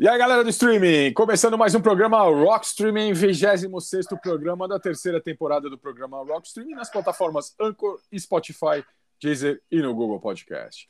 E 0.00 0.08
aí, 0.08 0.16
galera 0.16 0.44
do 0.44 0.50
streaming, 0.50 1.12
começando 1.12 1.58
mais 1.58 1.74
um 1.74 1.80
programa 1.80 2.22
Rock 2.22 2.66
Streaming, 2.66 3.12
26 3.12 4.06
programa 4.22 4.68
da 4.68 4.78
terceira 4.78 5.20
temporada 5.20 5.68
do 5.68 5.76
programa 5.76 6.18
Rock 6.18 6.46
Streaming 6.46 6.76
nas 6.76 6.88
plataformas 6.88 7.52
Anchor, 7.60 8.00
Spotify, 8.16 8.84
Deezer 9.20 9.60
e 9.68 9.82
no 9.82 9.92
Google 9.92 10.20
Podcast. 10.20 10.88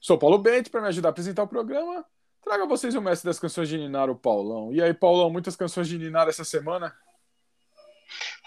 Sou 0.00 0.16
Paulo 0.16 0.38
Bento, 0.38 0.70
para 0.70 0.82
me 0.82 0.86
ajudar 0.86 1.08
a 1.08 1.10
apresentar 1.10 1.42
o 1.42 1.48
programa, 1.48 2.04
trago 2.44 2.62
a 2.62 2.66
vocês 2.68 2.94
o 2.94 3.02
mestre 3.02 3.26
das 3.26 3.40
canções 3.40 3.68
de 3.68 3.76
Ninar, 3.76 4.08
o 4.08 4.14
Paulão. 4.14 4.72
E 4.72 4.80
aí, 4.80 4.94
Paulão, 4.94 5.28
muitas 5.28 5.56
canções 5.56 5.88
de 5.88 5.98
Ninar 5.98 6.28
essa 6.28 6.44
semana? 6.44 6.94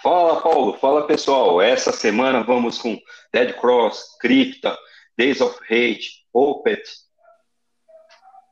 Fala, 0.02 0.40
Paulo. 0.40 0.78
Fala, 0.78 1.06
pessoal. 1.06 1.62
Essa 1.62 1.92
semana 1.92 2.46
vamos 2.46 2.78
com 2.78 2.98
Dead 3.34 3.54
Cross, 3.60 4.16
Crypta, 4.22 4.78
Days 5.18 5.42
of 5.42 5.60
Hate, 5.66 6.26
Opet. 6.32 6.82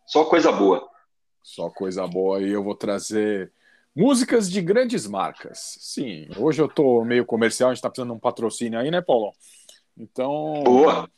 Só 0.06 0.26
coisa 0.26 0.52
boa. 0.52 0.92
Só 1.44 1.70
coisa 1.70 2.08
boa. 2.08 2.42
E 2.42 2.50
eu 2.50 2.64
vou 2.64 2.74
trazer 2.74 3.52
músicas 3.96 4.50
de 4.50 4.62
grandes 4.62 5.06
marcas. 5.06 5.78
Sim, 5.80 6.28
hoje 6.38 6.62
eu 6.62 6.68
tô 6.68 7.04
meio 7.04 7.26
comercial, 7.26 7.70
a 7.70 7.74
gente 7.74 7.82
tá 7.84 7.90
precisando 7.90 8.12
de 8.12 8.16
um 8.16 8.20
patrocínio 8.20 8.80
aí, 8.80 8.90
né, 8.90 9.02
Paulo? 9.02 9.34
Então, 9.98 10.64
boa. 10.64 11.10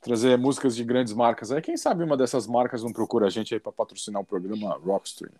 trazer 0.00 0.38
músicas 0.38 0.74
de 0.74 0.84
grandes 0.84 1.12
marcas 1.12 1.50
aí. 1.52 1.60
Quem 1.60 1.76
sabe 1.76 2.04
uma 2.04 2.16
dessas 2.16 2.46
marcas 2.46 2.82
não 2.82 2.92
procura 2.92 3.26
a 3.26 3.30
gente 3.30 3.52
aí 3.52 3.60
para 3.60 3.72
patrocinar 3.72 4.22
o 4.22 4.24
programa 4.24 4.74
Rockstream. 4.76 5.32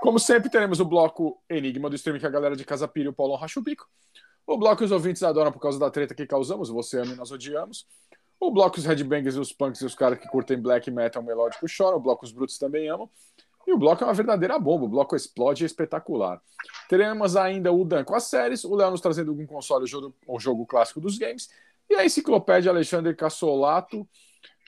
Como 0.00 0.18
sempre, 0.18 0.50
teremos 0.50 0.78
o 0.80 0.84
bloco 0.84 1.40
Enigma 1.48 1.88
do 1.88 1.96
Streaming, 1.96 2.20
que 2.20 2.26
a 2.26 2.30
galera 2.30 2.54
de 2.54 2.64
Casa 2.64 2.86
Pira 2.86 3.06
e 3.06 3.08
o 3.08 3.14
Paulo 3.14 3.34
racha 3.36 3.58
o 3.58 3.62
bico. 3.62 3.88
O 4.46 4.58
bloco 4.58 4.76
que 4.76 4.84
os 4.84 4.92
ouvintes 4.92 5.22
adoram 5.22 5.50
por 5.50 5.60
causa 5.60 5.78
da 5.78 5.90
treta 5.90 6.14
que 6.14 6.26
causamos, 6.26 6.68
você 6.68 7.00
ama 7.00 7.14
e 7.14 7.16
nós 7.16 7.30
odiamos. 7.32 7.86
O 8.38 8.50
bloco 8.50 8.78
os 8.78 8.84
headbangers 8.84 9.36
e 9.36 9.40
os 9.40 9.52
punks 9.52 9.80
e 9.80 9.86
os 9.86 9.94
caras 9.94 10.18
que 10.18 10.28
curtem 10.28 10.60
black 10.60 10.90
metal 10.90 11.22
melódico 11.22 11.66
choram. 11.66 11.96
O 11.96 12.00
bloco 12.00 12.24
os 12.24 12.32
brutos 12.32 12.58
também 12.58 12.88
amam. 12.88 13.08
E 13.66 13.72
o 13.72 13.78
bloco 13.78 14.04
é 14.04 14.06
uma 14.06 14.14
verdadeira 14.14 14.58
bomba. 14.58 14.84
O 14.84 14.88
bloco 14.88 15.16
explode 15.16 15.64
é 15.64 15.66
espetacular. 15.66 16.40
Teremos 16.88 17.36
ainda 17.36 17.72
o 17.72 17.84
Dan 17.84 18.04
com 18.04 18.14
as 18.14 18.24
séries, 18.24 18.64
o 18.64 18.74
Léo 18.74 18.90
nos 18.90 19.00
trazendo 19.00 19.32
um 19.32 19.46
console, 19.46 19.84
o 19.84 19.86
jogo, 19.86 20.14
o 20.26 20.38
jogo 20.38 20.66
clássico 20.66 21.00
dos 21.00 21.18
games, 21.18 21.48
e 21.90 21.94
a 21.94 22.04
enciclopédia 22.04 22.70
Alexandre 22.70 23.14
Cassolato 23.14 24.08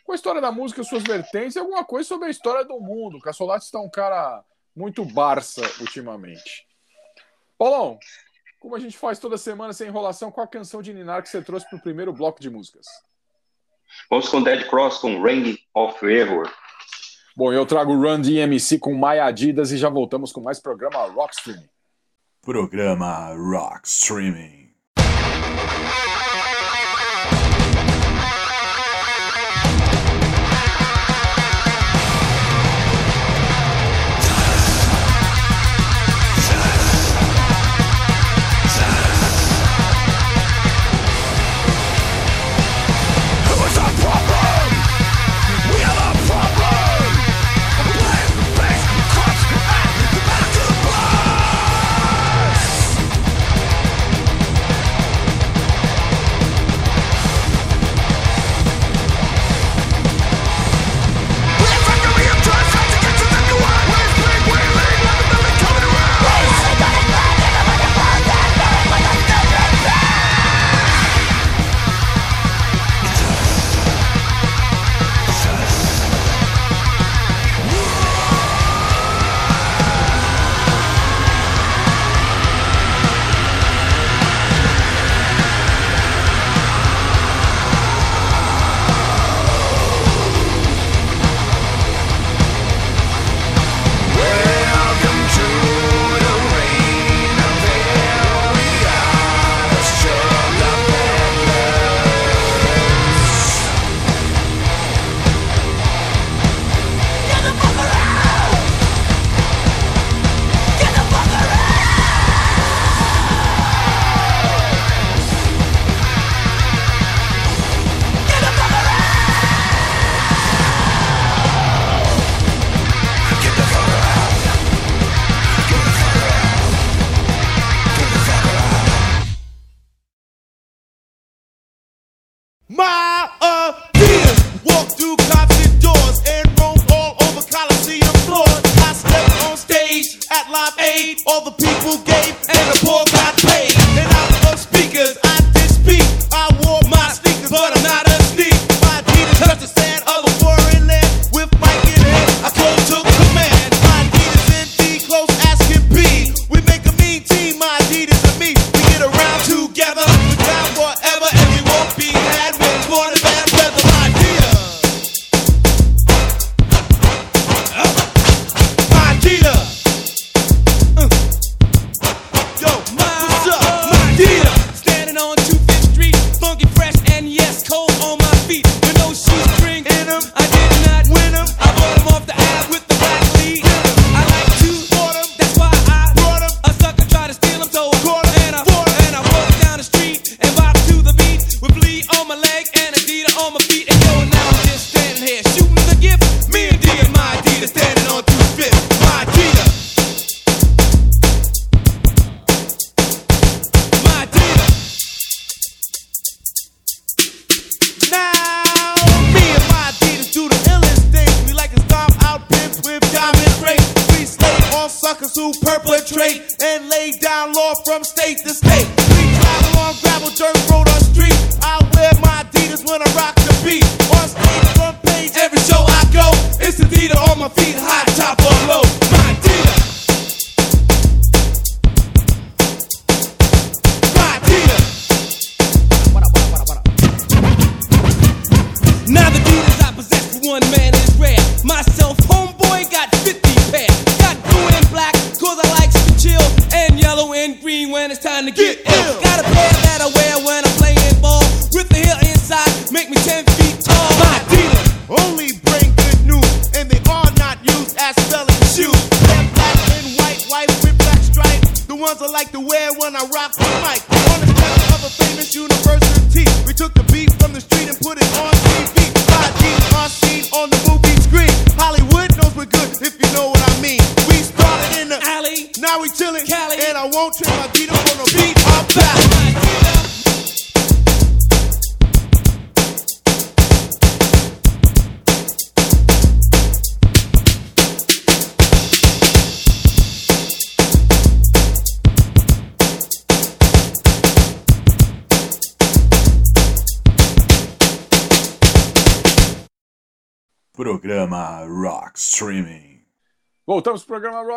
com 0.05 0.13
a 0.13 0.15
história 0.15 0.41
da 0.41 0.51
música, 0.51 0.83
suas 0.83 1.03
vertentes 1.03 1.55
e 1.55 1.59
alguma 1.59 1.85
coisa 1.85 2.09
sobre 2.09 2.29
a 2.29 2.31
história 2.31 2.65
do 2.65 2.81
mundo. 2.81 3.21
Cassolato 3.21 3.67
está 3.67 3.79
um 3.79 3.91
cara 3.91 4.43
muito 4.75 5.05
Barça 5.05 5.61
ultimamente. 5.81 6.67
Paulão, 7.59 7.99
como 8.59 8.75
a 8.75 8.79
gente 8.79 8.97
faz 8.97 9.19
toda 9.19 9.37
semana 9.37 9.75
sem 9.75 9.87
enrolação, 9.87 10.31
qual 10.31 10.45
a 10.45 10.49
canção 10.49 10.81
de 10.81 10.95
Ninar 10.95 11.23
que 11.23 11.29
você 11.29 11.43
trouxe 11.43 11.69
para 11.69 11.79
o 11.79 11.83
primeiro 11.83 12.11
bloco 12.11 12.41
de 12.41 12.49
músicas? 12.49 12.87
Vamos 14.11 14.29
com 14.29 14.43
Dead 14.43 14.67
Cross 14.69 14.99
com 14.99 15.23
Ring 15.23 15.57
of 15.75 16.05
Error. 16.07 16.51
Bom, 17.37 17.53
eu 17.53 17.65
trago 17.65 17.95
Run 17.95 18.21
DMC 18.21 18.79
com 18.79 18.95
My 18.95 19.21
Adidas 19.21 19.71
e 19.71 19.77
já 19.77 19.89
voltamos 19.89 20.33
com 20.33 20.41
mais 20.41 20.59
programa 20.59 21.05
Rock 21.07 21.35
Streaming. 21.35 21.69
Programa 22.43 23.33
Rock 23.35 23.87
Streaming. 23.87 24.58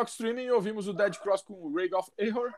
Rock 0.01 0.09
Streaming 0.09 0.49
ouvimos 0.49 0.87
o 0.87 0.93
Dead 0.93 1.15
Cross 1.17 1.43
com 1.43 1.53
o 1.53 1.75
Ray 1.75 1.93
of 1.93 2.09
Error 2.17 2.51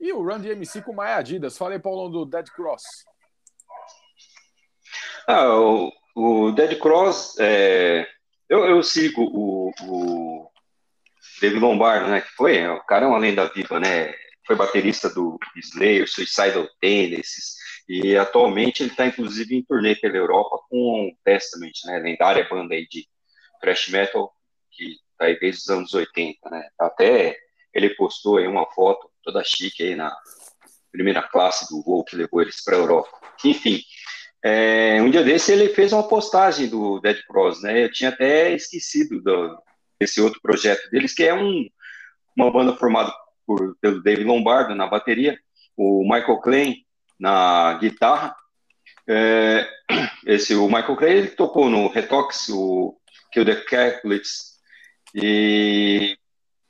e 0.00 0.14
o 0.14 0.22
Run 0.22 0.40
DMC 0.40 0.80
com 0.80 0.94
Maya 0.94 1.16
Adidas. 1.16 1.58
Falei, 1.58 1.78
Paulão, 1.78 2.10
do 2.10 2.24
Dead 2.24 2.48
Cross. 2.48 2.82
Ah, 5.28 5.54
o, 5.58 5.92
o 6.14 6.52
Dead 6.52 6.78
Cross, 6.78 7.36
é, 7.38 8.08
eu, 8.48 8.64
eu 8.64 8.82
sigo 8.82 9.22
o, 9.24 9.70
o 9.82 10.50
David 11.38 11.60
Lombardo, 11.60 12.08
né? 12.08 12.22
Que 12.22 12.30
foi, 12.30 12.66
o 12.66 12.80
cara 12.84 13.04
é 13.04 13.08
uma 13.08 13.18
lenda 13.18 13.44
viva, 13.54 13.78
né? 13.78 14.14
Foi 14.46 14.56
baterista 14.56 15.10
do 15.10 15.38
Slayer, 15.54 16.08
Suicidal 16.08 16.66
Tendencies, 16.80 17.56
e 17.86 18.16
atualmente 18.16 18.82
ele 18.82 18.90
está 18.90 19.06
inclusive 19.06 19.54
em 19.54 19.62
turnê 19.62 19.94
pela 19.96 20.16
Europa 20.16 20.58
com 20.70 21.08
o 21.08 21.16
Testament, 21.22 21.74
né? 21.84 21.98
Lendária 21.98 22.48
banda 22.48 22.74
aí 22.74 22.88
de 22.88 23.06
thrash 23.60 23.88
metal 23.88 24.32
que 24.70 24.96
aí 25.20 25.38
desde 25.38 25.62
os 25.62 25.68
anos 25.68 25.94
80, 25.94 26.50
né? 26.50 26.68
Até 26.78 27.36
ele 27.72 27.90
postou 27.90 28.38
aí 28.38 28.46
uma 28.46 28.66
foto 28.72 29.10
toda 29.22 29.44
chique 29.44 29.82
aí 29.82 29.94
na 29.94 30.14
primeira 30.92 31.22
classe 31.22 31.68
do 31.68 31.82
voo 31.82 32.04
que 32.04 32.16
levou 32.16 32.40
eles 32.40 32.62
para 32.64 32.76
a 32.76 32.78
Europa. 32.78 33.10
Enfim, 33.44 33.80
é, 34.42 35.02
um 35.02 35.10
dia 35.10 35.22
desse 35.22 35.52
ele 35.52 35.68
fez 35.70 35.92
uma 35.92 36.06
postagem 36.06 36.68
do 36.68 37.00
Dead 37.00 37.18
Cross, 37.26 37.62
né? 37.62 37.84
Eu 37.84 37.92
tinha 37.92 38.10
até 38.10 38.52
esquecido 38.54 39.20
do, 39.20 39.58
desse 40.00 40.20
outro 40.20 40.40
projeto 40.40 40.88
deles, 40.90 41.14
que 41.14 41.24
é 41.24 41.34
um, 41.34 41.66
uma 42.36 42.50
banda 42.50 42.74
formada 42.76 43.12
por, 43.46 43.76
pelo 43.80 44.02
David 44.02 44.24
Lombardo 44.24 44.74
na 44.74 44.86
bateria, 44.86 45.38
o 45.76 46.02
Michael 46.02 46.40
Klein 46.40 46.76
na 47.18 47.74
guitarra. 47.74 48.34
É, 49.08 49.68
esse, 50.26 50.54
o 50.54 50.66
Michael 50.66 50.96
Klein 50.96 51.12
ele 51.12 51.28
tocou 51.28 51.68
no 51.68 51.88
Retox, 51.88 52.48
o 52.48 52.96
Kill 53.32 53.44
the 53.44 53.56
Catholics, 53.56 54.55
e 55.18 56.18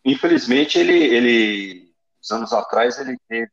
infelizmente 0.05 0.79
ele, 0.79 0.93
ele, 0.93 1.93
uns 2.23 2.31
anos 2.31 2.53
atrás, 2.53 2.97
ele 3.01 3.19
teve, 3.29 3.51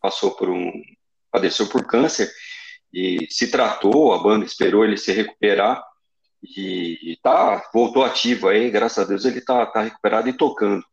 passou 0.00 0.32
por 0.32 0.50
um, 0.50 0.72
padeceu 1.30 1.68
por 1.68 1.86
câncer, 1.86 2.28
e 2.92 3.28
se 3.30 3.48
tratou, 3.48 4.12
a 4.12 4.20
banda 4.20 4.44
esperou 4.44 4.84
ele 4.84 4.96
se 4.96 5.12
recuperar 5.12 5.80
e, 6.42 7.12
e 7.12 7.16
tá, 7.22 7.62
voltou 7.72 8.02
ativo 8.02 8.48
aí, 8.48 8.70
graças 8.70 8.98
a 8.98 9.08
Deus 9.08 9.24
ele 9.24 9.40
tá, 9.40 9.64
tá 9.66 9.82
recuperado 9.82 10.28
e 10.28 10.32
tocando, 10.32 10.84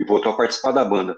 e 0.00 0.04
voltou 0.04 0.32
a 0.32 0.36
participar 0.36 0.72
da 0.72 0.86
banda. 0.86 1.14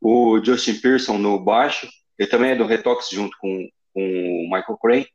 O 0.00 0.42
Justin 0.44 0.80
Pearson 0.80 1.18
no 1.18 1.38
baixo, 1.38 1.88
ele 2.18 2.28
também 2.28 2.50
é 2.50 2.56
do 2.56 2.66
Retox 2.66 3.10
junto 3.10 3.36
com, 3.38 3.68
com 3.94 4.00
o 4.00 4.50
Michael 4.50 4.78
Crane, 4.82 5.08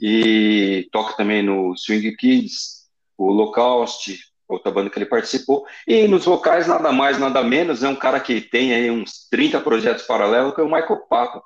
e 0.00 0.88
toca 0.90 1.16
também 1.16 1.44
no 1.44 1.76
Swing 1.76 2.16
Kids, 2.16 2.88
o 3.16 3.26
Holocaust, 3.26 4.33
outra 4.48 4.70
banda 4.70 4.90
que 4.90 4.98
ele 4.98 5.06
participou, 5.06 5.64
e 5.86 6.06
nos 6.08 6.24
vocais 6.24 6.66
nada 6.66 6.92
mais, 6.92 7.18
nada 7.18 7.42
menos, 7.42 7.82
é 7.82 7.88
um 7.88 7.96
cara 7.96 8.20
que 8.20 8.40
tem 8.40 8.74
aí 8.74 8.90
uns 8.90 9.28
30 9.30 9.60
projetos 9.60 10.04
paralelos, 10.04 10.54
que 10.54 10.60
é 10.60 10.64
o 10.64 10.70
Michael 10.70 11.00
Papa, 11.08 11.42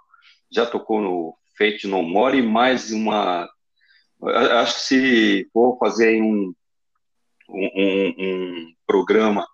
já 0.50 0.66
tocou 0.66 1.00
no 1.00 1.34
Fate 1.56 1.86
No 1.86 2.02
More, 2.02 2.38
e 2.38 2.42
mais 2.42 2.90
uma 2.92 3.48
acho 4.60 4.74
que 4.74 4.80
se 4.80 5.48
for 5.52 5.78
fazer 5.78 6.20
um, 6.20 6.52
um, 7.48 7.70
um- 7.76 8.14
um 8.18 8.72
programa, 8.86 9.46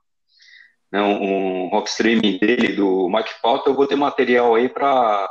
né, 0.91 1.03
um, 1.03 1.65
um 1.65 1.69
rock 1.69 1.89
streaming 1.91 2.39
dele, 2.39 2.69
do 2.75 3.09
Mike 3.11 3.35
Pauta, 3.43 3.69
eu 3.71 3.75
vou 3.75 3.87
ter 3.87 3.97
material 3.97 4.55
aí 4.55 4.69
para 4.69 5.29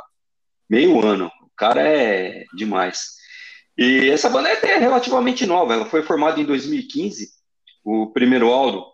meio 0.70 1.04
ano. 1.04 1.26
O 1.42 1.50
cara 1.56 1.80
é 1.86 2.44
demais. 2.54 3.14
E 3.76 4.08
essa 4.08 4.30
banda 4.30 4.48
é 4.50 4.76
relativamente 4.78 5.46
nova, 5.46 5.74
ela 5.74 5.86
foi 5.86 6.02
formada 6.02 6.40
em 6.40 6.44
2015. 6.44 7.33
O 7.84 8.06
primeiro 8.06 8.50
álbum, 8.50 8.84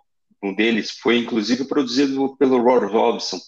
um 0.42 0.54
deles, 0.54 0.90
foi 0.90 1.18
inclusive 1.18 1.64
produzido 1.64 2.36
pelo 2.36 2.60
Roy 2.60 2.86
Robson. 2.86 3.38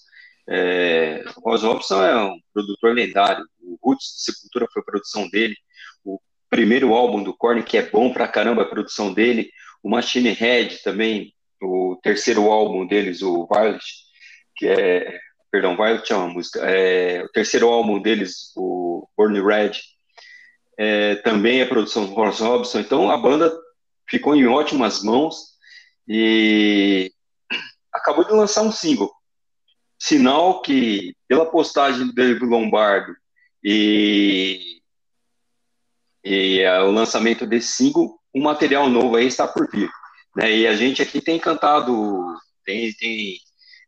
É, 0.49 1.25
Roy 1.45 1.59
Robson 1.59 2.03
é 2.05 2.25
um 2.25 2.39
produtor 2.53 2.95
lendário. 2.95 3.45
O 3.61 3.79
Roots 3.83 4.15
de 4.17 4.23
Sepultura 4.23 4.69
foi 4.73 4.83
produção 4.83 5.29
dele. 5.29 5.57
O 6.05 6.21
primeiro 6.49 6.95
álbum 6.95 7.23
do 7.23 7.37
Korn, 7.37 7.63
que 7.63 7.77
é 7.77 7.83
bom 7.83 8.13
pra 8.13 8.29
caramba 8.29 8.63
a 8.63 8.69
produção 8.69 9.13
dele. 9.13 9.51
O 9.83 9.91
Machine 9.91 10.31
Head 10.31 10.83
também, 10.83 11.35
o 11.61 11.99
terceiro 12.03 12.51
álbum 12.51 12.87
deles, 12.87 13.23
o 13.23 13.47
Violet, 13.47 13.85
que 14.57 14.67
é. 14.69 15.19
Perdão, 15.51 15.77
Violet 15.77 16.11
é 16.11 16.17
uma 16.17 16.29
música. 16.29 16.61
É, 16.61 17.23
o 17.25 17.29
terceiro 17.29 17.69
álbum 17.69 18.01
deles, 18.01 18.53
o 18.57 19.07
Born 19.17 19.39
Red, 19.41 19.73
é, 20.79 21.17
também 21.17 21.61
é 21.61 21.67
produção 21.67 22.07
do 22.07 22.15
Ross 22.15 22.41
Robson. 22.41 22.81
Então 22.81 23.11
a 23.11 23.17
banda 23.17 23.53
ficou 24.13 24.37
em 24.37 24.47
ótimas 24.47 25.03
mãos 25.03 25.53
e 26.07 27.11
acabou 27.91 28.27
de 28.27 28.33
lançar 28.33 28.61
um 28.61 28.71
single. 28.71 29.11
Sinal 29.99 30.61
que, 30.61 31.17
pela 31.27 31.47
postagem 31.47 32.07
do 32.07 32.13
David 32.13 32.45
Lombardo 32.45 33.15
e, 33.65 34.83
e 36.23 36.61
é, 36.61 36.83
o 36.83 36.91
lançamento 36.91 37.47
desse 37.47 37.69
single, 37.69 38.21
um 38.35 38.43
material 38.43 38.87
novo 38.91 39.17
aí 39.17 39.27
está 39.27 39.49
por 39.49 39.67
vir. 39.71 39.91
Né? 40.37 40.59
E 40.59 40.67
a 40.67 40.77
gente 40.77 41.01
aqui 41.01 41.19
tem 41.23 41.39
cantado, 41.39 42.23
tem, 42.67 42.93
tem 42.93 43.39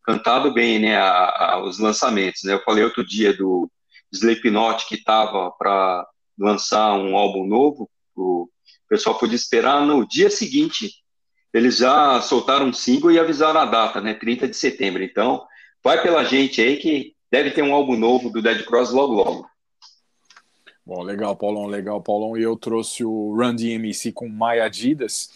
cantado 0.04 0.54
bem 0.54 0.78
né, 0.78 0.96
a- 0.96 1.52
a- 1.52 1.62
os 1.62 1.78
lançamentos. 1.78 2.44
Né? 2.44 2.54
Eu 2.54 2.62
falei 2.62 2.82
outro 2.82 3.04
dia 3.06 3.36
do 3.36 3.70
Slipknot 4.10 4.86
que 4.86 4.94
estava 4.94 5.50
para 5.50 6.08
lançar 6.38 6.94
um 6.94 7.14
álbum 7.14 7.46
novo, 7.46 7.90
pessoal 8.94 9.18
podia 9.18 9.34
esperar 9.34 9.84
no 9.84 10.06
dia 10.06 10.30
seguinte. 10.30 11.02
Eles 11.52 11.78
já 11.78 12.20
soltaram 12.20 12.66
um 12.66 12.72
single 12.72 13.10
e 13.10 13.18
avisaram 13.18 13.60
a 13.60 13.64
data, 13.64 14.00
né? 14.00 14.14
30 14.14 14.46
de 14.46 14.56
setembro. 14.56 15.02
Então, 15.02 15.44
vai 15.82 16.00
pela 16.00 16.22
gente 16.22 16.60
aí 16.60 16.76
que 16.76 17.12
deve 17.30 17.50
ter 17.50 17.62
um 17.62 17.74
álbum 17.74 17.96
novo 17.96 18.30
do 18.30 18.40
Dead 18.40 18.64
Cross 18.64 18.92
logo 18.92 19.14
logo. 19.14 19.50
Bom, 20.86 21.02
legal, 21.02 21.34
Paulão, 21.34 21.66
legal, 21.66 22.00
Paulão. 22.00 22.36
E 22.36 22.42
eu 22.42 22.56
trouxe 22.56 23.04
o 23.04 23.34
Run 23.34 23.56
DMC 23.56 24.12
com 24.12 24.28
My 24.28 24.60
Adidas, 24.62 25.30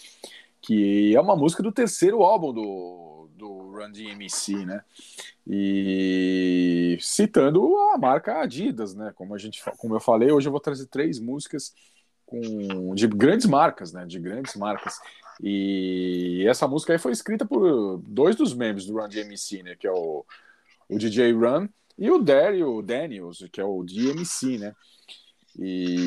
que 0.62 1.16
é 1.16 1.20
uma 1.20 1.34
música 1.34 1.60
do 1.62 1.72
terceiro 1.72 2.22
álbum 2.22 2.52
do, 2.52 3.28
do 3.34 3.72
Run 3.72 3.90
DMC, 3.90 4.64
né? 4.64 4.84
E 5.44 6.96
citando 7.00 7.76
a 7.92 7.98
marca 7.98 8.40
Adidas, 8.40 8.94
né? 8.94 9.12
Como, 9.16 9.34
a 9.34 9.38
gente, 9.38 9.60
como 9.78 9.96
eu 9.96 10.00
falei, 10.00 10.30
hoje 10.30 10.46
eu 10.46 10.52
vou 10.52 10.60
trazer 10.60 10.86
três 10.86 11.18
músicas 11.18 11.74
com, 12.28 12.94
de 12.94 13.06
grandes 13.06 13.46
marcas, 13.46 13.92
né? 13.92 14.04
De 14.04 14.18
grandes 14.18 14.54
marcas. 14.54 15.00
E 15.42 16.44
essa 16.48 16.68
música 16.68 16.92
aí 16.92 16.98
foi 16.98 17.12
escrita 17.12 17.46
por 17.46 17.98
dois 18.06 18.36
dos 18.36 18.52
membros 18.54 18.86
do 18.86 18.94
Run 18.94 19.08
DMC, 19.08 19.62
né? 19.62 19.74
Que 19.74 19.86
é 19.86 19.92
o, 19.92 20.24
o 20.88 20.98
DJ 20.98 21.32
Run 21.32 21.68
e 21.96 22.10
o 22.10 22.18
Daryl 22.18 22.82
Daniels, 22.82 23.44
que 23.50 23.60
é 23.60 23.64
o 23.64 23.82
DMC, 23.82 24.58
né? 24.58 24.74
E 25.58 26.06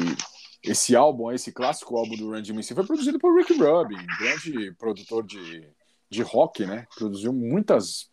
esse 0.63 0.95
álbum, 0.95 1.31
esse 1.31 1.51
clássico 1.51 1.97
álbum 1.97 2.15
do 2.15 2.29
Run 2.29 2.41
DMC 2.41 2.75
foi 2.75 2.85
produzido 2.85 3.17
por 3.17 3.35
Rick 3.35 3.53
Rubin, 3.53 4.05
grande 4.19 4.71
produtor 4.73 5.23
de, 5.23 5.67
de 6.09 6.21
rock, 6.21 6.65
né? 6.65 6.85
Produziu 6.95 7.33
muitas, 7.33 8.09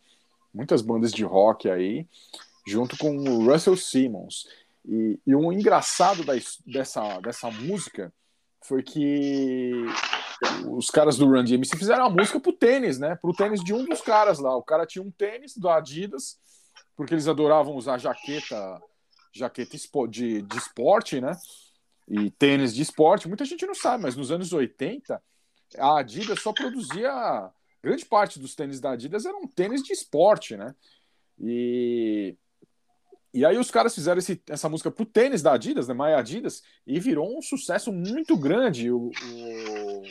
muitas 0.53 0.81
bandas 0.81 1.11
de 1.11 1.23
rock 1.23 1.69
aí, 1.69 2.07
junto 2.65 2.97
com 2.97 3.15
o 3.15 3.45
Russell 3.45 3.77
Simmons. 3.77 4.47
E, 4.85 5.19
e 5.25 5.35
um 5.35 5.51
engraçado 5.51 6.23
da, 6.23 6.33
dessa, 6.65 7.19
dessa 7.19 7.51
música 7.51 8.13
foi 8.63 8.83
que 8.83 9.71
os 10.69 10.89
caras 10.89 11.17
do 11.17 11.27
Run 11.27 11.43
DMC 11.43 11.77
fizeram 11.77 12.05
a 12.05 12.09
música 12.09 12.39
pro 12.39 12.53
tênis, 12.53 12.97
né? 12.97 13.15
Pro 13.15 13.33
tênis 13.33 13.63
de 13.63 13.73
um 13.73 13.85
dos 13.85 14.01
caras 14.01 14.39
lá. 14.39 14.55
O 14.55 14.63
cara 14.63 14.85
tinha 14.85 15.03
um 15.03 15.11
tênis 15.11 15.55
do 15.55 15.69
Adidas, 15.69 16.37
porque 16.95 17.13
eles 17.13 17.27
adoravam 17.27 17.75
usar 17.75 17.97
jaqueta, 17.97 18.81
jaqueta 19.33 19.77
de, 20.09 20.41
de 20.41 20.57
esporte, 20.57 21.19
né? 21.19 21.35
E 22.07 22.31
tênis 22.31 22.73
de 22.73 22.81
esporte. 22.81 23.27
Muita 23.27 23.45
gente 23.45 23.65
não 23.65 23.75
sabe, 23.75 24.03
mas 24.03 24.15
nos 24.15 24.31
anos 24.31 24.53
80, 24.53 25.21
a 25.77 25.99
Adidas 25.99 26.41
só 26.41 26.53
produzia. 26.53 27.51
Grande 27.81 28.05
parte 28.05 28.39
dos 28.39 28.55
tênis 28.55 28.79
da 28.79 28.91
Adidas 28.91 29.25
eram 29.25 29.47
tênis 29.47 29.81
de 29.81 29.93
esporte, 29.93 30.57
né? 30.57 30.75
E, 31.39 32.35
e 33.33 33.45
aí 33.45 33.57
os 33.57 33.69
caras 33.69 33.93
fizeram 33.93 34.17
esse- 34.19 34.41
essa 34.47 34.67
música 34.69 34.89
pro 34.89 35.05
tênis 35.05 35.41
da 35.41 35.53
Adidas, 35.53 35.87
né? 35.87 35.93
My 35.93 36.13
Adidas, 36.13 36.63
e 36.85 36.99
virou 36.99 37.37
um 37.37 37.41
sucesso 37.41 37.91
muito 37.91 38.35
grande. 38.37 38.91
O, 38.91 39.09
o- 39.09 40.03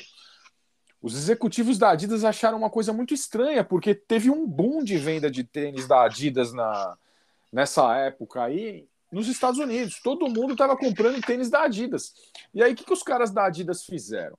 os 1.00 1.14
executivos 1.16 1.78
da 1.78 1.90
Adidas 1.90 2.25
acharam 2.25 2.58
uma 2.58 2.70
coisa 2.70 2.92
muito 2.92 3.14
estranha, 3.14 3.62
porque 3.62 3.94
teve 3.94 4.30
um 4.30 4.46
boom 4.46 4.82
de 4.82 4.96
venda 4.98 5.30
de 5.30 5.44
tênis 5.44 5.87
da 5.87 6.04
Adidas 6.04 6.52
na, 6.52 6.96
nessa 7.52 7.96
época 7.96 8.42
aí 8.42 8.87
nos 9.10 9.28
Estados 9.28 9.58
Unidos. 9.60 10.00
Todo 10.02 10.28
mundo 10.28 10.52
estava 10.52 10.76
comprando 10.76 11.20
tênis 11.20 11.48
da 11.50 11.62
Adidas. 11.62 12.12
E 12.52 12.62
aí 12.62 12.72
o 12.72 12.76
que, 12.76 12.84
que 12.84 12.92
os 12.92 13.02
caras 13.02 13.30
da 13.30 13.46
Adidas 13.46 13.84
fizeram? 13.84 14.37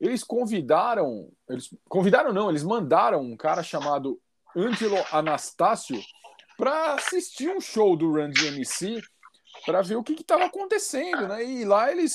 Eles 0.00 0.24
convidaram, 0.24 1.28
eles 1.48 1.70
convidaram 1.88 2.32
não, 2.32 2.48
eles 2.50 2.62
mandaram 2.64 3.22
um 3.22 3.36
cara 3.36 3.62
chamado 3.62 4.20
Angelo 4.56 4.96
Anastácio 5.12 6.00
para 6.60 6.92
assistir 6.92 7.48
um 7.48 7.58
show 7.58 7.96
do 7.96 8.12
Run 8.12 8.28
DMC 8.28 9.00
para 9.64 9.80
ver 9.80 9.96
o 9.96 10.04
que 10.04 10.12
estava 10.12 10.44
acontecendo, 10.44 11.26
né? 11.26 11.42
E 11.42 11.64
lá 11.64 11.90
eles, 11.90 12.14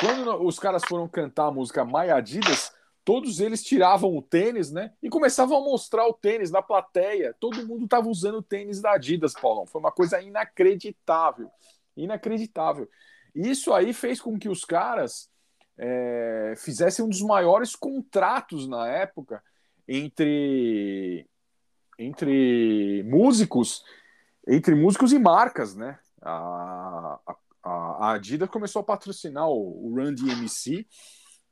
quando 0.00 0.46
os 0.46 0.58
caras 0.58 0.82
foram 0.86 1.08
cantar 1.08 1.46
a 1.46 1.50
música 1.50 1.82
My 1.82 2.10
Adidas, 2.10 2.70
todos 3.02 3.40
eles 3.40 3.64
tiravam 3.64 4.14
o 4.14 4.20
tênis, 4.20 4.70
né? 4.70 4.92
E 5.02 5.08
começavam 5.08 5.56
a 5.56 5.64
mostrar 5.64 6.06
o 6.06 6.12
tênis 6.12 6.50
na 6.50 6.60
plateia. 6.60 7.34
Todo 7.40 7.66
mundo 7.66 7.84
estava 7.86 8.06
usando 8.06 8.36
o 8.36 8.42
tênis 8.42 8.82
da 8.82 8.92
Adidas, 8.92 9.32
Paulão. 9.32 9.64
Foi 9.64 9.80
uma 9.80 9.90
coisa 9.92 10.20
inacreditável. 10.20 11.50
Inacreditável. 11.96 12.86
Isso 13.34 13.72
aí 13.72 13.94
fez 13.94 14.20
com 14.20 14.38
que 14.38 14.50
os 14.50 14.62
caras 14.62 15.30
é, 15.78 16.52
fizessem 16.58 17.02
um 17.02 17.08
dos 17.08 17.22
maiores 17.22 17.74
contratos 17.74 18.68
na 18.68 18.86
época 18.88 19.42
entre, 19.88 21.26
entre 21.98 23.02
músicos, 23.04 23.82
entre 24.46 24.74
músicos 24.74 25.12
e 25.12 25.18
marcas, 25.18 25.74
né? 25.74 25.98
A, 26.22 27.18
a, 27.26 27.70
a 27.70 28.12
Adidas 28.12 28.48
começou 28.48 28.80
a 28.80 28.84
patrocinar 28.84 29.48
o, 29.48 29.94
Run 29.94 30.14
DMC 30.14 30.86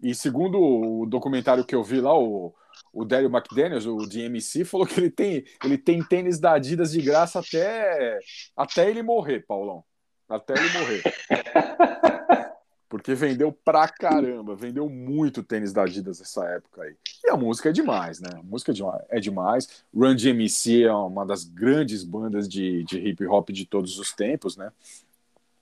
e 0.02 0.14
segundo 0.14 0.58
o 0.58 1.06
documentário 1.06 1.64
que 1.64 1.74
eu 1.74 1.84
vi 1.84 2.00
lá, 2.00 2.16
o, 2.18 2.54
o 2.92 3.04
Daryl 3.04 3.30
McDaniels, 3.30 3.86
o 3.86 4.06
DMC, 4.06 4.64
falou 4.64 4.86
que 4.86 4.98
ele 4.98 5.10
tem, 5.10 5.44
ele 5.64 5.78
tem 5.78 6.02
tênis 6.02 6.38
da 6.38 6.54
Adidas 6.54 6.92
de 6.92 7.00
graça 7.00 7.38
até, 7.40 8.18
até 8.56 8.90
ele 8.90 9.02
morrer, 9.02 9.44
Paulão. 9.46 9.84
Até 10.28 10.54
ele 10.54 10.78
morrer. 10.78 11.02
Porque 12.92 13.14
vendeu 13.14 13.50
pra 13.50 13.88
caramba, 13.88 14.54
vendeu 14.54 14.86
muito 14.86 15.42
tênis 15.42 15.72
da 15.72 15.84
Adidas 15.84 16.20
nessa 16.20 16.44
época 16.44 16.82
aí. 16.82 16.94
E 17.24 17.30
a 17.30 17.36
música 17.38 17.70
é 17.70 17.72
demais, 17.72 18.20
né? 18.20 18.28
A 18.34 18.42
música 18.42 18.70
é 19.08 19.18
demais. 19.18 19.66
É. 19.66 19.98
Run 19.98 20.14
DMC 20.14 20.82
é 20.82 20.92
uma 20.92 21.24
das 21.24 21.42
grandes 21.42 22.04
bandas 22.04 22.46
de, 22.46 22.84
de 22.84 22.98
hip 22.98 23.26
hop 23.26 23.48
de 23.48 23.64
todos 23.64 23.98
os 23.98 24.12
tempos, 24.12 24.58
né? 24.58 24.70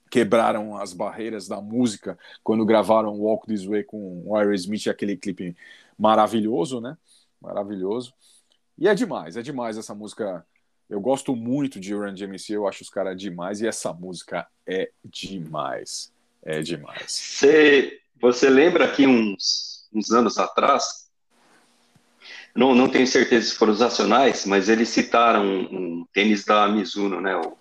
quebraram 0.09 0.75
as 0.75 0.91
barreiras 0.91 1.47
da 1.47 1.61
música 1.61 2.19
quando 2.43 2.65
gravaram 2.65 3.17
Walk 3.17 3.47
This 3.47 3.63
Way 3.63 3.85
com 3.85 4.23
o 4.25 4.35
Aerosmith, 4.35 4.89
aquele 4.89 5.15
clipe 5.15 5.55
maravilhoso, 5.97 6.81
né? 6.81 6.97
Maravilhoso. 7.39 8.13
E 8.77 8.89
é 8.89 8.93
demais, 8.93 9.37
é 9.37 9.41
demais 9.41 9.77
essa 9.77 9.95
música. 9.95 10.45
Eu 10.89 10.99
gosto 10.99 11.33
muito 11.33 11.79
de 11.79 11.93
Run 11.93 12.13
DMC, 12.13 12.57
eu 12.57 12.67
acho 12.67 12.83
os 12.83 12.89
caras 12.89 13.17
demais 13.17 13.61
e 13.61 13.67
essa 13.67 13.93
música 13.93 14.45
é 14.67 14.91
demais. 15.05 16.11
É 16.43 16.61
demais. 16.61 17.11
Você, 17.11 17.99
você 18.19 18.49
lembra 18.49 18.91
que 18.91 19.05
uns, 19.05 19.87
uns 19.93 20.11
anos 20.11 20.37
atrás, 20.37 21.09
não, 22.55 22.75
não 22.75 22.89
tenho 22.89 23.07
certeza 23.07 23.49
se 23.49 23.55
foram 23.55 23.73
os 23.73 23.79
nacionais, 23.79 24.45
mas 24.45 24.67
eles 24.67 24.89
citaram 24.89 25.45
um, 25.45 25.99
um 26.01 26.05
tênis 26.11 26.43
da 26.43 26.67
Mizuno, 26.67 27.21
né? 27.21 27.35
O 27.37 27.57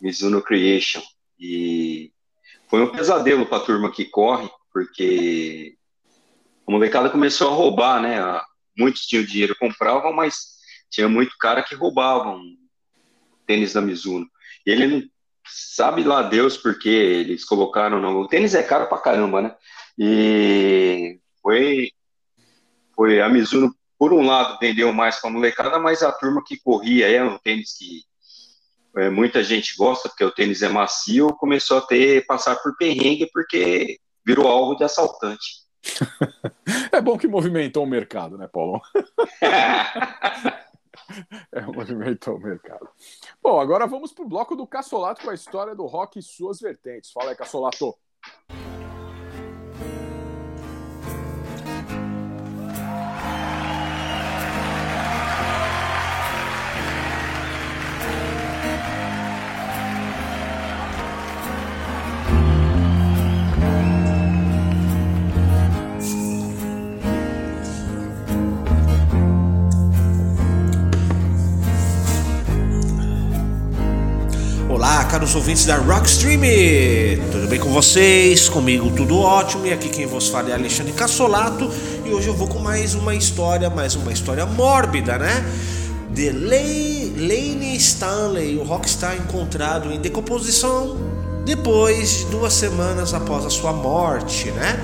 Mizuno 0.00 0.42
Creation. 0.42 1.02
E 1.38 2.12
foi 2.68 2.82
um 2.82 2.90
pesadelo 2.90 3.46
para 3.46 3.58
a 3.58 3.64
turma 3.64 3.92
que 3.92 4.04
corre, 4.06 4.48
porque 4.72 5.76
a 6.66 6.70
molecada 6.70 7.10
começou 7.10 7.48
a 7.48 7.54
roubar, 7.54 8.00
né? 8.00 8.18
Muitos 8.76 9.06
tinham 9.06 9.24
dinheiro, 9.24 9.56
compravam, 9.58 10.12
mas 10.12 10.56
tinha 10.90 11.08
muito 11.08 11.36
cara 11.38 11.62
que 11.62 11.74
roubavam 11.74 12.42
tênis 13.46 13.72
da 13.74 13.80
Mizuno. 13.80 14.26
Ele 14.64 15.10
sabe 15.48 16.02
lá 16.02 16.22
Deus 16.22 16.56
porque 16.56 16.88
eles 16.88 17.44
colocaram 17.44 18.00
no 18.00 18.20
o 18.20 18.28
tênis 18.28 18.54
é 18.54 18.62
caro 18.62 18.88
pra 18.88 18.98
caramba, 18.98 19.42
né? 19.42 19.54
E 19.98 21.18
foi 21.42 21.90
foi 22.94 23.20
a 23.20 23.28
Mizuno 23.28 23.74
por 23.98 24.12
um 24.12 24.26
lado 24.26 24.58
vendeu 24.58 24.92
mais 24.92 25.16
para 25.16 25.30
a 25.30 25.32
molecada, 25.32 25.78
mas 25.78 26.02
a 26.02 26.12
turma 26.12 26.42
que 26.44 26.58
corria 26.58 27.08
é 27.08 27.22
um 27.22 27.38
tênis 27.38 27.76
que 27.76 28.02
é, 28.96 29.10
muita 29.10 29.42
gente 29.44 29.76
gosta 29.76 30.08
porque 30.08 30.24
o 30.24 30.30
tênis 30.30 30.62
é 30.62 30.68
macio, 30.68 31.28
começou 31.36 31.78
a 31.78 31.82
ter 31.82 32.24
passar 32.26 32.56
por 32.56 32.76
perrengue 32.76 33.28
porque 33.32 33.98
virou 34.24 34.48
alvo 34.48 34.74
de 34.74 34.84
assaltante. 34.84 35.66
é 36.90 37.00
bom 37.00 37.16
que 37.16 37.28
movimentou 37.28 37.84
o 37.84 37.88
mercado, 37.88 38.36
né, 38.36 38.48
Paulo? 38.48 38.80
é, 41.52 41.60
movimentou 41.62 42.36
o 42.36 42.40
mercado. 42.40 42.88
Bom, 43.42 43.60
agora 43.60 43.86
vamos 43.86 44.12
pro 44.12 44.28
bloco 44.28 44.56
do 44.56 44.66
Cassolato 44.66 45.22
com 45.22 45.30
a 45.30 45.34
história 45.34 45.74
do 45.74 45.86
rock 45.86 46.18
e 46.18 46.22
suas 46.22 46.60
vertentes. 46.60 47.10
Fala 47.12 47.30
aí, 47.30 47.36
Cassolato. 47.36 47.96
Olá, 74.88 75.04
caros 75.04 75.34
ouvintes 75.34 75.66
da 75.66 75.78
Rockstream! 75.78 76.40
Tudo 77.32 77.48
bem 77.48 77.58
com 77.58 77.70
vocês? 77.72 78.48
Comigo 78.48 78.88
tudo 78.92 79.18
ótimo. 79.18 79.66
E 79.66 79.72
aqui 79.72 79.88
quem 79.88 80.06
vos 80.06 80.28
fala 80.28 80.50
é 80.50 80.52
Alexandre 80.52 80.92
Cassolato. 80.92 81.68
E 82.04 82.10
hoje 82.10 82.28
eu 82.28 82.34
vou 82.34 82.46
com 82.46 82.60
mais 82.60 82.94
uma 82.94 83.12
história, 83.12 83.68
mais 83.68 83.96
uma 83.96 84.12
história 84.12 84.46
mórbida, 84.46 85.18
né? 85.18 85.44
De 86.12 86.30
Lane 86.30 87.74
Stanley, 87.74 88.58
o 88.58 88.62
rockstar 88.62 89.16
encontrado 89.16 89.90
em 89.90 89.98
decomposição 89.98 90.96
depois 91.44 92.18
de 92.18 92.26
duas 92.26 92.52
semanas 92.52 93.12
após 93.12 93.44
a 93.44 93.50
sua 93.50 93.72
morte, 93.72 94.52
né? 94.52 94.78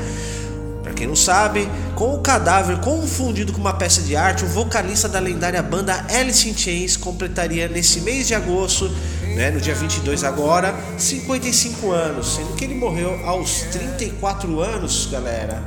Pra 0.82 0.92
quem 0.92 1.06
não 1.06 1.14
sabe, 1.14 1.68
com 1.94 2.12
o 2.12 2.18
cadáver 2.18 2.80
confundido 2.80 3.52
com 3.52 3.60
uma 3.60 3.72
peça 3.72 4.02
de 4.02 4.16
arte, 4.16 4.44
o 4.44 4.48
vocalista 4.48 5.08
da 5.08 5.20
lendária 5.20 5.62
banda 5.62 6.04
Alice 6.10 6.48
in 6.48 6.58
Chains 6.58 6.96
completaria 6.96 7.68
nesse 7.68 8.00
mês 8.00 8.26
de 8.26 8.34
agosto, 8.34 8.90
né, 9.34 9.50
no 9.50 9.60
dia 9.60 9.74
22 9.74 10.24
agora, 10.24 10.74
55 10.98 11.90
anos, 11.90 12.34
sendo 12.34 12.54
que 12.54 12.64
ele 12.64 12.74
morreu 12.74 13.18
aos 13.24 13.62
34 13.72 14.60
anos, 14.60 15.08
galera, 15.10 15.62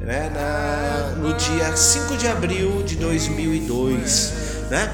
né, 0.00 0.30
na, 0.34 1.16
no 1.16 1.34
dia 1.34 1.76
5 1.76 2.16
de 2.16 2.28
abril 2.28 2.82
de 2.82 2.96
2002, 2.96 4.32
né? 4.70 4.90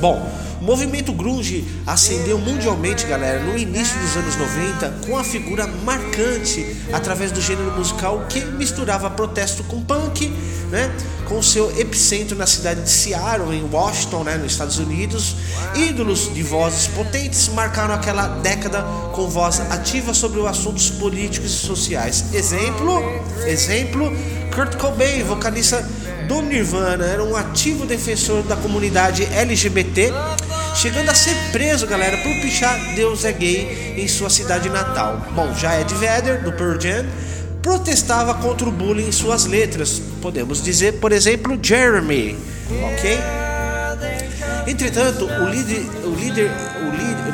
Bom, 0.00 0.26
o 0.64 0.66
movimento 0.66 1.12
grunge 1.12 1.62
ascendeu 1.86 2.38
mundialmente, 2.38 3.04
galera, 3.04 3.38
no 3.38 3.54
início 3.54 4.00
dos 4.00 4.16
anos 4.16 4.34
90, 4.34 4.94
com 5.06 5.18
a 5.18 5.22
figura 5.22 5.66
marcante 5.66 6.74
através 6.90 7.30
do 7.30 7.38
gênero 7.38 7.70
musical 7.72 8.24
que 8.30 8.40
misturava 8.40 9.10
protesto 9.10 9.62
com 9.64 9.82
punk, 9.82 10.32
né? 10.70 10.90
Com 11.26 11.42
seu 11.42 11.70
epicentro 11.78 12.34
na 12.34 12.46
cidade 12.46 12.80
de 12.80 12.88
Seattle, 12.88 13.54
em 13.54 13.68
Washington, 13.70 14.24
né, 14.24 14.38
nos 14.38 14.52
Estados 14.52 14.78
Unidos. 14.78 15.36
Ídolos 15.74 16.32
de 16.32 16.42
vozes 16.42 16.86
potentes 16.86 17.46
marcaram 17.48 17.92
aquela 17.92 18.26
década 18.26 18.82
com 19.12 19.28
voz 19.28 19.60
ativa 19.70 20.14
sobre 20.14 20.40
assuntos 20.46 20.88
políticos 20.88 21.50
e 21.50 21.66
sociais. 21.66 22.32
Exemplo, 22.32 23.02
exemplo, 23.46 24.10
Kurt 24.54 24.76
Cobain, 24.76 25.24
vocalista 25.24 25.86
do 26.26 26.40
Nirvana, 26.40 27.04
era 27.04 27.22
um 27.22 27.36
ativo 27.36 27.84
defensor 27.84 28.42
da 28.44 28.56
comunidade 28.56 29.24
LGBT, 29.24 30.10
chegando 30.74 31.10
a 31.10 31.14
ser 31.14 31.34
preso, 31.52 31.86
galera, 31.86 32.16
por 32.18 32.32
pichar 32.40 32.78
Deus 32.94 33.24
é 33.24 33.32
gay 33.32 33.94
em 33.96 34.08
sua 34.08 34.30
cidade 34.30 34.68
natal. 34.68 35.26
Bom, 35.32 35.54
já 35.54 35.80
Ed 35.80 35.94
Vedder, 35.94 36.42
do 36.42 36.52
Pearl 36.52 36.80
Jam, 36.80 37.06
protestava 37.62 38.34
contra 38.34 38.68
o 38.68 38.72
bullying 38.72 39.08
em 39.08 39.12
suas 39.12 39.46
letras. 39.46 40.00
Podemos 40.20 40.62
dizer, 40.62 41.00
por 41.00 41.12
exemplo, 41.12 41.58
Jeremy, 41.62 42.36
ok? 42.92 43.18
Entretanto, 44.66 45.26
o 45.26 45.48
líder, 45.48 45.86
o 46.04 46.14
líder, 46.14 46.50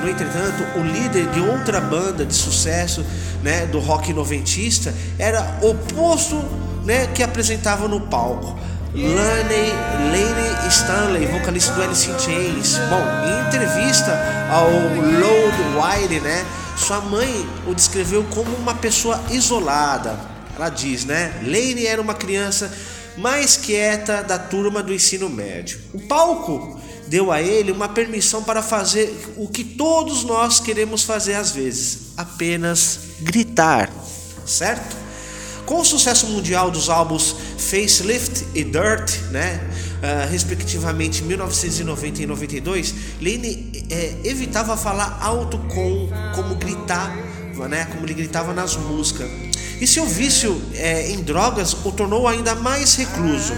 no 0.02 0.08
entretanto, 0.08 0.78
o 0.78 0.82
líder 0.82 1.26
de 1.30 1.40
outra 1.40 1.80
banda 1.80 2.24
de 2.24 2.34
sucesso, 2.34 3.04
né, 3.42 3.66
do 3.66 3.78
rock 3.78 4.12
noventista, 4.12 4.92
era 5.18 5.58
oposto, 5.62 6.36
né, 6.84 7.06
que 7.08 7.22
apresentava 7.22 7.86
no 7.86 8.00
palco. 8.00 8.58
Lane, 8.92 9.70
Lane 10.10 10.68
Stanley, 10.68 11.26
vocalista 11.26 11.72
do 11.74 11.82
Alice 11.82 12.10
in 12.10 12.18
Chains. 12.18 12.76
Bom, 12.88 13.04
em 13.24 13.46
entrevista 13.46 14.12
ao 14.50 14.68
Load 14.68 16.06
Wire, 16.08 16.20
né, 16.20 16.44
sua 16.76 17.00
mãe 17.00 17.48
o 17.68 17.74
descreveu 17.74 18.24
como 18.30 18.50
uma 18.56 18.74
pessoa 18.74 19.20
isolada. 19.30 20.18
Ela 20.56 20.68
diz, 20.68 21.04
né, 21.04 21.40
Lane 21.44 21.86
era 21.86 22.02
uma 22.02 22.14
criança 22.14 22.72
mais 23.16 23.56
quieta 23.56 24.24
da 24.24 24.38
turma 24.38 24.82
do 24.82 24.92
ensino 24.92 25.28
médio. 25.28 25.78
O 25.94 26.00
palco 26.00 26.80
deu 27.06 27.30
a 27.30 27.40
ele 27.40 27.70
uma 27.70 27.88
permissão 27.88 28.42
para 28.42 28.60
fazer 28.60 29.34
o 29.36 29.46
que 29.46 29.62
todos 29.62 30.24
nós 30.24 30.58
queremos 30.58 31.04
fazer 31.04 31.34
às 31.34 31.52
vezes, 31.52 32.12
apenas 32.16 32.98
gritar, 33.20 33.88
certo? 34.44 34.96
Com 35.70 35.82
o 35.82 35.84
sucesso 35.84 36.26
mundial 36.26 36.68
dos 36.68 36.88
álbuns 36.88 37.36
Facelift 37.56 38.44
e 38.56 38.64
Dirt, 38.64 39.20
né, 39.30 39.60
uh, 40.02 40.28
respectivamente 40.28 41.22
em 41.22 41.26
1990 41.26 42.22
e 42.22 42.26
92, 42.26 42.94
Lane 43.22 43.86
é, 43.88 44.16
evitava 44.24 44.76
falar 44.76 45.20
alto 45.22 45.58
com 45.72 46.08
como 46.34 46.56
gritar, 46.56 47.16
né, 47.68 47.84
como 47.84 48.04
ele 48.04 48.14
gritava 48.14 48.52
nas 48.52 48.74
músicas. 48.74 49.30
E 49.80 49.86
seu 49.86 50.06
vício 50.06 50.60
é, 50.74 51.08
em 51.12 51.22
drogas 51.22 51.72
o 51.84 51.92
tornou 51.92 52.26
ainda 52.26 52.56
mais 52.56 52.96
recluso, 52.96 53.54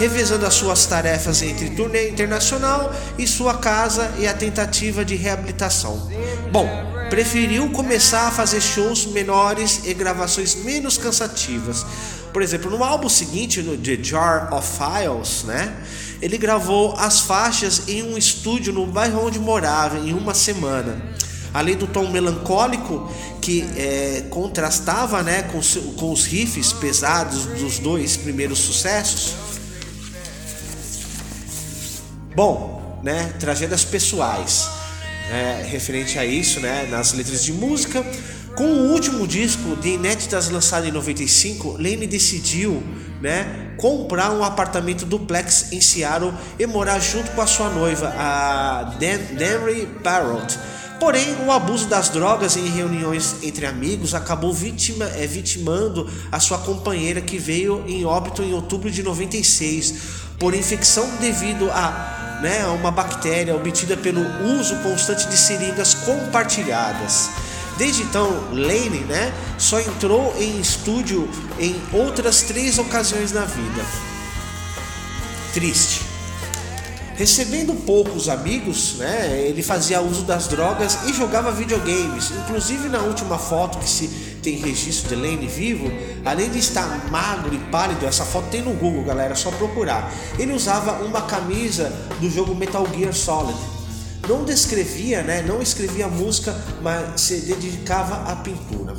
revezando 0.00 0.44
as 0.44 0.54
suas 0.54 0.84
tarefas 0.86 1.42
entre 1.42 1.70
turnê 1.70 2.08
internacional 2.10 2.92
e 3.16 3.24
sua 3.24 3.54
casa 3.54 4.10
e 4.18 4.26
a 4.26 4.34
tentativa 4.34 5.04
de 5.04 5.14
reabilitação. 5.14 6.10
Bom, 6.50 6.68
preferiu 7.10 7.68
começar 7.70 8.28
a 8.28 8.30
fazer 8.30 8.60
shows 8.60 9.04
menores 9.04 9.80
e 9.84 9.92
gravações 9.92 10.54
menos 10.54 10.96
cansativas. 10.96 11.84
Por 12.32 12.40
exemplo, 12.40 12.70
no 12.70 12.84
álbum 12.84 13.08
seguinte, 13.08 13.60
no 13.60 13.76
The 13.76 13.98
Jar 14.00 14.54
of 14.54 14.66
Files, 14.78 15.42
né? 15.42 15.76
Ele 16.22 16.38
gravou 16.38 16.94
as 16.96 17.20
faixas 17.20 17.88
em 17.88 18.02
um 18.04 18.16
estúdio 18.16 18.72
no 18.72 18.86
bairro 18.86 19.26
onde 19.26 19.40
morava 19.40 19.98
em 19.98 20.14
uma 20.14 20.34
semana. 20.34 21.02
Além 21.52 21.76
do 21.76 21.88
tom 21.88 22.08
melancólico 22.08 23.12
que 23.42 23.68
é, 23.76 24.24
contrastava 24.30 25.20
né, 25.24 25.42
com, 25.42 25.60
com 25.96 26.12
os 26.12 26.24
riffs 26.24 26.72
pesados 26.72 27.46
dos 27.46 27.80
dois 27.80 28.16
primeiros 28.16 28.60
sucessos. 28.60 29.34
Bom, 32.36 33.00
né, 33.02 33.34
tragédias 33.40 33.82
pessoais 33.82 34.79
é, 35.30 35.62
referente 35.62 36.18
a 36.18 36.26
isso, 36.26 36.58
né, 36.60 36.86
nas 36.90 37.12
letras 37.12 37.44
de 37.44 37.52
música. 37.52 38.04
Com 38.56 38.64
o 38.64 38.92
último 38.92 39.26
disco 39.26 39.76
de 39.76 39.90
inéditas 39.90 40.50
lançado 40.50 40.86
em 40.86 40.90
95, 40.90 41.76
Lane 41.78 42.06
decidiu, 42.06 42.82
né, 43.22 43.74
comprar 43.76 44.32
um 44.32 44.42
apartamento 44.42 45.06
duplex 45.06 45.72
em 45.72 45.80
Seattle 45.80 46.34
e 46.58 46.66
morar 46.66 46.98
junto 46.98 47.30
com 47.30 47.40
a 47.40 47.46
sua 47.46 47.70
noiva, 47.70 48.12
a 48.18 48.96
Dan 48.98 49.36
Denry 49.36 49.86
Barrett. 50.02 50.58
Porém, 50.98 51.34
o 51.46 51.50
abuso 51.50 51.88
das 51.88 52.10
drogas 52.10 52.58
em 52.58 52.68
reuniões 52.68 53.36
entre 53.42 53.64
amigos 53.64 54.14
acabou 54.14 54.52
vitima, 54.52 55.06
é, 55.06 55.26
vitimando 55.26 56.06
a 56.30 56.38
sua 56.38 56.58
companheira 56.58 57.22
que 57.22 57.38
veio 57.38 57.82
em 57.86 58.04
óbito 58.04 58.42
em 58.42 58.52
outubro 58.52 58.90
de 58.90 59.02
96 59.02 60.19
por 60.40 60.54
infecção 60.54 61.06
devido 61.20 61.70
a 61.70 62.38
né, 62.40 62.66
uma 62.68 62.90
bactéria 62.90 63.54
obtida 63.54 63.94
pelo 63.96 64.22
uso 64.58 64.74
constante 64.76 65.28
de 65.28 65.36
seringas 65.36 65.92
compartilhadas. 65.92 67.28
Desde 67.76 68.02
então, 68.02 68.48
Lane 68.50 69.00
né, 69.00 69.32
só 69.58 69.78
entrou 69.80 70.34
em 70.38 70.58
estúdio 70.58 71.28
em 71.58 71.80
outras 71.92 72.40
três 72.42 72.78
ocasiões 72.78 73.32
na 73.32 73.44
vida. 73.44 73.84
Triste. 75.52 76.00
Recebendo 77.16 77.74
poucos 77.84 78.30
amigos, 78.30 78.94
né, 78.94 79.44
ele 79.46 79.62
fazia 79.62 80.00
uso 80.00 80.22
das 80.22 80.48
drogas 80.48 81.00
e 81.06 81.12
jogava 81.12 81.52
videogames. 81.52 82.30
Inclusive 82.30 82.88
na 82.88 83.00
última 83.00 83.36
foto 83.36 83.78
que 83.78 83.88
se 83.88 84.29
tem 84.40 84.56
registro 84.56 85.08
de 85.08 85.14
Lane 85.14 85.46
vivo, 85.46 85.90
além 86.24 86.50
de 86.50 86.58
estar 86.58 87.08
magro 87.10 87.54
e 87.54 87.58
pálido, 87.70 88.06
essa 88.06 88.24
foto 88.24 88.48
tem 88.48 88.62
no 88.62 88.72
Google, 88.72 89.04
galera, 89.04 89.32
é 89.32 89.36
só 89.36 89.50
procurar. 89.50 90.12
Ele 90.38 90.52
usava 90.52 91.04
uma 91.04 91.22
camisa 91.22 91.92
do 92.20 92.28
jogo 92.30 92.54
Metal 92.54 92.86
Gear 92.94 93.12
Solid. 93.12 93.58
Não 94.28 94.44
descrevia, 94.44 95.22
né, 95.22 95.42
não 95.42 95.62
escrevia 95.62 96.06
música, 96.06 96.54
mas 96.82 97.20
se 97.20 97.40
dedicava 97.40 98.30
à 98.30 98.36
pintura. 98.36 98.94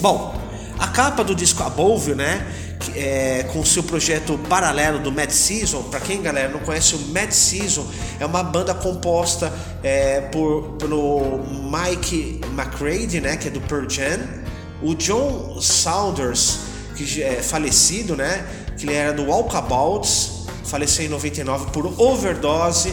Bom, 0.00 0.34
a 0.78 0.88
capa 0.88 1.22
do 1.22 1.34
disco 1.34 1.62
Above, 1.62 2.14
né, 2.14 2.46
é, 2.96 3.44
com 3.52 3.64
seu 3.64 3.82
projeto 3.82 4.38
paralelo 4.48 4.98
do 4.98 5.12
Mad 5.12 5.30
Season. 5.30 5.82
Para 5.84 6.00
quem, 6.00 6.20
galera, 6.22 6.48
não 6.48 6.60
conhece 6.60 6.94
o 6.94 6.98
Mad 7.08 7.30
Season, 7.30 7.86
é 8.18 8.26
uma 8.26 8.42
banda 8.42 8.74
composta 8.74 9.52
é, 9.82 10.20
por, 10.22 10.76
pelo 10.78 11.40
Mike 11.70 12.40
McCready, 12.52 13.20
né, 13.20 13.36
que 13.36 13.48
é 13.48 13.50
do 13.50 13.60
Pearl 13.60 13.88
Jam, 13.88 14.41
o 14.82 14.94
John 14.94 15.60
Saunders, 15.60 16.58
que 16.96 17.22
é 17.22 17.42
falecido, 17.42 18.16
né, 18.16 18.44
que 18.76 18.84
ele 18.84 18.94
era 18.94 19.12
do 19.12 19.24
Walkabouts, 19.24 20.42
faleceu 20.64 21.04
em 21.04 21.08
99 21.08 21.70
por 21.70 21.86
overdose. 22.00 22.92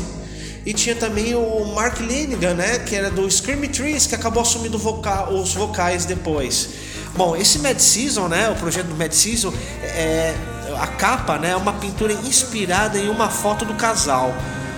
E 0.66 0.74
tinha 0.74 0.96
também 0.96 1.34
o 1.34 1.66
Mark 1.74 2.00
Lanigan, 2.00 2.54
né, 2.54 2.80
que 2.80 2.96
era 2.96 3.10
do 3.10 3.30
Scream 3.30 3.62
Trees, 3.70 4.06
que 4.06 4.14
acabou 4.14 4.42
assumindo 4.42 4.78
voca 4.78 5.32
os 5.32 5.54
vocais 5.54 6.06
depois. 6.06 6.70
Bom, 7.16 7.36
esse 7.36 7.60
Mad 7.60 7.80
Season, 7.80 8.28
né, 8.28 8.50
o 8.50 8.56
projeto 8.56 8.88
do 8.88 8.96
Mad 8.96 9.12
Season, 9.12 9.54
é, 9.82 10.36
a 10.80 10.88
capa 10.88 11.38
né, 11.38 11.52
é 11.52 11.56
uma 11.56 11.74
pintura 11.74 12.14
inspirada 12.14 13.00
em 13.00 13.10
uma 13.10 13.30
foto 13.30 13.66
do 13.66 13.74
casal. 13.74 14.34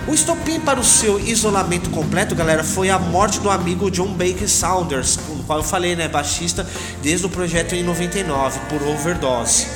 O 0.06 0.14
estopim 0.14 0.58
para 0.58 0.80
o 0.80 0.84
seu 0.84 1.20
isolamento 1.20 1.90
completo, 1.90 2.34
galera, 2.34 2.64
foi 2.64 2.90
a 2.90 2.98
morte 2.98 3.38
do 3.38 3.50
amigo 3.50 3.90
John 3.90 4.12
Baker 4.14 4.48
Saunders, 4.48 5.16
qual 5.42 5.58
eu 5.58 5.64
falei, 5.64 5.96
né, 5.96 6.08
baixista 6.08 6.66
desde 7.02 7.26
o 7.26 7.28
projeto 7.28 7.74
em 7.74 7.82
99, 7.82 8.60
por 8.68 8.82
overdose. 8.82 9.66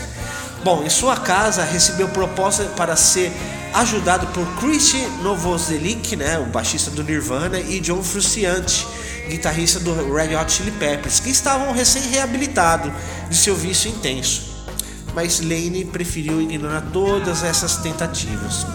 Bom, 0.64 0.83
em 0.85 0.90
sua 0.90 1.16
casa 1.16 1.62
recebeu 1.62 2.09
proposta 2.09 2.64
para 2.76 2.96
ser 2.96 3.33
ajudado 3.72 4.26
por 4.29 4.46
Chris 4.59 4.94
Novoselic, 5.22 6.16
né, 6.16 6.38
o 6.38 6.46
baixista 6.46 6.90
do 6.90 7.05
Nirvana, 7.05 7.61
e 7.61 7.79
John 7.81 8.02
Frusciante, 8.02 8.87
guitarrista 9.29 9.79
do 9.81 10.12
Red 10.12 10.35
Hot 10.35 10.50
Chili 10.50 10.70
Peppers, 10.72 11.20
que 11.20 11.31
estavam 11.31 11.72
recém-reabilitados 11.72 12.92
de 13.29 13.37
seu 13.37 13.55
vício 13.55 13.90
intenso. 13.90 14.57
Mas 15.14 15.40
Lane 15.40 15.85
preferiu 15.85 16.40
ignorar 16.40 16.83
todas 16.92 17.42
essas 17.42 17.76
tentativas. 17.76 18.66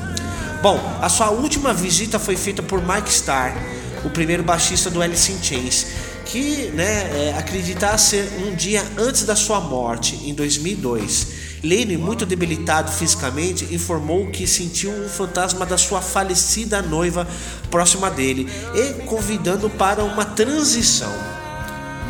Bom, 0.62 0.80
a 1.02 1.10
sua 1.10 1.32
última 1.32 1.74
visita 1.74 2.20
foi 2.20 2.36
feita 2.36 2.62
por 2.62 2.80
Mike 2.82 3.10
Starr, 3.10 3.54
o 4.04 4.10
primeiro 4.10 4.44
baixista 4.44 4.90
do 4.90 5.02
Alice 5.02 5.32
in 5.32 5.42
Chains, 5.42 5.88
que 6.26 6.72
né, 6.74 7.30
é, 7.30 7.36
acreditava 7.38 7.98
ser 7.98 8.32
um 8.46 8.56
dia 8.56 8.84
antes 8.98 9.24
da 9.24 9.36
sua 9.36 9.60
morte, 9.60 10.16
em 10.26 10.34
2002. 10.34 11.42
Lane, 11.64 11.96
muito 11.96 12.26
debilitado 12.26 12.92
fisicamente, 12.92 13.74
informou 13.74 14.28
que 14.32 14.48
sentiu 14.48 14.92
um 14.92 15.08
fantasma 15.08 15.66
da 15.66 15.78
sua 15.78 16.02
falecida 16.02 16.82
noiva 16.82 17.28
próxima 17.70 18.10
dele 18.10 18.50
e 18.74 19.04
convidando 19.06 19.70
para 19.70 20.04
uma 20.04 20.26
transição. 20.26 21.14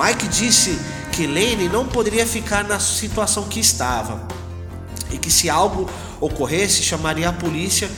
Mike 0.01 0.27
disse 0.29 0.79
que 1.11 1.27
Lane 1.27 1.67
não 1.67 1.85
poderia 1.85 2.25
ficar 2.25 2.63
na 2.63 2.79
situação 2.79 3.43
que 3.43 3.59
estava 3.59 4.25
e 5.11 5.17
que 5.17 5.29
se 5.29 5.49
algo 5.49 5.89
ocorresse 6.21 6.81
chamaria 6.81 7.27
a 7.29 7.33
polícia. 7.33 7.89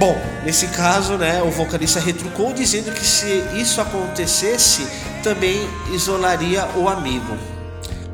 Bom, 0.00 0.18
nesse 0.46 0.66
caso, 0.68 1.18
né, 1.18 1.42
o 1.42 1.50
vocalista 1.50 2.00
retrucou 2.00 2.54
dizendo 2.54 2.90
que 2.90 3.04
se 3.04 3.26
isso 3.54 3.82
acontecesse, 3.82 4.86
também 5.22 5.68
isolaria 5.92 6.66
o 6.74 6.88
amigo. 6.88 7.36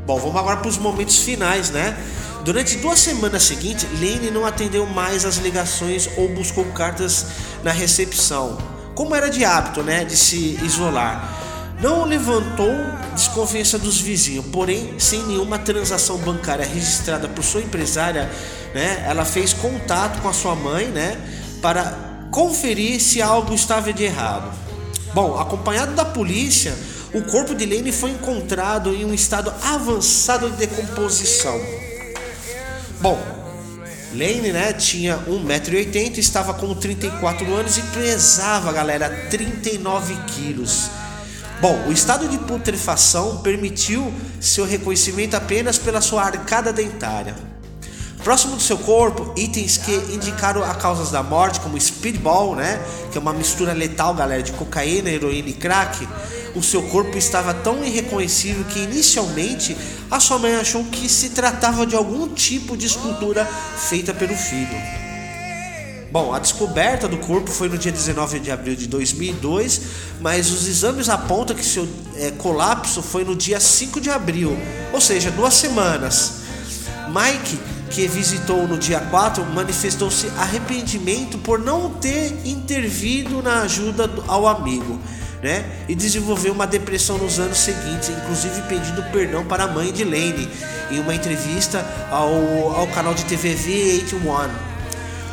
Bom, 0.04 0.18
vamos 0.18 0.34
agora 0.34 0.56
para 0.56 0.68
os 0.68 0.78
momentos 0.78 1.18
finais, 1.20 1.70
né? 1.70 1.96
Durante 2.44 2.76
duas 2.78 2.98
semanas 2.98 3.44
seguintes, 3.44 3.86
Lane 4.00 4.32
não 4.32 4.44
atendeu 4.44 4.84
mais 4.84 5.24
as 5.24 5.36
ligações 5.36 6.10
ou 6.16 6.28
buscou 6.28 6.64
cartas 6.72 7.26
na 7.62 7.70
recepção, 7.70 8.58
como 8.96 9.14
era 9.14 9.30
de 9.30 9.44
hábito, 9.44 9.84
né, 9.84 10.04
de 10.04 10.16
se 10.16 10.58
isolar. 10.64 11.36
Não 11.80 12.04
levantou 12.04 12.74
desconfiança 13.14 13.78
dos 13.78 14.00
vizinhos, 14.00 14.46
porém, 14.46 14.94
sem 14.98 15.22
nenhuma 15.22 15.56
transação 15.56 16.18
bancária 16.18 16.66
registrada 16.66 17.28
por 17.28 17.44
sua 17.44 17.60
empresária, 17.60 18.28
né, 18.74 19.04
ela 19.06 19.24
fez 19.24 19.52
contato 19.52 20.20
com 20.20 20.28
a 20.28 20.32
sua 20.32 20.56
mãe, 20.56 20.86
né, 20.86 21.16
para 21.66 21.96
conferir 22.30 23.00
se 23.00 23.20
algo 23.20 23.52
estava 23.52 23.92
de 23.92 24.04
errado. 24.04 24.48
Bom, 25.12 25.36
acompanhado 25.36 25.96
da 25.96 26.04
polícia, 26.04 26.72
o 27.12 27.22
corpo 27.22 27.56
de 27.56 27.66
Lane 27.66 27.90
foi 27.90 28.12
encontrado 28.12 28.94
em 28.94 29.04
um 29.04 29.12
estado 29.12 29.52
avançado 29.64 30.48
de 30.48 30.58
decomposição. 30.58 31.60
Bom, 33.00 33.20
Lane, 34.12 34.52
né, 34.52 34.74
tinha 34.74 35.18
1,80m, 35.26 36.18
estava 36.18 36.54
com 36.54 36.72
34 36.72 37.52
anos 37.52 37.78
e 37.78 37.82
pesava, 37.82 38.72
galera, 38.72 39.26
39 39.28 40.14
quilos. 40.28 40.88
Bom, 41.60 41.88
o 41.88 41.92
estado 41.92 42.28
de 42.28 42.38
putrefação 42.38 43.38
permitiu 43.38 44.14
seu 44.40 44.64
reconhecimento 44.64 45.34
apenas 45.34 45.78
pela 45.78 46.00
sua 46.00 46.22
arcada 46.22 46.72
dentária. 46.72 47.34
Próximo 48.26 48.56
do 48.56 48.60
seu 48.60 48.76
corpo, 48.76 49.32
itens 49.36 49.76
que 49.76 49.94
indicaram 50.12 50.60
as 50.64 50.76
causas 50.78 51.12
da 51.12 51.22
morte, 51.22 51.60
como 51.60 51.80
speedball, 51.80 52.56
né, 52.56 52.84
que 53.12 53.16
é 53.16 53.20
uma 53.20 53.32
mistura 53.32 53.72
letal, 53.72 54.12
galera, 54.14 54.42
de 54.42 54.50
cocaína, 54.50 55.08
heroína 55.08 55.50
e 55.50 55.52
crack. 55.52 56.08
O 56.52 56.60
seu 56.60 56.82
corpo 56.82 57.16
estava 57.16 57.54
tão 57.54 57.84
irreconhecível 57.84 58.64
que 58.64 58.80
inicialmente 58.80 59.76
a 60.10 60.18
sua 60.18 60.40
mãe 60.40 60.56
achou 60.56 60.82
que 60.86 61.08
se 61.08 61.30
tratava 61.30 61.86
de 61.86 61.94
algum 61.94 62.26
tipo 62.26 62.76
de 62.76 62.86
escultura 62.86 63.44
feita 63.44 64.12
pelo 64.12 64.34
filho. 64.34 64.76
Bom, 66.10 66.34
a 66.34 66.40
descoberta 66.40 67.06
do 67.06 67.18
corpo 67.18 67.48
foi 67.48 67.68
no 67.68 67.78
dia 67.78 67.92
19 67.92 68.40
de 68.40 68.50
abril 68.50 68.74
de 68.74 68.88
2002, 68.88 69.82
mas 70.20 70.50
os 70.50 70.66
exames 70.66 71.08
apontam 71.08 71.54
que 71.54 71.64
seu 71.64 71.88
é, 72.16 72.32
colapso 72.32 73.02
foi 73.02 73.22
no 73.22 73.36
dia 73.36 73.60
5 73.60 74.00
de 74.00 74.10
abril, 74.10 74.58
ou 74.92 75.00
seja, 75.00 75.30
duas 75.30 75.54
semanas. 75.54 76.38
Mike, 77.08 77.75
que 77.90 78.06
visitou 78.06 78.66
no 78.66 78.78
dia 78.78 79.00
4, 79.00 79.44
manifestou-se 79.46 80.28
arrependimento 80.38 81.38
por 81.38 81.58
não 81.58 81.90
ter 81.90 82.32
intervido 82.44 83.42
na 83.42 83.62
ajuda 83.62 84.10
ao 84.26 84.46
amigo. 84.46 84.98
Né? 85.42 85.64
E 85.88 85.94
desenvolveu 85.94 86.52
uma 86.52 86.66
depressão 86.66 87.18
nos 87.18 87.38
anos 87.38 87.58
seguintes, 87.58 88.08
inclusive 88.08 88.62
pedindo 88.62 89.02
perdão 89.12 89.44
para 89.44 89.64
a 89.64 89.68
mãe 89.68 89.92
de 89.92 90.02
Lane 90.02 90.48
em 90.90 90.98
uma 90.98 91.14
entrevista 91.14 91.84
ao, 92.10 92.74
ao 92.74 92.86
canal 92.88 93.14
de 93.14 93.24
TV 93.24 93.54
VH1. 93.54 94.50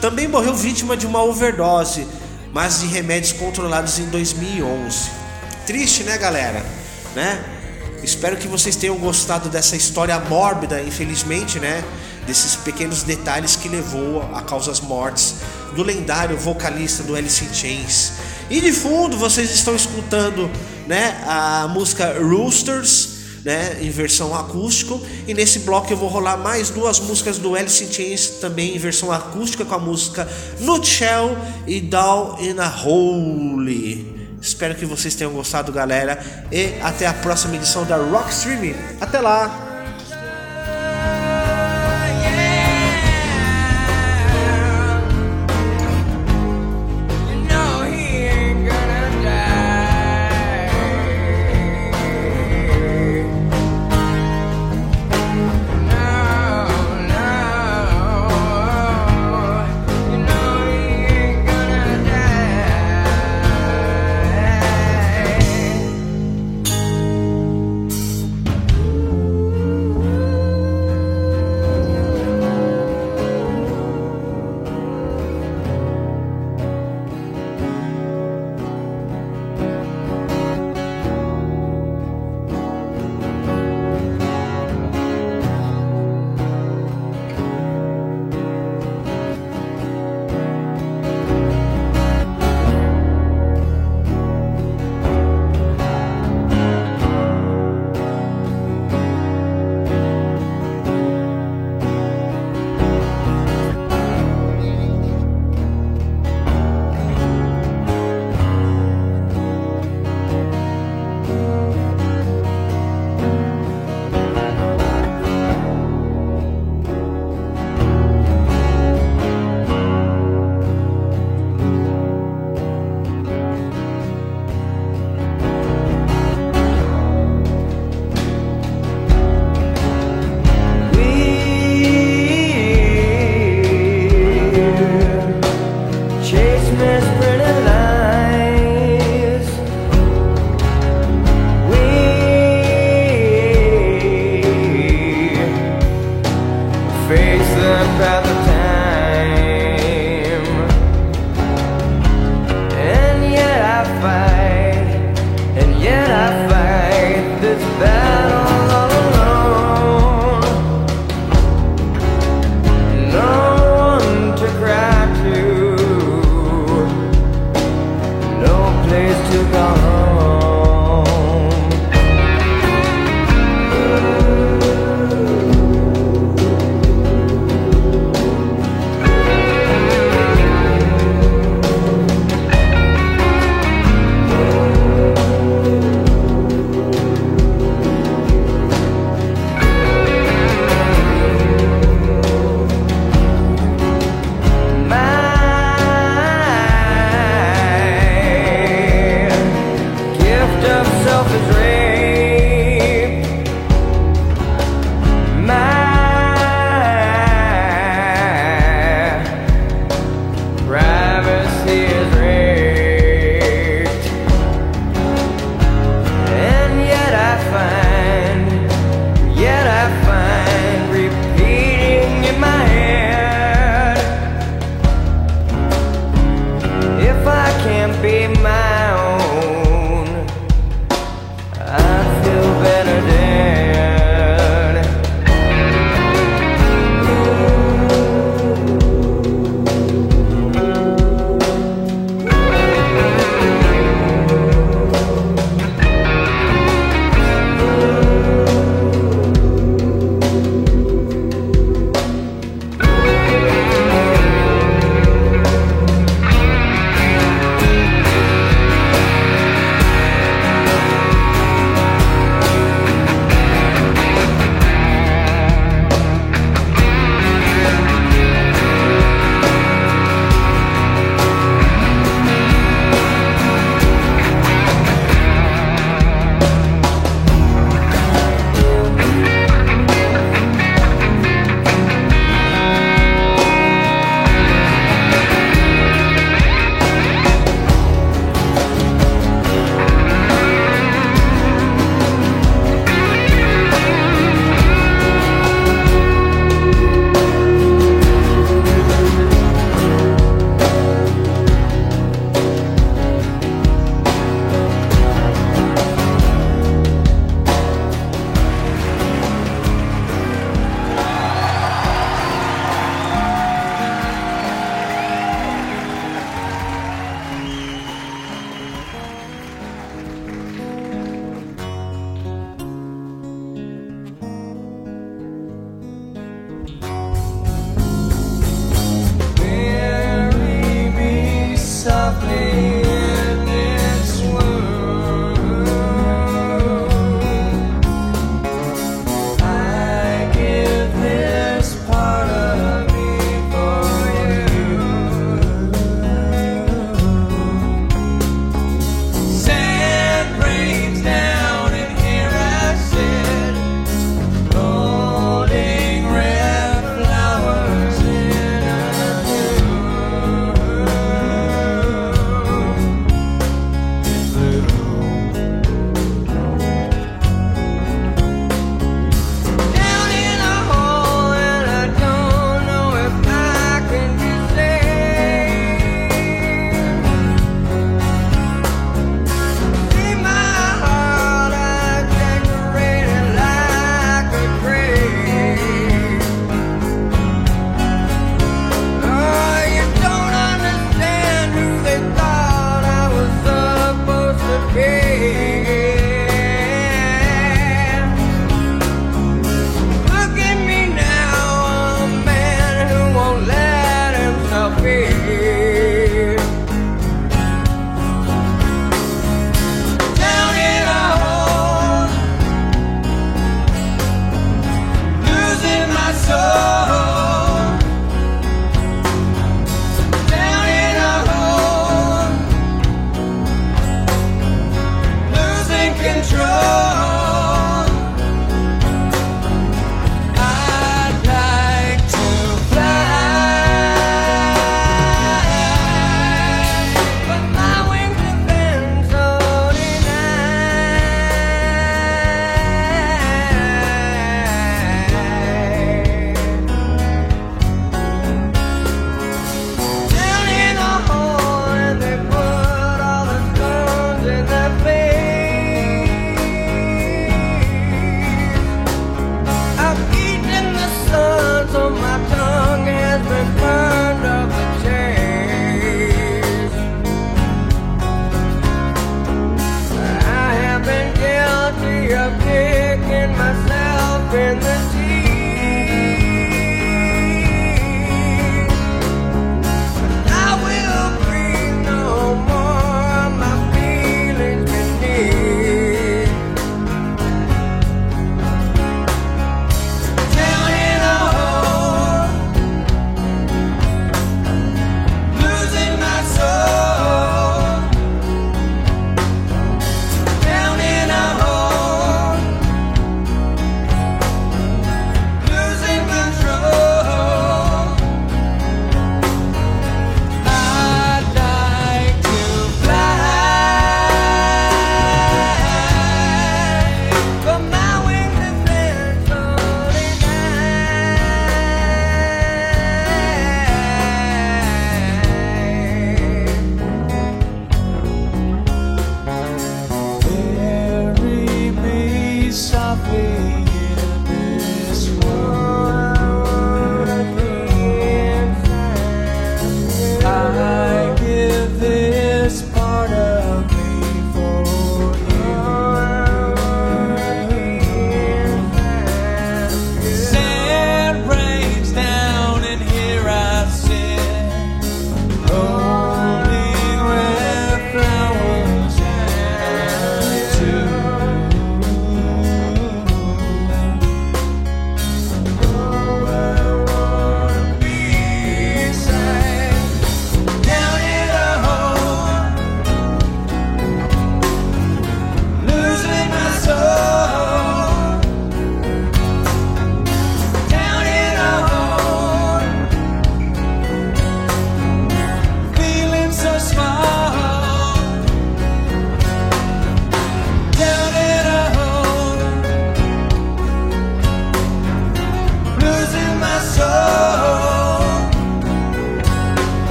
Também 0.00 0.28
morreu 0.28 0.54
vítima 0.54 0.96
de 0.96 1.06
uma 1.06 1.22
overdose, 1.22 2.06
mas 2.52 2.80
de 2.80 2.86
remédios 2.86 3.32
controlados 3.32 3.98
em 3.98 4.06
2011. 4.06 5.10
Triste, 5.66 6.04
né, 6.04 6.16
galera? 6.18 6.64
Né? 7.14 7.44
Espero 8.02 8.36
que 8.36 8.46
vocês 8.46 8.76
tenham 8.76 8.96
gostado 8.96 9.48
dessa 9.48 9.74
história 9.74 10.18
mórbida, 10.20 10.80
infelizmente, 10.82 11.58
né? 11.58 11.82
Desses 12.26 12.56
pequenos 12.56 13.02
detalhes 13.02 13.54
que 13.54 13.68
levou 13.68 14.22
a 14.34 14.42
causas 14.42 14.80
mortes 14.80 15.36
do 15.74 15.82
lendário 15.82 16.36
vocalista 16.36 17.02
do 17.02 17.14
Alice 17.14 17.44
in 17.44 17.54
Chains. 17.54 18.12
E 18.50 18.60
de 18.60 18.72
fundo 18.72 19.16
vocês 19.16 19.50
estão 19.50 19.76
escutando, 19.76 20.50
né, 20.86 21.22
a 21.26 21.68
música 21.68 22.16
Roosters, 22.20 23.16
né, 23.44 23.78
em 23.80 23.90
versão 23.90 24.34
acústico. 24.34 25.00
E 25.26 25.34
nesse 25.34 25.60
bloco 25.60 25.92
eu 25.92 25.96
vou 25.96 26.08
rolar 26.08 26.36
mais 26.36 26.70
duas 26.70 26.98
músicas 26.98 27.38
do 27.38 27.54
Alice 27.54 27.84
in 27.84 27.92
Chains 27.92 28.28
também 28.40 28.74
em 28.74 28.78
versão 28.78 29.12
acústica 29.12 29.64
com 29.64 29.74
a 29.74 29.78
música 29.78 30.28
Nutshell 30.60 31.36
e 31.66 31.80
Down 31.80 32.38
in 32.40 32.58
a 32.58 32.68
Hole. 32.68 34.16
Espero 34.40 34.74
que 34.74 34.84
vocês 34.84 35.14
tenham 35.14 35.32
gostado, 35.32 35.72
galera, 35.72 36.20
e 36.52 36.80
até 36.80 37.06
a 37.06 37.14
próxima 37.14 37.56
edição 37.56 37.84
da 37.84 37.96
Rock 37.96 38.30
Streaming. 38.30 38.74
Até 39.00 39.20
lá. 39.20 39.75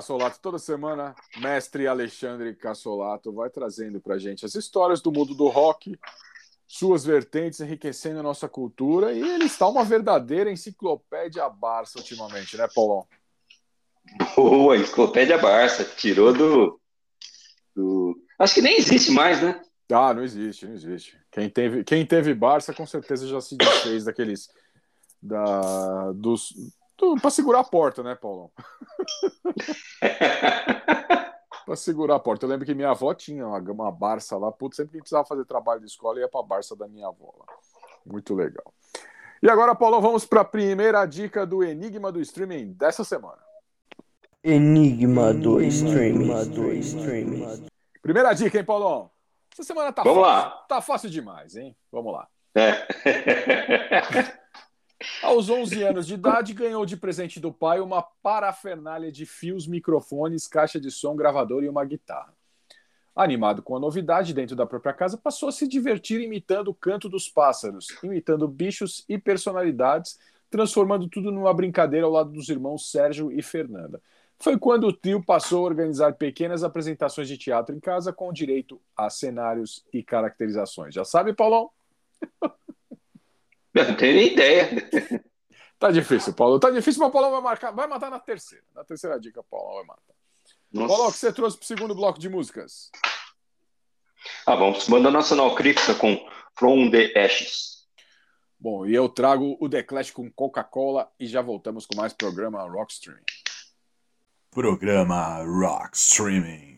Cassolato. 0.00 0.40
Toda 0.40 0.58
semana, 0.58 1.14
mestre 1.36 1.86
Alexandre 1.86 2.54
Cassolato 2.54 3.32
vai 3.32 3.50
trazendo 3.50 4.00
pra 4.00 4.18
gente 4.18 4.46
as 4.46 4.54
histórias 4.54 5.00
do 5.02 5.12
mundo 5.12 5.34
do 5.34 5.48
rock, 5.48 5.98
suas 6.66 7.04
vertentes, 7.04 7.60
enriquecendo 7.60 8.20
a 8.20 8.22
nossa 8.22 8.48
cultura. 8.48 9.12
E 9.12 9.20
ele 9.20 9.44
está 9.44 9.68
uma 9.68 9.84
verdadeira 9.84 10.50
enciclopédia 10.50 11.48
Barça 11.50 11.98
ultimamente, 11.98 12.56
né, 12.56 12.66
Paulão? 12.74 13.06
Boa, 14.34 14.76
Enciclopédia 14.76 15.36
Barça. 15.36 15.84
Tirou 15.84 16.32
do, 16.32 16.80
do. 17.76 18.18
Acho 18.38 18.54
que 18.54 18.62
nem 18.62 18.78
existe 18.78 19.10
mais, 19.12 19.42
né? 19.42 19.60
Ah, 19.92 20.14
não 20.14 20.22
existe, 20.22 20.66
não 20.66 20.72
existe. 20.72 21.18
Quem 21.30 21.50
teve, 21.50 21.84
quem 21.84 22.06
teve 22.06 22.32
Barça 22.32 22.72
com 22.72 22.86
certeza 22.86 23.28
já 23.28 23.40
se 23.40 23.56
desfez 23.56 24.04
daqueles. 24.04 24.48
Da, 25.22 26.12
dos, 26.12 26.54
pra 27.20 27.30
segurar 27.30 27.60
a 27.60 27.64
porta, 27.64 28.02
né, 28.02 28.14
Paulão? 28.14 28.50
pra 31.64 31.76
segurar 31.76 32.16
a 32.16 32.20
porta. 32.20 32.44
Eu 32.44 32.50
lembro 32.50 32.66
que 32.66 32.74
minha 32.74 32.90
avó 32.90 33.14
tinha 33.14 33.46
uma, 33.46 33.58
uma 33.58 33.92
Barça 33.92 34.36
lá. 34.36 34.50
Putz, 34.50 34.76
sempre 34.76 34.92
que 34.92 34.98
precisava 34.98 35.26
fazer 35.26 35.44
trabalho 35.44 35.80
de 35.80 35.86
escola, 35.86 36.20
ia 36.20 36.28
pra 36.28 36.42
Barça 36.42 36.74
da 36.76 36.88
minha 36.88 37.06
avó 37.06 37.32
lá. 37.38 37.46
Muito 38.04 38.34
legal. 38.34 38.72
E 39.42 39.48
agora, 39.48 39.74
Paulão, 39.74 40.00
vamos 40.00 40.26
para 40.26 40.42
a 40.42 40.44
primeira 40.44 41.04
dica 41.06 41.46
do 41.46 41.64
Enigma 41.64 42.12
do 42.12 42.20
Streaming 42.20 42.72
dessa 42.72 43.04
semana. 43.04 43.38
Enigma 44.42 45.32
do 45.34 45.60
streaming. 45.62 46.50
do 46.50 46.72
streaming. 46.72 47.66
Primeira 48.02 48.32
dica, 48.32 48.58
hein, 48.58 48.64
Paulão? 48.64 49.10
Essa 49.52 49.64
semana 49.64 49.92
tá 49.92 50.02
Vamos 50.02 50.22
fácil. 50.22 50.48
lá. 50.48 50.50
Tá 50.68 50.80
fácil 50.80 51.10
demais, 51.10 51.56
hein? 51.56 51.76
Vamos 51.92 52.12
lá. 52.12 52.26
É. 52.54 52.86
Aos 55.22 55.48
11 55.48 55.82
anos 55.82 56.06
de 56.06 56.14
idade, 56.14 56.52
ganhou 56.52 56.84
de 56.84 56.94
presente 56.94 57.40
do 57.40 57.50
pai 57.50 57.80
uma 57.80 58.02
parafernália 58.02 59.10
de 59.10 59.24
fios, 59.24 59.66
microfones, 59.66 60.46
caixa 60.46 60.78
de 60.78 60.90
som, 60.90 61.16
gravador 61.16 61.64
e 61.64 61.68
uma 61.68 61.84
guitarra. 61.86 62.34
Animado 63.16 63.62
com 63.62 63.74
a 63.74 63.80
novidade 63.80 64.34
dentro 64.34 64.54
da 64.54 64.66
própria 64.66 64.92
casa, 64.92 65.16
passou 65.16 65.48
a 65.48 65.52
se 65.52 65.66
divertir 65.66 66.20
imitando 66.20 66.68
o 66.68 66.74
canto 66.74 67.08
dos 67.08 67.28
pássaros, 67.30 67.88
imitando 68.02 68.46
bichos 68.46 69.04
e 69.08 69.18
personalidades, 69.18 70.18
transformando 70.50 71.08
tudo 71.08 71.32
numa 71.32 71.52
brincadeira 71.54 72.04
ao 72.04 72.12
lado 72.12 72.30
dos 72.30 72.50
irmãos 72.50 72.90
Sérgio 72.90 73.32
e 73.32 73.42
Fernanda. 73.42 74.02
Foi 74.38 74.58
quando 74.58 74.86
o 74.86 74.92
trio 74.92 75.22
passou 75.24 75.60
a 75.60 75.68
organizar 75.68 76.14
pequenas 76.14 76.62
apresentações 76.62 77.28
de 77.28 77.38
teatro 77.38 77.74
em 77.74 77.80
casa 77.80 78.12
com 78.12 78.32
direito 78.32 78.80
a 78.96 79.08
cenários 79.08 79.84
e 79.92 80.02
caracterizações. 80.02 80.94
Já 80.94 81.04
sabe, 81.04 81.32
Paulão? 81.32 81.70
Não 83.74 83.96
tenho 83.96 84.16
nem 84.16 84.32
ideia. 84.32 84.68
Tá 85.78 85.90
difícil, 85.90 86.34
Paulo. 86.34 86.60
Tá 86.60 86.70
difícil, 86.70 87.00
mas 87.00 87.08
o 87.08 87.12
Paulão 87.12 87.30
vai 87.30 87.40
marcar, 87.40 87.70
vai 87.70 87.86
matar 87.86 88.10
na 88.10 88.20
terceira. 88.20 88.64
Na 88.74 88.84
terceira 88.84 89.18
dica, 89.18 89.42
Paulão 89.42 89.76
vai 89.76 89.84
matar. 89.86 90.14
Nossa. 90.70 90.88
Paulão, 90.88 91.08
o 91.08 91.12
que 91.12 91.18
você 91.18 91.32
trouxe 91.32 91.56
pro 91.56 91.66
segundo 91.66 91.94
bloco 91.94 92.18
de 92.18 92.28
músicas? 92.28 92.90
Ah, 94.46 94.54
vamos 94.54 94.86
banda 94.86 95.10
nacional 95.10 95.54
crítica 95.54 95.94
com 95.94 96.18
From 96.54 96.90
the 96.90 97.18
Ashes. 97.18 97.88
Bom, 98.58 98.84
e 98.84 98.94
eu 98.94 99.08
trago 99.08 99.56
o 99.58 99.68
The 99.70 99.82
Clash 99.82 100.10
com 100.10 100.30
Coca-Cola 100.30 101.10
e 101.18 101.26
já 101.26 101.40
voltamos 101.40 101.86
com 101.86 101.96
mais 101.96 102.12
programa 102.12 102.62
Rockstream. 102.68 103.20
Programa 104.50 105.42
Rock 105.42 105.96
Streaming. 105.96 106.69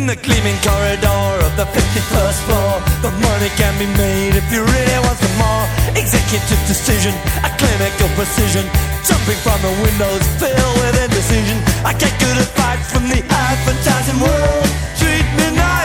In 0.00 0.06
the 0.06 0.16
gleaming 0.16 0.56
corridor 0.64 1.44
of 1.44 1.52
the 1.60 1.68
51st 1.76 2.38
floor, 2.48 2.72
the 3.04 3.12
money 3.20 3.52
can 3.60 3.76
be 3.76 3.84
made 4.00 4.32
if 4.32 4.48
you 4.48 4.64
really 4.64 4.98
want 5.04 5.18
some 5.20 5.36
more. 5.36 5.64
Executive 5.92 6.56
decision, 6.64 7.12
a 7.44 7.52
clinical 7.60 8.08
precision, 8.16 8.64
jumping 9.04 9.36
from 9.44 9.60
the 9.60 9.74
windows 9.84 10.24
filled 10.40 10.76
with 10.80 10.96
indecision. 11.04 11.60
I 11.84 11.92
get 11.92 12.16
good 12.16 12.32
advice 12.32 12.88
from 12.88 13.12
the 13.12 13.20
advertising 13.28 14.24
world. 14.24 14.68
Treat 14.96 15.28
me 15.36 15.52
nice, 15.52 15.79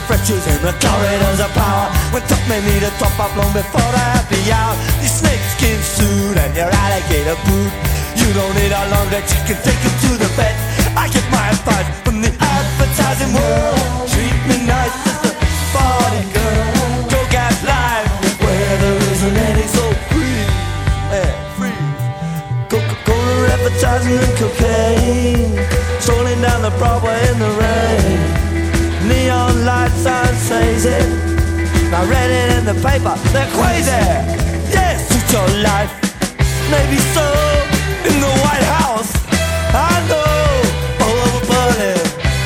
refreshes 0.00 0.46
in 0.46 0.60
the 0.64 0.72
corridors 0.80 1.40
of 1.40 1.50
power. 1.52 1.88
When 2.12 2.22
top 2.24 2.40
men 2.48 2.64
need 2.64 2.82
a 2.82 2.90
top 2.96 3.12
up 3.20 3.32
long 3.36 3.52
before 3.52 3.90
the 3.92 4.04
happy 4.16 4.40
hour. 4.48 4.74
Your 5.04 5.12
snakeskin 5.12 5.80
suit 5.82 6.36
and 6.40 6.52
your 6.56 6.70
alligator 6.72 7.36
boot. 7.44 7.72
You 8.16 8.28
don't 8.32 8.54
need 8.56 8.72
a 8.72 8.84
long 8.92 9.08
that 9.12 9.24
you 9.28 9.40
can 9.44 9.58
take 9.60 9.80
you 9.84 9.92
to 10.04 10.10
the 10.16 10.30
bed. 10.36 10.54
I 10.96 11.08
get 11.12 11.24
my 11.28 11.44
advice 11.52 11.88
from 12.04 12.20
the 12.24 12.32
advertising 12.32 13.32
world. 13.36 14.08
Treat 14.08 14.40
me 14.48 14.56
nice 14.64 14.94
as 15.10 15.18
the 15.24 15.32
party 15.74 16.22
girl. 16.32 17.12
Go 17.12 17.20
get 17.28 17.52
live 17.64 18.08
where 18.40 18.74
there 18.80 19.00
isn't 19.12 19.36
any, 19.36 19.66
so 19.68 19.84
free. 20.08 20.44
Coca-Cola 22.70 23.48
advertising 23.50 24.14
and 24.14 24.36
cocaine 24.38 25.58
Strolling 25.98 26.40
down 26.40 26.62
the 26.62 26.70
Broadway 26.78 27.18
in 27.28 27.38
the 27.40 27.50
rain 27.58 27.99
Neon 29.10 29.66
light 29.66 29.90
sign 29.98 30.34
says 30.38 30.86
it 30.86 31.02
I 31.90 32.06
read 32.06 32.30
it 32.30 32.48
in 32.58 32.64
the 32.70 32.78
paper, 32.78 33.18
they're 33.34 33.50
crazy. 33.58 33.90
Yes, 34.70 35.10
it's 35.10 35.26
your 35.34 35.50
life 35.66 35.90
Maybe 36.70 37.02
so, 37.10 37.26
in 38.06 38.22
the 38.22 38.30
White 38.38 38.66
House 38.78 39.10
I 39.74 39.98
know, 40.06 40.30
all 41.02 41.18
over 41.26 41.42
Berlin 41.50 41.98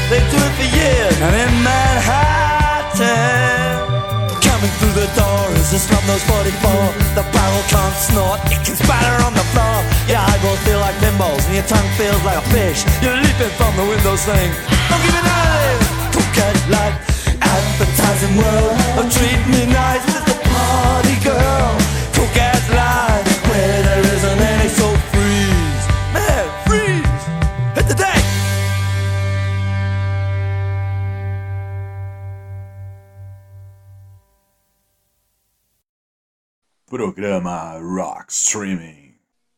They 0.08 0.24
do 0.32 0.40
it 0.40 0.54
for 0.56 0.68
years. 0.72 1.12
And 1.20 1.36
in 1.36 1.52
Manhattan 1.60 3.04
Coming 4.40 4.72
through 4.80 4.96
the 4.96 5.08
door 5.12 5.44
is 5.60 5.68
a 5.76 5.80
slum 5.84 6.00
nose 6.08 6.24
44 6.24 6.48
The 7.12 7.28
barrel 7.28 7.64
can't 7.68 7.96
snort, 8.08 8.40
it 8.48 8.64
can 8.64 8.72
spatter 8.80 9.20
on 9.20 9.36
the 9.36 9.44
floor. 9.52 9.84
Your 10.08 10.24
eyeballs 10.24 10.64
feel 10.64 10.80
like 10.80 10.96
thimbles 11.04 11.44
and 11.44 11.60
your 11.60 11.68
tongue 11.68 11.92
feels 12.00 12.24
like 12.24 12.40
a 12.40 12.46
fish. 12.56 12.88
You're 13.04 13.20
leaping 13.20 13.52
from 13.60 13.76
the 13.76 13.84
window 13.84 14.16
saying, 14.16 14.52
Don't 14.88 15.04
give 15.04 15.12
me 15.12 15.24
Coquette 16.24 16.68
life, 16.70 17.28
advertising 17.42 18.36
world 18.36 18.76
Oh 18.96 19.08
treat 19.10 19.42
me 19.52 19.66
nice, 19.70 20.04
it's 20.08 20.24
the 20.24 20.36
party 20.48 21.16
girl. 21.22 21.76
Coquette 22.16 22.68
life, 22.70 23.48
where 23.48 23.82
there 23.82 24.04
isn't 24.14 24.40
any 24.40 24.68
so 24.68 24.88
freeze. 25.12 25.84
Man, 26.14 26.44
freeze, 26.66 27.24
hit 27.76 27.86
the 27.88 27.94
deck. 27.94 28.24
Programa 36.86 37.78
Rock 37.82 38.30
Streaming. 38.30 39.03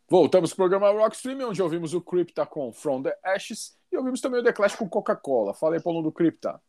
Voltamos 0.09 0.51
pro 0.51 0.69
programa 0.69 0.91
Rock 0.91 1.17
Stream, 1.17 1.41
onde 1.49 1.61
ouvimos 1.61 1.93
o 1.93 2.01
Crypta 2.01 2.47
com 2.47 2.73
From 2.73 3.03
the 3.03 3.17
Ashes 3.25 3.77
e 3.91 3.97
ouvimos 3.97 4.21
também 4.21 4.41
o 4.41 4.45
The 4.45 4.53
Clash 4.53 4.77
com 4.77 4.89
Coca-Cola. 4.89 5.53
Fala 5.53 5.75
aí, 5.75 5.83
Paulo, 5.83 6.01
do 6.03 6.13
Crypta. 6.13 6.61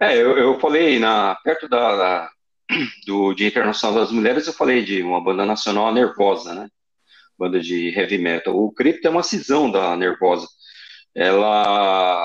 É, 0.00 0.16
eu, 0.16 0.36
eu 0.36 0.58
falei 0.58 0.98
na, 0.98 1.36
perto 1.36 1.68
da, 1.68 1.96
da- 1.96 2.30
do 3.06 3.32
Dia 3.34 3.46
Internacional 3.48 4.00
das 4.00 4.10
Mulheres, 4.10 4.46
eu 4.46 4.52
falei 4.52 4.84
de 4.84 5.02
uma 5.02 5.22
banda 5.22 5.44
nacional, 5.44 5.92
Nervosa, 5.92 6.54
né? 6.54 6.68
Banda 7.38 7.60
de 7.60 7.90
heavy 7.96 8.18
metal. 8.18 8.56
O 8.56 8.72
Crypto 8.72 9.06
é 9.06 9.10
uma 9.10 9.22
cisão 9.22 9.70
da 9.70 9.96
Nervosa. 9.96 10.48
Ela, 11.14 11.46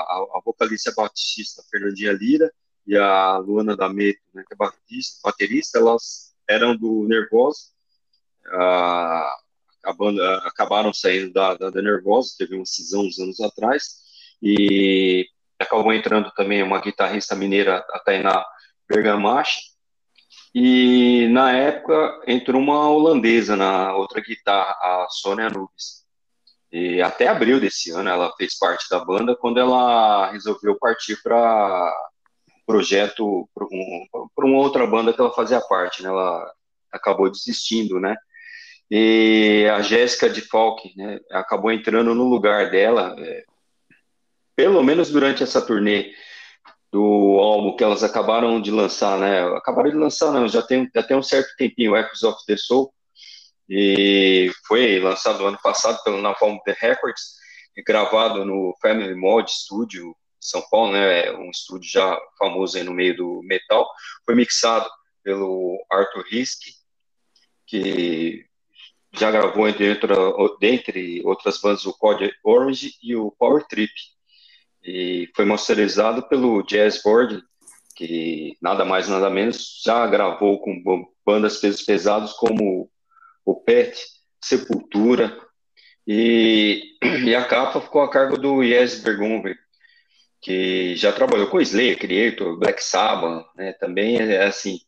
a 0.02 0.40
vocalista 0.44 0.90
é 0.90 0.94
baixista 0.94 1.62
Fernandinha 1.70 2.12
Lira 2.12 2.50
e 2.86 2.96
a 2.96 3.36
Luana 3.36 3.76
D'Ameto, 3.76 4.20
né, 4.34 4.42
que 4.48 4.54
é 4.54 4.56
baterista, 4.56 5.20
baterista, 5.22 5.78
elas 5.78 6.34
eram 6.48 6.74
do 6.74 7.06
Nervosa. 7.06 7.60
A 8.52 9.92
banda, 9.96 10.38
acabaram 10.38 10.92
saindo 10.92 11.32
da, 11.32 11.54
da, 11.54 11.70
da 11.70 11.82
Nervosa, 11.82 12.34
teve 12.36 12.56
uma 12.56 12.66
cisão 12.66 13.02
uns 13.02 13.18
anos 13.18 13.40
atrás, 13.40 13.84
e 14.42 15.26
acabou 15.58 15.92
entrando 15.92 16.30
também 16.32 16.62
uma 16.62 16.80
guitarrista 16.80 17.34
mineira, 17.34 17.84
a 17.90 17.98
Tainá 18.00 18.44
Bergamacha, 18.88 19.60
e 20.54 21.28
na 21.30 21.52
época 21.52 22.22
entrou 22.26 22.60
uma 22.60 22.90
holandesa 22.90 23.56
na 23.56 23.94
outra 23.94 24.20
guitarra, 24.20 24.72
a 24.80 25.06
Sônia 25.10 25.48
Nubes. 25.50 26.04
E 26.70 27.00
até 27.00 27.28
abril 27.28 27.60
desse 27.60 27.90
ano 27.90 28.08
ela 28.08 28.34
fez 28.36 28.58
parte 28.58 28.88
da 28.90 29.02
banda, 29.04 29.36
quando 29.36 29.58
ela 29.58 30.30
resolveu 30.30 30.76
partir 30.78 31.20
para 31.22 31.94
projeto, 32.66 33.48
para 33.54 33.64
um, 33.64 34.06
uma 34.38 34.58
outra 34.58 34.86
banda 34.86 35.12
que 35.12 35.20
ela 35.20 35.32
fazia 35.32 35.60
parte, 35.60 36.02
né? 36.02 36.10
Ela 36.10 36.52
acabou 36.92 37.30
desistindo, 37.30 37.98
né? 37.98 38.14
E 38.90 39.66
a 39.70 39.82
Jéssica 39.82 40.30
de 40.30 40.40
Falk, 40.40 40.92
né, 40.96 41.20
acabou 41.30 41.70
entrando 41.70 42.14
no 42.14 42.24
lugar 42.24 42.70
dela, 42.70 43.14
é, 43.18 43.44
pelo 44.56 44.82
menos 44.82 45.10
durante 45.10 45.42
essa 45.42 45.60
turnê 45.60 46.12
do 46.90 47.38
álbum 47.38 47.76
que 47.76 47.84
elas 47.84 48.02
acabaram 48.02 48.60
de 48.60 48.70
lançar, 48.70 49.18
né? 49.18 49.42
Acabaram 49.56 49.90
de 49.90 49.96
lançar, 49.96 50.32
não, 50.32 50.48
já 50.48 50.62
tem, 50.62 50.90
já 50.94 51.02
tem 51.02 51.16
um 51.16 51.22
certo 51.22 51.54
tempinho, 51.56 51.94
Echoes 51.94 52.22
of 52.22 52.44
the 52.46 52.56
Soul, 52.56 52.92
e 53.68 54.50
foi 54.66 54.98
lançado 54.98 55.46
ano 55.46 55.58
passado 55.62 56.02
pelo 56.02 56.22
Napalm 56.22 56.56
The 56.64 56.74
Records, 56.80 57.36
gravado 57.86 58.44
no 58.44 58.74
Family 58.80 59.14
Mod 59.14 59.50
Studio, 59.50 60.16
São 60.40 60.62
Paulo, 60.70 60.92
né? 60.92 61.30
Um 61.32 61.50
estúdio 61.50 61.90
já 61.90 62.18
famoso 62.38 62.82
no 62.82 62.94
meio 62.94 63.16
do 63.16 63.40
metal. 63.44 63.86
Foi 64.24 64.34
mixado 64.34 64.88
pelo 65.22 65.78
Arthur 65.90 66.24
Risk, 66.30 66.60
que 67.66 68.46
já 69.12 69.30
gravou 69.30 69.68
entre, 69.68 69.98
dentre 70.60 71.22
outras 71.24 71.60
bandas 71.60 71.86
o 71.86 71.96
Code 71.96 72.32
Orange 72.44 72.92
e 73.02 73.16
o 73.16 73.30
Power 73.32 73.64
Trip. 73.66 73.92
E 74.84 75.28
foi 75.34 75.44
masterizado 75.44 76.28
pelo 76.28 76.62
Jazz 76.62 77.02
Board, 77.02 77.42
que 77.94 78.56
nada 78.62 78.84
mais 78.84 79.08
nada 79.08 79.28
menos 79.28 79.82
já 79.84 80.06
gravou 80.06 80.60
com 80.60 81.04
bandas 81.26 81.58
pesos 81.58 81.82
pesados 81.82 82.32
como 82.34 82.90
o 83.44 83.54
Pet, 83.54 83.98
Sepultura, 84.42 85.36
e, 86.06 86.96
e 87.02 87.34
a 87.34 87.44
capa 87.44 87.80
ficou 87.80 88.00
a 88.00 88.10
cargo 88.10 88.38
do 88.38 88.62
Yes 88.62 89.02
Bergumber, 89.02 89.58
que 90.40 90.96
já 90.96 91.12
trabalhou 91.12 91.48
com 91.48 91.60
Slayer, 91.60 91.98
Creator, 91.98 92.58
Black 92.58 92.82
Sabbath, 92.82 93.44
né, 93.54 93.72
também 93.74 94.16
é 94.16 94.44
assim, 94.44 94.78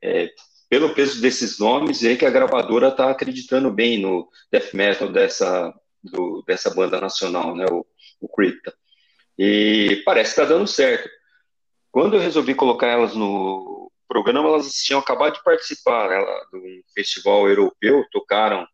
é, 0.00 0.30
pelo 0.68 0.94
peso 0.94 1.20
desses 1.20 1.58
nomes, 1.58 2.04
é 2.04 2.16
que 2.16 2.26
a 2.26 2.30
gravadora 2.30 2.88
está 2.88 3.10
acreditando 3.10 3.70
bem 3.70 3.98
no 3.98 4.28
death 4.52 4.74
metal 4.74 5.10
dessa, 5.10 5.72
do, 6.02 6.44
dessa 6.46 6.74
banda 6.74 7.00
nacional, 7.00 7.56
né, 7.56 7.66
o, 7.70 7.86
o 8.20 8.28
Crypta. 8.28 8.74
E 9.38 10.02
parece 10.04 10.34
que 10.34 10.40
está 10.40 10.52
dando 10.52 10.66
certo. 10.66 11.08
Quando 11.90 12.16
eu 12.16 12.20
resolvi 12.20 12.54
colocar 12.54 12.88
elas 12.88 13.14
no 13.14 13.90
programa, 14.06 14.48
elas 14.48 14.72
tinham 14.72 15.00
acabado 15.00 15.34
de 15.34 15.44
participar 15.44 16.10
ela, 16.10 16.46
de 16.52 16.58
um 16.58 16.82
festival 16.94 17.48
europeu, 17.48 18.04
tocaram, 18.10 18.66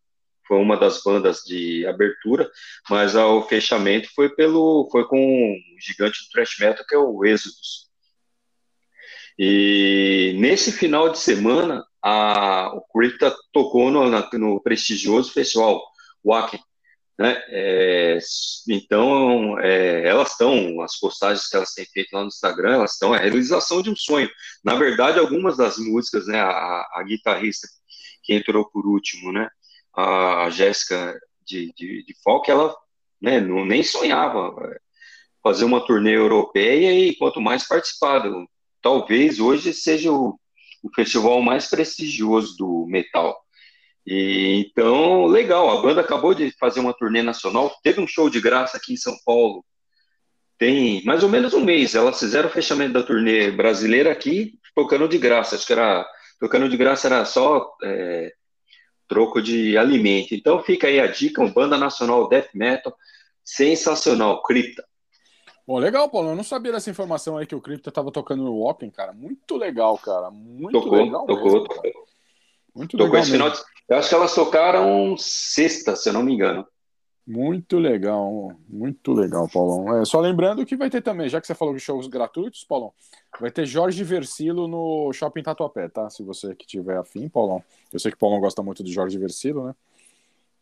foi 0.47 0.59
uma 0.59 0.77
das 0.77 1.03
bandas 1.03 1.41
de 1.41 1.87
abertura, 1.87 2.51
mas 2.89 3.15
o 3.15 3.43
fechamento 3.43 4.09
foi 4.15 4.29
pelo, 4.35 4.89
foi 4.91 5.07
com 5.07 5.19
um 5.19 5.57
gigante 5.81 6.23
do 6.23 6.31
thrash 6.31 6.59
metal 6.59 6.85
que 6.87 6.95
é 6.95 6.99
o 6.99 7.25
Exodus. 7.25 7.84
E 9.39 10.35
nesse 10.39 10.71
final 10.73 11.11
de 11.11 11.19
semana, 11.19 11.85
a, 12.03 12.71
o 12.75 12.83
Crypta 12.93 13.35
tocou 13.53 13.91
no, 13.91 14.09
no 14.39 14.61
prestigioso 14.63 15.33
festival 15.33 15.83
Wacken, 16.25 16.61
né? 17.19 17.43
É, 17.49 18.19
então, 18.69 19.59
é, 19.61 20.07
elas 20.07 20.33
estão, 20.33 20.81
as 20.81 20.99
postagens 20.99 21.49
que 21.49 21.57
elas 21.57 21.73
têm 21.73 21.85
feito 21.87 22.13
lá 22.13 22.23
no 22.23 22.29
Instagram, 22.29 22.75
elas 22.75 22.93
estão, 22.93 23.15
é 23.15 23.19
a 23.19 23.21
realização 23.21 23.83
de 23.83 23.91
um 23.91 23.97
sonho. 23.97 24.29
Na 24.65 24.75
verdade, 24.75 25.19
algumas 25.19 25.57
das 25.57 25.79
músicas, 25.79 26.27
né, 26.27 26.41
a, 26.41 26.89
a 26.95 27.03
guitarrista 27.07 27.69
que 28.23 28.35
entrou 28.35 28.69
por 28.69 28.87
último, 28.87 29.33
né, 29.33 29.49
a 29.95 30.49
Jéssica 30.51 31.19
de, 31.45 31.73
de, 31.77 32.05
de 32.05 32.15
Folk, 32.23 32.51
ela 32.51 32.75
né, 33.21 33.41
não, 33.41 33.65
nem 33.65 33.83
sonhava 33.83 34.53
fazer 35.43 35.65
uma 35.65 35.85
turnê 35.87 36.17
europeia 36.17 36.93
e 36.93 37.15
quanto 37.17 37.41
mais 37.41 37.67
participado. 37.67 38.47
Talvez 38.85 39.41
hoje 39.41 39.73
seja 39.73 40.13
o, 40.13 40.39
o 40.83 40.95
festival 40.95 41.41
mais 41.41 41.71
prestigioso 41.71 42.55
do 42.59 42.87
metal. 42.87 43.35
E, 44.07 44.67
então, 44.69 45.25
legal, 45.25 45.71
a 45.71 45.81
banda 45.81 46.03
acabou 46.03 46.35
de 46.35 46.51
fazer 46.61 46.81
uma 46.81 46.93
turnê 46.93 47.23
nacional, 47.23 47.75
teve 47.83 47.99
um 47.99 48.07
show 48.07 48.29
de 48.29 48.43
graça 48.43 48.77
aqui 48.77 48.93
em 48.93 48.99
São 48.99 49.17
Paulo, 49.25 49.65
tem 50.59 51.03
mais 51.07 51.23
ou 51.23 51.31
menos 51.31 51.55
um 51.55 51.65
mês, 51.65 51.95
elas 51.95 52.21
fizeram 52.21 52.51
o 52.51 52.53
fechamento 52.53 52.93
da 52.93 53.03
turnê 53.03 53.51
brasileira 53.51 54.13
aqui, 54.13 54.59
tocando 54.75 55.09
de 55.09 55.17
graça. 55.17 55.57
Acho 55.57 55.67
que 55.67 55.73
era 55.73 56.07
tocando 56.39 56.69
de 56.69 56.77
graça 56.77 57.07
era 57.09 57.25
só 57.25 57.75
é, 57.83 58.35
troco 59.09 59.41
de 59.41 59.79
alimento. 59.79 60.35
Então 60.35 60.63
fica 60.63 60.89
aí 60.89 61.01
a 61.01 61.07
dica, 61.07 61.41
um 61.43 61.51
banda 61.51 61.79
nacional 61.79 62.29
death 62.29 62.51
metal 62.53 62.95
sensacional, 63.43 64.43
Cripta. 64.43 64.85
Bom, 65.67 65.79
legal, 65.79 66.09
Paulo. 66.11 66.31
Eu 66.31 66.37
não 66.37 66.45
sabia 66.45 66.73
dessa 66.73 66.91
informação 66.91 67.37
aí 67.39 67.47
que 67.47 67.55
o 67.55 67.61
Crypto 67.61 67.91
tava 67.91 68.13
tocando 68.13 68.43
no 68.45 68.55
Walking, 68.55 68.91
cara. 68.91 69.13
Muito 69.13 69.57
legal, 69.57 69.97
cara. 69.99 70.31
Muito 70.31 70.73
Tocou, 70.81 70.99
legal. 71.03 71.27
tocou, 71.27 71.45
mesmo, 71.45 71.61
tocou. 71.65 71.83
cara. 71.83 71.95
Muito 72.75 72.97
Tocou 72.97 73.15
legal. 73.15 73.25
final 73.25 73.51
de... 73.51 73.59
Eu 73.89 73.97
acho 73.99 74.09
que 74.09 74.15
elas 74.15 74.35
tocaram 74.35 75.15
sexta, 75.19 75.95
se 75.97 76.09
eu 76.09 76.13
não 76.13 76.23
me 76.23 76.35
engano. 76.35 76.67
Muito 77.27 77.79
legal, 77.79 78.53
muito 78.69 79.13
legal, 79.15 79.49
Paulão. 79.49 79.97
É, 79.99 80.05
só 80.05 80.21
lembrando 80.21 80.65
que 80.67 80.77
vai 80.77 80.91
ter 80.91 81.01
também, 81.01 81.27
já 81.27 81.41
que 81.41 81.47
você 81.47 81.55
falou 81.55 81.73
de 81.73 81.81
shows 81.81 82.07
gratuitos, 82.07 82.65
Paulão, 82.65 82.93
vai 83.41 83.51
ter 83.51 83.65
Jorge 83.65 84.05
Versilo 84.05 84.69
no 84.69 85.11
Shopping 85.11 85.43
Tatuapé, 85.43 85.89
tá? 85.89 86.11
Se 86.11 86.23
você 86.23 86.55
que 86.55 86.67
tiver 86.67 86.99
afim, 86.99 87.27
Paulão. 87.29 87.65
Eu 87.91 87.99
sei 87.99 88.11
que 88.11 88.17
o 88.17 88.21
Paulão 88.21 88.41
gosta 88.41 88.63
muito 88.63 88.83
do 88.83 88.91
Jorge 88.93 89.17
Versilo, 89.19 89.67
né? 89.69 89.75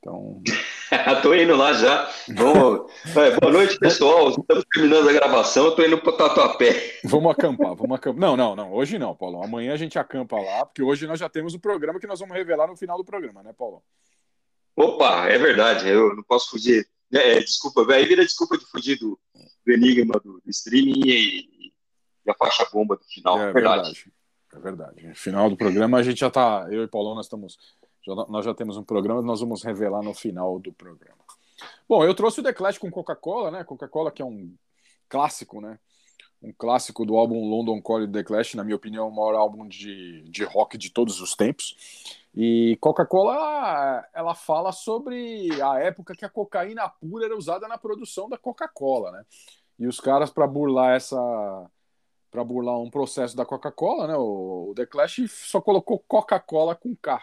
Então, 0.02 0.42
tô 1.22 1.32
indo 1.32 1.54
lá 1.54 1.72
já. 1.74 2.10
Vamos... 2.34 2.90
É, 3.16 3.38
boa 3.38 3.52
noite, 3.52 3.78
pessoal. 3.78 4.30
Estamos 4.30 4.64
terminando 4.74 5.08
a 5.08 5.12
gravação. 5.12 5.76
Tô 5.76 5.84
indo 5.84 5.96
pro 5.96 6.16
Tatuapé. 6.16 6.98
vamos 7.04 7.30
acampar, 7.30 7.76
vamos 7.76 7.96
acampar. 7.96 8.20
Não, 8.20 8.36
não, 8.36 8.56
não, 8.56 8.72
hoje 8.72 8.98
não, 8.98 9.14
Paulão. 9.14 9.44
Amanhã 9.44 9.74
a 9.74 9.76
gente 9.76 9.96
acampa 10.00 10.40
lá, 10.40 10.66
porque 10.66 10.82
hoje 10.82 11.06
nós 11.06 11.20
já 11.20 11.28
temos 11.28 11.54
o 11.54 11.60
programa 11.60 12.00
que 12.00 12.06
nós 12.08 12.18
vamos 12.18 12.34
revelar 12.34 12.66
no 12.66 12.76
final 12.76 12.98
do 12.98 13.04
programa, 13.04 13.44
né, 13.44 13.52
Paulão? 13.56 13.80
Opa, 14.74 15.28
é 15.28 15.38
verdade. 15.38 15.88
Eu 15.88 16.16
não 16.16 16.24
posso 16.24 16.50
fugir. 16.50 16.84
É, 17.12 17.38
desculpa, 17.38 17.86
aí 17.92 18.04
vira 18.04 18.24
desculpa 18.24 18.58
de 18.58 18.64
fugir 18.64 18.98
do, 18.98 19.16
do 19.64 19.72
enigma 19.72 20.14
do, 20.24 20.40
do 20.40 20.50
streaming 20.50 21.00
e, 21.06 21.70
e 22.26 22.30
a 22.30 22.34
faixa 22.34 22.66
bomba 22.72 22.96
do 22.96 23.04
final. 23.04 23.38
É 23.38 23.52
verdade. 23.52 23.92
verdade. 23.92 24.12
É 24.52 24.58
verdade. 24.58 25.06
No 25.06 25.14
final 25.14 25.48
do 25.48 25.56
programa 25.56 25.98
a 25.98 26.02
gente 26.02 26.18
já 26.18 26.30
tá. 26.30 26.66
Eu 26.70 26.82
e 26.82 26.88
Paulão, 26.88 27.14
nós 27.14 27.26
estamos. 27.26 27.56
Já- 28.04 28.14
nós 28.28 28.44
já 28.44 28.54
temos 28.54 28.76
um 28.76 28.84
programa 28.84 29.22
nós 29.22 29.40
vamos 29.40 29.62
revelar 29.62 30.02
no 30.02 30.14
final 30.14 30.58
do 30.58 30.72
programa. 30.72 31.22
Bom, 31.88 32.04
eu 32.04 32.14
trouxe 32.14 32.40
o 32.40 32.42
The 32.42 32.52
Clash 32.52 32.78
com 32.78 32.90
Coca-Cola, 32.90 33.50
né? 33.50 33.64
Coca-Cola, 33.64 34.10
que 34.10 34.22
é 34.22 34.24
um 34.24 34.54
clássico, 35.08 35.60
né? 35.60 35.78
Um 36.42 36.52
clássico 36.52 37.06
do 37.06 37.16
álbum 37.16 37.48
London 37.48 37.80
Calling 37.80 38.10
The 38.10 38.24
Clash, 38.24 38.54
na 38.54 38.64
minha 38.64 38.74
opinião, 38.74 39.08
o 39.08 39.14
maior 39.14 39.34
álbum 39.36 39.68
de, 39.68 40.22
de 40.28 40.42
rock 40.42 40.76
de 40.76 40.90
todos 40.90 41.20
os 41.20 41.36
tempos. 41.36 41.76
E 42.34 42.76
Coca-Cola, 42.80 44.04
ela 44.12 44.34
fala 44.34 44.72
sobre 44.72 45.50
a 45.62 45.78
época 45.78 46.16
que 46.16 46.24
a 46.24 46.30
cocaína 46.30 46.88
pura 46.88 47.26
era 47.26 47.36
usada 47.36 47.68
na 47.68 47.78
produção 47.78 48.28
da 48.28 48.36
Coca-Cola, 48.38 49.12
né? 49.12 49.24
E 49.78 49.86
os 49.86 50.00
caras, 50.00 50.30
para 50.30 50.46
burlar 50.46 50.96
essa, 50.96 51.16
para 52.30 52.42
burlar 52.42 52.78
um 52.78 52.90
processo 52.90 53.36
da 53.36 53.44
Coca-Cola, 53.44 54.08
né? 54.08 54.16
O, 54.16 54.70
o 54.70 54.74
The 54.74 54.86
Clash 54.86 55.20
só 55.28 55.60
colocou 55.60 56.02
Coca-Cola 56.08 56.74
com 56.74 56.96
K. 56.96 57.22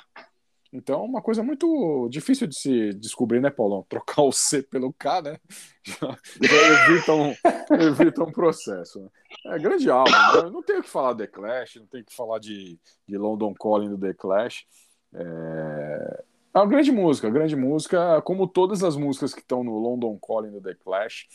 Então, 0.71 1.03
uma 1.03 1.21
coisa 1.21 1.41
muito 1.41 2.07
difícil 2.09 2.45
de 2.45 2.55
se 2.55 2.93
descobrir, 2.93 3.41
né, 3.41 3.49
Paulão? 3.49 3.85
Trocar 3.89 4.21
o 4.21 4.31
C 4.31 4.61
pelo 4.61 4.93
K, 4.93 5.21
né? 5.21 5.37
Já, 5.83 6.17
já 6.41 6.91
evita, 6.91 7.13
um, 7.13 7.33
evita 7.81 8.23
um 8.23 8.31
processo. 8.31 8.99
Né? 9.01 9.09
É 9.55 9.59
grande 9.59 9.89
álbum. 9.89 10.11
né? 10.11 10.49
Não 10.51 10.61
tenho 10.61 10.83
que 10.83 10.89
falar 10.89 11.15
The 11.15 11.27
Clash, 11.27 11.77
não 11.77 11.87
tenho 11.87 12.05
que 12.05 12.15
falar 12.15 12.39
de, 12.39 12.79
de 13.07 13.17
London 13.17 13.53
Calling 13.53 13.89
do 13.89 13.97
The 13.97 14.13
Clash. 14.13 14.65
É... 15.13 16.23
é 16.53 16.59
uma 16.59 16.67
grande 16.67 16.91
música, 16.91 17.29
grande 17.29 17.55
música, 17.55 18.21
como 18.21 18.47
todas 18.47 18.83
as 18.83 18.95
músicas 18.95 19.33
que 19.33 19.41
estão 19.41 19.63
no 19.63 19.77
London 19.79 20.19
Calling 20.19 20.51
do 20.51 20.61
The 20.61 20.75
Clash. 20.75 21.27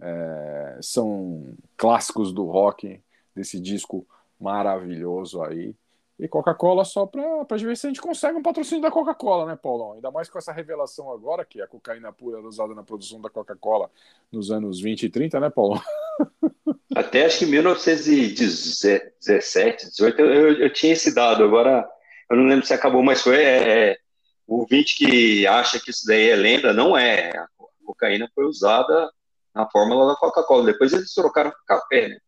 É, 0.00 0.78
são 0.80 1.56
clássicos 1.76 2.32
do 2.32 2.44
rock, 2.44 3.02
desse 3.34 3.58
disco 3.58 4.06
maravilhoso 4.38 5.42
aí. 5.42 5.74
E 6.18 6.26
Coca-Cola 6.26 6.84
só 6.84 7.06
para 7.06 7.44
ver 7.58 7.76
se 7.76 7.86
a 7.86 7.90
gente 7.90 8.00
consegue 8.00 8.36
um 8.36 8.42
patrocínio 8.42 8.82
da 8.82 8.90
Coca-Cola, 8.90 9.46
né, 9.46 9.54
Paulão? 9.54 9.92
Ainda 9.92 10.10
mais 10.10 10.28
com 10.28 10.36
essa 10.36 10.52
revelação 10.52 11.12
agora, 11.12 11.44
que 11.44 11.62
a 11.62 11.68
cocaína 11.68 12.12
pura 12.12 12.38
era 12.38 12.46
usada 12.46 12.74
na 12.74 12.82
produção 12.82 13.20
da 13.20 13.30
Coca-Cola 13.30 13.88
nos 14.32 14.50
anos 14.50 14.80
20 14.80 15.04
e 15.04 15.10
30, 15.10 15.38
né, 15.38 15.48
Paulão? 15.48 15.80
Até 16.92 17.24
acho 17.24 17.38
que 17.38 17.46
1917, 17.46 19.90
18, 19.90 20.20
eu, 20.20 20.62
eu, 20.62 20.72
tinha 20.72 20.94
esse 20.94 21.14
dado. 21.14 21.44
Agora, 21.44 21.88
eu 22.28 22.36
não 22.36 22.46
lembro 22.46 22.66
se 22.66 22.74
acabou, 22.74 23.04
mas 23.04 23.22
foi. 23.22 23.36
É, 23.36 23.90
é, 23.90 23.98
o 24.44 24.58
ouvinte 24.60 24.96
que 24.96 25.46
acha 25.46 25.78
que 25.78 25.90
isso 25.90 26.04
daí 26.04 26.30
é 26.30 26.36
lenda, 26.36 26.72
não 26.72 26.98
é. 26.98 27.30
A 27.30 27.46
cocaína 27.86 28.28
foi 28.34 28.44
usada 28.44 29.08
na 29.54 29.70
fórmula 29.70 30.08
da 30.08 30.16
Coca-Cola. 30.16 30.64
Depois 30.64 30.92
eles 30.92 31.14
trocaram 31.14 31.52
café, 31.64 32.08
né? 32.08 32.18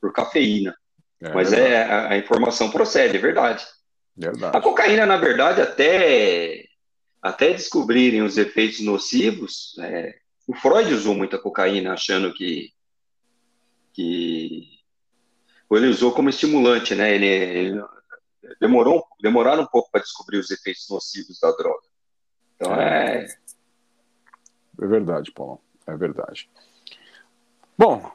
Por 0.00 0.12
cafeína. 0.12 0.76
É, 1.22 1.32
Mas 1.32 1.50
verdade, 1.50 1.72
é, 1.72 1.82
a, 1.84 2.08
a 2.10 2.18
informação 2.18 2.70
procede, 2.70 3.16
é 3.16 3.20
verdade. 3.20 3.64
verdade. 4.16 4.56
A 4.56 4.60
cocaína, 4.60 5.06
na 5.06 5.16
verdade, 5.16 5.60
até, 5.60 6.64
até 7.22 7.52
descobrirem 7.52 8.22
os 8.22 8.36
efeitos 8.36 8.80
nocivos, 8.80 9.76
é, 9.78 10.18
o 10.48 10.54
Freud 10.54 10.92
usou 10.92 11.14
muita 11.14 11.38
cocaína, 11.38 11.92
achando 11.92 12.34
que, 12.34 12.72
que 13.92 14.80
ele 15.70 15.86
usou 15.86 16.12
como 16.12 16.28
estimulante, 16.28 16.94
né? 16.94 17.14
Ele, 17.14 17.26
ele 17.26 17.84
demorou, 18.60 19.04
demoraram 19.20 19.62
um 19.62 19.66
pouco 19.66 19.90
para 19.92 20.00
descobrir 20.00 20.38
os 20.38 20.50
efeitos 20.50 20.88
nocivos 20.90 21.38
da 21.38 21.52
droga. 21.52 21.86
Então 22.56 22.74
é, 22.74 23.26
É 24.80 24.86
verdade, 24.86 25.30
Paulão. 25.30 25.60
É 25.86 25.96
verdade. 25.96 26.50
Bom, 27.78 28.12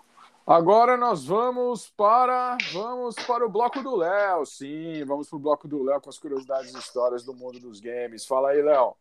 agora 0.47 0.97
nós 0.97 1.25
vamos 1.25 1.89
para 1.91 2.57
vamos 2.73 3.15
para 3.15 3.45
o 3.45 3.49
bloco 3.49 3.83
do 3.83 3.95
Léo. 3.95 4.45
Sim, 4.45 5.03
vamos 5.05 5.29
para 5.29 5.37
o 5.37 5.39
bloco 5.39 5.67
do 5.67 5.83
Léo 5.83 6.01
com 6.01 6.09
as 6.09 6.17
curiosidades 6.17 6.73
e 6.73 6.79
histórias 6.79 7.23
do 7.23 7.33
mundo 7.35 7.59
dos 7.59 7.79
games. 7.79 8.25
Fala 8.25 8.49
aí, 8.49 8.61
Léo. 8.61 8.95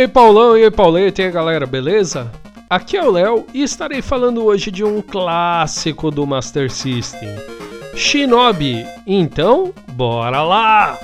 Aí, 0.00 0.08
Paulão, 0.08 0.56
e 0.56 0.64
aí, 0.64 0.70
Pauleta, 0.70 1.20
e 1.20 1.26
aí, 1.26 1.30
galera, 1.30 1.66
beleza? 1.66 2.30
Aqui 2.68 2.96
é 2.96 3.04
o 3.04 3.10
Léo 3.10 3.46
e 3.52 3.62
estarei 3.62 4.00
falando 4.00 4.44
hoje 4.44 4.70
de 4.70 4.82
um 4.82 5.02
clássico 5.02 6.10
do 6.10 6.26
Master 6.26 6.70
System, 6.70 7.28
Shinobi. 7.94 8.86
Então, 9.06 9.74
bora 9.92 10.42
lá! 10.42 10.98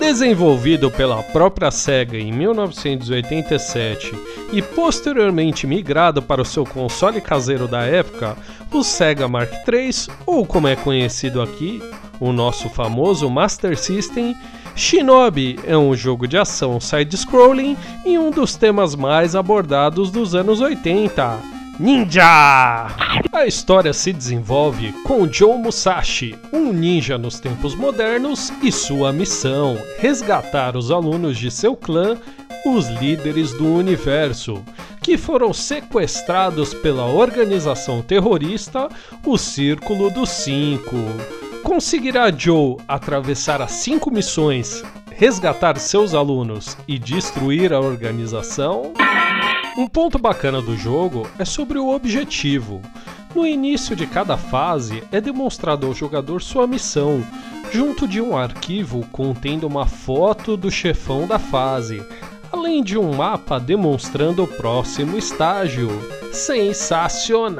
Desenvolvido 0.00 0.90
pela 0.90 1.22
própria 1.22 1.70
SEGA 1.70 2.18
em 2.18 2.32
1987 2.32 4.12
e 4.52 4.62
posteriormente 4.62 5.66
migrado 5.66 6.22
para 6.22 6.40
o 6.40 6.46
seu 6.46 6.64
console 6.64 7.20
caseiro 7.20 7.68
da 7.68 7.82
época, 7.82 8.36
o 8.72 8.82
Sega 8.82 9.28
Mark 9.28 9.52
III, 9.68 9.90
ou 10.24 10.46
como 10.46 10.68
é 10.68 10.76
conhecido 10.76 11.42
aqui, 11.42 11.82
o 12.20 12.32
nosso 12.32 12.68
famoso 12.68 13.28
Master 13.28 13.76
System, 13.76 14.36
Shinobi 14.74 15.58
é 15.64 15.76
um 15.76 15.94
jogo 15.94 16.26
de 16.26 16.38
ação 16.38 16.80
side-scrolling 16.80 17.76
e 18.04 18.18
um 18.18 18.30
dos 18.30 18.56
temas 18.56 18.94
mais 18.94 19.36
abordados 19.36 20.10
dos 20.10 20.34
anos 20.34 20.60
80. 20.60 21.38
Ninja! 21.78 22.88
A 23.32 23.46
história 23.46 23.92
se 23.92 24.12
desenvolve 24.12 24.92
com 25.04 25.30
Joe 25.30 25.58
Musashi, 25.58 26.34
um 26.52 26.72
ninja 26.72 27.16
nos 27.16 27.40
tempos 27.40 27.74
modernos, 27.74 28.52
e 28.62 28.70
sua 28.70 29.12
missão: 29.12 29.76
resgatar 29.98 30.76
os 30.76 30.90
alunos 30.90 31.38
de 31.38 31.50
seu 31.50 31.74
clã, 31.74 32.16
os 32.64 32.88
líderes 32.88 33.52
do 33.52 33.66
universo, 33.66 34.62
que 35.02 35.18
foram 35.18 35.52
sequestrados 35.52 36.72
pela 36.74 37.06
organização 37.06 38.02
terrorista, 38.02 38.88
o 39.24 39.36
Círculo 39.36 40.10
dos 40.10 40.28
Cinco. 40.28 40.96
Conseguirá 41.62 42.30
Joe 42.30 42.76
atravessar 42.88 43.62
as 43.62 43.72
cinco 43.72 44.10
missões, 44.10 44.82
resgatar 45.10 45.78
seus 45.78 46.12
alunos 46.14 46.76
e 46.88 46.98
destruir 46.98 47.72
a 47.72 47.80
organização? 47.80 48.92
Um 49.76 49.86
ponto 49.86 50.18
bacana 50.18 50.60
do 50.60 50.76
jogo 50.76 51.26
é 51.38 51.44
sobre 51.44 51.78
o 51.78 51.88
objetivo. 51.88 52.82
No 53.34 53.46
início 53.46 53.96
de 53.96 54.06
cada 54.06 54.36
fase 54.36 55.02
é 55.10 55.20
demonstrado 55.20 55.86
ao 55.86 55.94
jogador 55.94 56.42
sua 56.42 56.66
missão, 56.66 57.24
junto 57.72 58.06
de 58.06 58.20
um 58.20 58.36
arquivo 58.36 59.06
contendo 59.10 59.66
uma 59.66 59.86
foto 59.86 60.56
do 60.56 60.70
chefão 60.70 61.26
da 61.26 61.38
fase, 61.38 62.04
além 62.52 62.82
de 62.82 62.98
um 62.98 63.14
mapa 63.14 63.58
demonstrando 63.58 64.44
o 64.44 64.48
próximo 64.48 65.16
estágio. 65.16 65.88
Sensacional! 66.32 67.52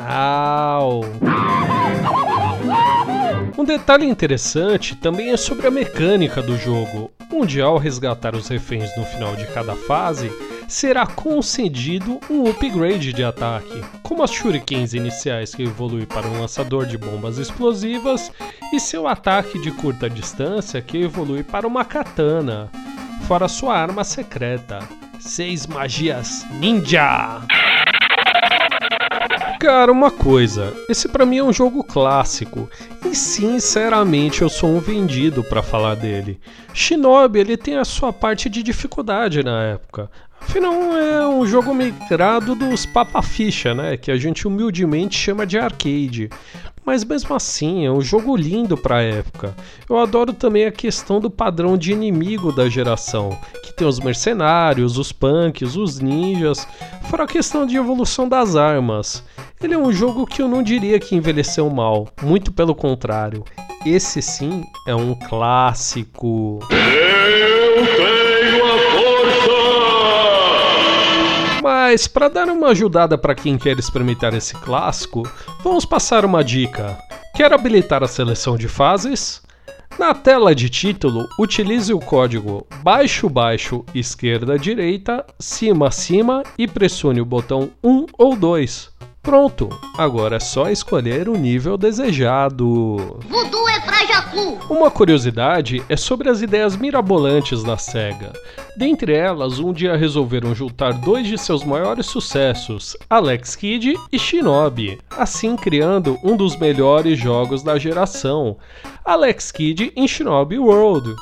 Um 3.63 3.65
detalhe 3.65 4.05
interessante 4.05 4.97
também 4.97 5.31
é 5.31 5.37
sobre 5.37 5.69
a 5.69 5.71
mecânica 5.71 6.43
do 6.43 6.59
jogo, 6.59 7.13
onde 7.33 7.63
ao 7.63 7.79
resgatar 7.79 8.35
os 8.35 8.49
reféns 8.49 8.91
no 8.97 9.05
final 9.05 9.37
de 9.37 9.47
cada 9.47 9.77
fase, 9.77 10.33
será 10.67 11.07
concedido 11.07 12.19
um 12.29 12.51
upgrade 12.51 13.13
de 13.13 13.23
ataque, 13.23 13.81
como 14.03 14.25
as 14.25 14.33
shurikens 14.33 14.95
iniciais 14.95 15.55
que 15.55 15.63
evolui 15.63 16.07
para 16.07 16.27
um 16.27 16.41
lançador 16.41 16.87
de 16.87 16.99
bombas 16.99 17.39
explosivas 17.39 18.33
e 18.73 18.81
seu 18.81 19.07
ataque 19.07 19.61
de 19.61 19.71
curta 19.71 20.11
distância 20.11 20.83
que 20.83 21.01
evolui 21.01 21.45
para 21.45 21.65
uma 21.65 21.85
katana, 21.85 22.69
fora 23.29 23.47
sua 23.47 23.79
arma 23.79 24.03
secreta, 24.03 24.81
seis 25.21 25.69
magias 25.69 26.45
ninja. 26.59 27.43
Cara, 29.63 29.93
uma 29.93 30.11
coisa, 30.11 30.75
esse 30.89 31.09
pra 31.09 31.25
mim 31.25 31.39
é 31.39 31.45
um 31.45 31.53
jogo 31.53 31.85
clássico 31.85 32.69
e 33.09 33.15
sinceramente 33.15 34.43
eu 34.43 34.49
sou 34.49 34.69
um 34.69 34.81
vendido 34.81 35.45
pra 35.45 35.63
falar 35.63 35.95
dele. 35.95 36.41
Shinobi 36.75 37.39
ele 37.39 37.57
tem 37.57 37.77
a 37.77 37.85
sua 37.85 38.13
parte 38.13 38.49
de 38.49 38.61
dificuldade 38.61 39.45
na 39.45 39.63
época. 39.63 40.11
Afinal, 40.41 40.75
é 40.97 41.29
um 41.29 41.47
jogo 41.47 41.73
migrado 41.73 42.57
dos 42.57 42.85
Papa 42.85 43.23
Ficha, 43.23 43.73
né? 43.73 43.97
Que 43.97 44.11
a 44.11 44.17
gente 44.17 44.49
humildemente 44.49 45.17
chama 45.17 45.47
de 45.47 45.57
arcade. 45.57 46.29
Mas 46.85 47.05
mesmo 47.05 47.35
assim, 47.35 47.87
é 47.87 47.91
um 47.91 48.01
jogo 48.01 48.37
lindo 48.37 48.77
pra 48.77 49.03
época. 49.03 49.55
Eu 49.89 49.99
adoro 49.99 50.33
também 50.33 50.67
a 50.67 50.73
questão 50.73 51.21
do 51.21 51.31
padrão 51.31 51.77
de 51.77 51.93
inimigo 51.93 52.53
da 52.53 52.69
geração, 52.69 53.39
que 53.63 53.73
tem 53.73 53.87
os 53.87 54.01
mercenários, 54.01 54.99
os 54.99 55.13
punks, 55.13 55.77
os 55.77 56.01
ninjas, 56.01 56.67
fora 57.09 57.25
a 57.25 57.29
questão 57.29 57.65
de 57.65 57.77
evolução 57.77 58.29
das 58.29 58.57
armas. 58.57 59.23
Ele 59.63 59.75
é 59.75 59.79
um 59.79 59.93
jogo 59.93 60.27
que 60.27 60.43
eu 60.43 60.49
não 60.49 60.63
diria 60.63 60.99
que 60.99 61.15
envelheceu 61.15 61.71
mal, 61.71 62.09
muito 62.21 62.53
pelo 62.53 62.75
contrário. 62.75 63.45
Esse 63.87 64.21
sim 64.21 64.65
é 64.87 64.95
um 64.95 65.15
clássico. 65.15 66.59
Mas 71.85 72.07
para 72.07 72.29
dar 72.29 72.49
uma 72.49 72.69
ajudada 72.69 73.19
para 73.19 73.35
quem 73.35 73.59
quer 73.59 73.77
experimentar 73.77 74.33
esse 74.35 74.55
clássico, 74.55 75.29
vamos 75.65 75.85
passar 75.85 76.25
uma 76.25 76.45
dica. 76.45 76.97
Quer 77.35 77.53
habilitar 77.53 78.05
a 78.05 78.07
seleção 78.07 78.57
de 78.57 78.69
fases? 78.69 79.43
Na 79.99 80.15
tela 80.15 80.55
de 80.55 80.71
título, 80.71 81.27
utilize 81.41 81.93
o 81.93 81.99
código 81.99 82.65
baixo 82.85 83.29
baixo 83.29 83.85
esquerda 83.93 84.57
direita 84.57 85.27
cima 85.41 85.91
cima 85.91 86.45
e 86.57 86.69
pressione 86.69 87.21
o 87.21 87.27
botão 87.27 87.71
1 87.83 88.07
ou 88.17 88.37
2. 88.37 88.89
Pronto, 89.23 89.69
agora 89.97 90.37
é 90.37 90.41
só 90.41 90.69
escolher 90.69 91.29
o 91.29 91.39
nível 91.39 91.77
desejado. 91.79 93.21
Voodoo 93.29 93.69
é 93.69 93.81
pra 93.81 94.05
Jacu. 94.05 94.59
Uma 94.69 94.91
curiosidade 94.91 95.81
é 95.89 95.97
sobre 95.97 96.29
as 96.29 96.43
ideias 96.43 96.77
mirabolantes 96.77 97.63
da 97.63 97.79
SEGA. 97.79 98.33
Dentre 98.77 99.15
elas, 99.15 99.61
um 99.61 99.73
dia 99.73 99.97
resolveram 99.97 100.53
juntar 100.57 100.93
dois 100.95 101.29
de 101.29 101.39
seus 101.39 101.63
maiores 101.63 102.07
sucessos, 102.07 102.97
Alex 103.09 103.55
Kidd 103.55 103.97
e 104.11 104.19
Shinobi, 104.19 104.99
assim 105.17 105.55
criando 105.55 106.19
um 106.25 106.37
dos 106.37 106.57
melhores 106.57 107.17
jogos 107.17 107.63
da 107.63 107.79
geração, 107.79 108.57
Alex 109.05 109.53
Kidd 109.53 109.93
em 109.95 110.09
Shinobi 110.09 110.59
World, 110.59 111.15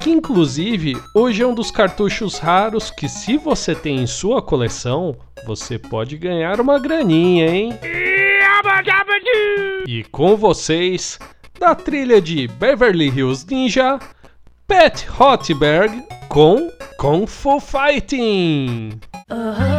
que 0.00 0.10
inclusive 0.10 0.96
hoje 1.14 1.42
é 1.42 1.46
um 1.46 1.54
dos 1.54 1.70
cartuchos 1.70 2.38
raros 2.38 2.90
que 2.90 3.08
se 3.08 3.36
você 3.36 3.74
tem 3.74 3.98
em 3.98 4.06
sua 4.06 4.40
coleção, 4.40 5.16
você 5.46 5.78
pode 5.78 6.16
ganhar 6.16 6.60
uma 6.60 6.78
graninha, 6.78 7.46
hein? 7.48 7.78
E 9.86 10.04
com 10.04 10.36
vocês, 10.36 11.18
da 11.58 11.74
trilha 11.74 12.20
de 12.20 12.46
Beverly 12.46 13.08
Hills 13.08 13.46
Ninja, 13.48 13.98
Pat 14.66 15.04
Hotberg 15.18 16.02
com 16.28 16.70
Kung 16.98 17.26
Fu 17.26 17.58
Fighting. 17.58 19.00
Yeah, 19.30 19.58
yeah. 19.58 19.77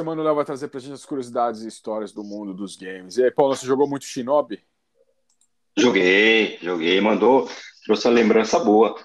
Semana 0.00 0.22
o 0.22 0.24
Léo 0.24 0.34
vai 0.34 0.44
trazer 0.44 0.68
pra 0.68 0.80
gente 0.80 0.94
as 0.94 1.04
curiosidades 1.04 1.62
e 1.62 1.68
histórias 1.68 2.10
do 2.10 2.24
mundo 2.24 2.54
dos 2.54 2.74
games. 2.74 3.18
E 3.18 3.24
aí, 3.24 3.30
Paulo, 3.30 3.54
você 3.54 3.66
jogou 3.66 3.86
muito 3.86 4.06
Shinobi? 4.06 4.62
Joguei, 5.76 6.58
joguei, 6.60 7.00
mandou, 7.00 7.48
trouxe 7.84 8.08
uma 8.08 8.14
lembrança 8.14 8.58
boa. 8.58 8.98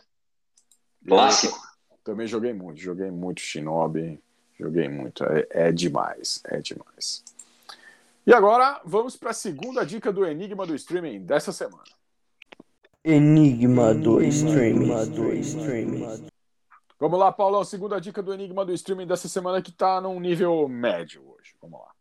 Clássico. 1.05 1.59
Também 2.03 2.25
joguei 2.27 2.53
muito, 2.53 2.79
joguei 2.79 3.11
muito 3.11 3.41
Shinobi. 3.41 4.19
Joguei 4.57 4.87
muito. 4.87 5.23
É, 5.25 5.47
é 5.49 5.71
demais, 5.71 6.41
é 6.45 6.61
demais. 6.61 7.23
E 8.25 8.33
agora, 8.33 8.79
vamos 8.85 9.17
para 9.17 9.31
a 9.31 9.33
segunda 9.33 9.85
dica 9.85 10.13
do 10.13 10.25
Enigma 10.25 10.65
do 10.65 10.73
Streaming 10.75 11.19
dessa 11.19 11.51
semana. 11.51 11.83
Enigma 13.03 13.93
do 13.93 14.23
Streaming. 14.23 14.91
Vamos 16.99 17.19
lá, 17.19 17.31
Paulão. 17.31 17.63
Segunda 17.63 17.99
dica 17.99 18.21
do 18.23 18.33
Enigma 18.33 18.65
do 18.65 18.73
Streaming 18.73 19.07
dessa 19.07 19.27
semana 19.27 19.61
que 19.61 19.71
tá 19.71 19.99
num 19.99 20.19
nível 20.19 20.67
médio 20.67 21.23
hoje. 21.27 21.53
Vamos 21.61 21.79
lá. 21.79 21.91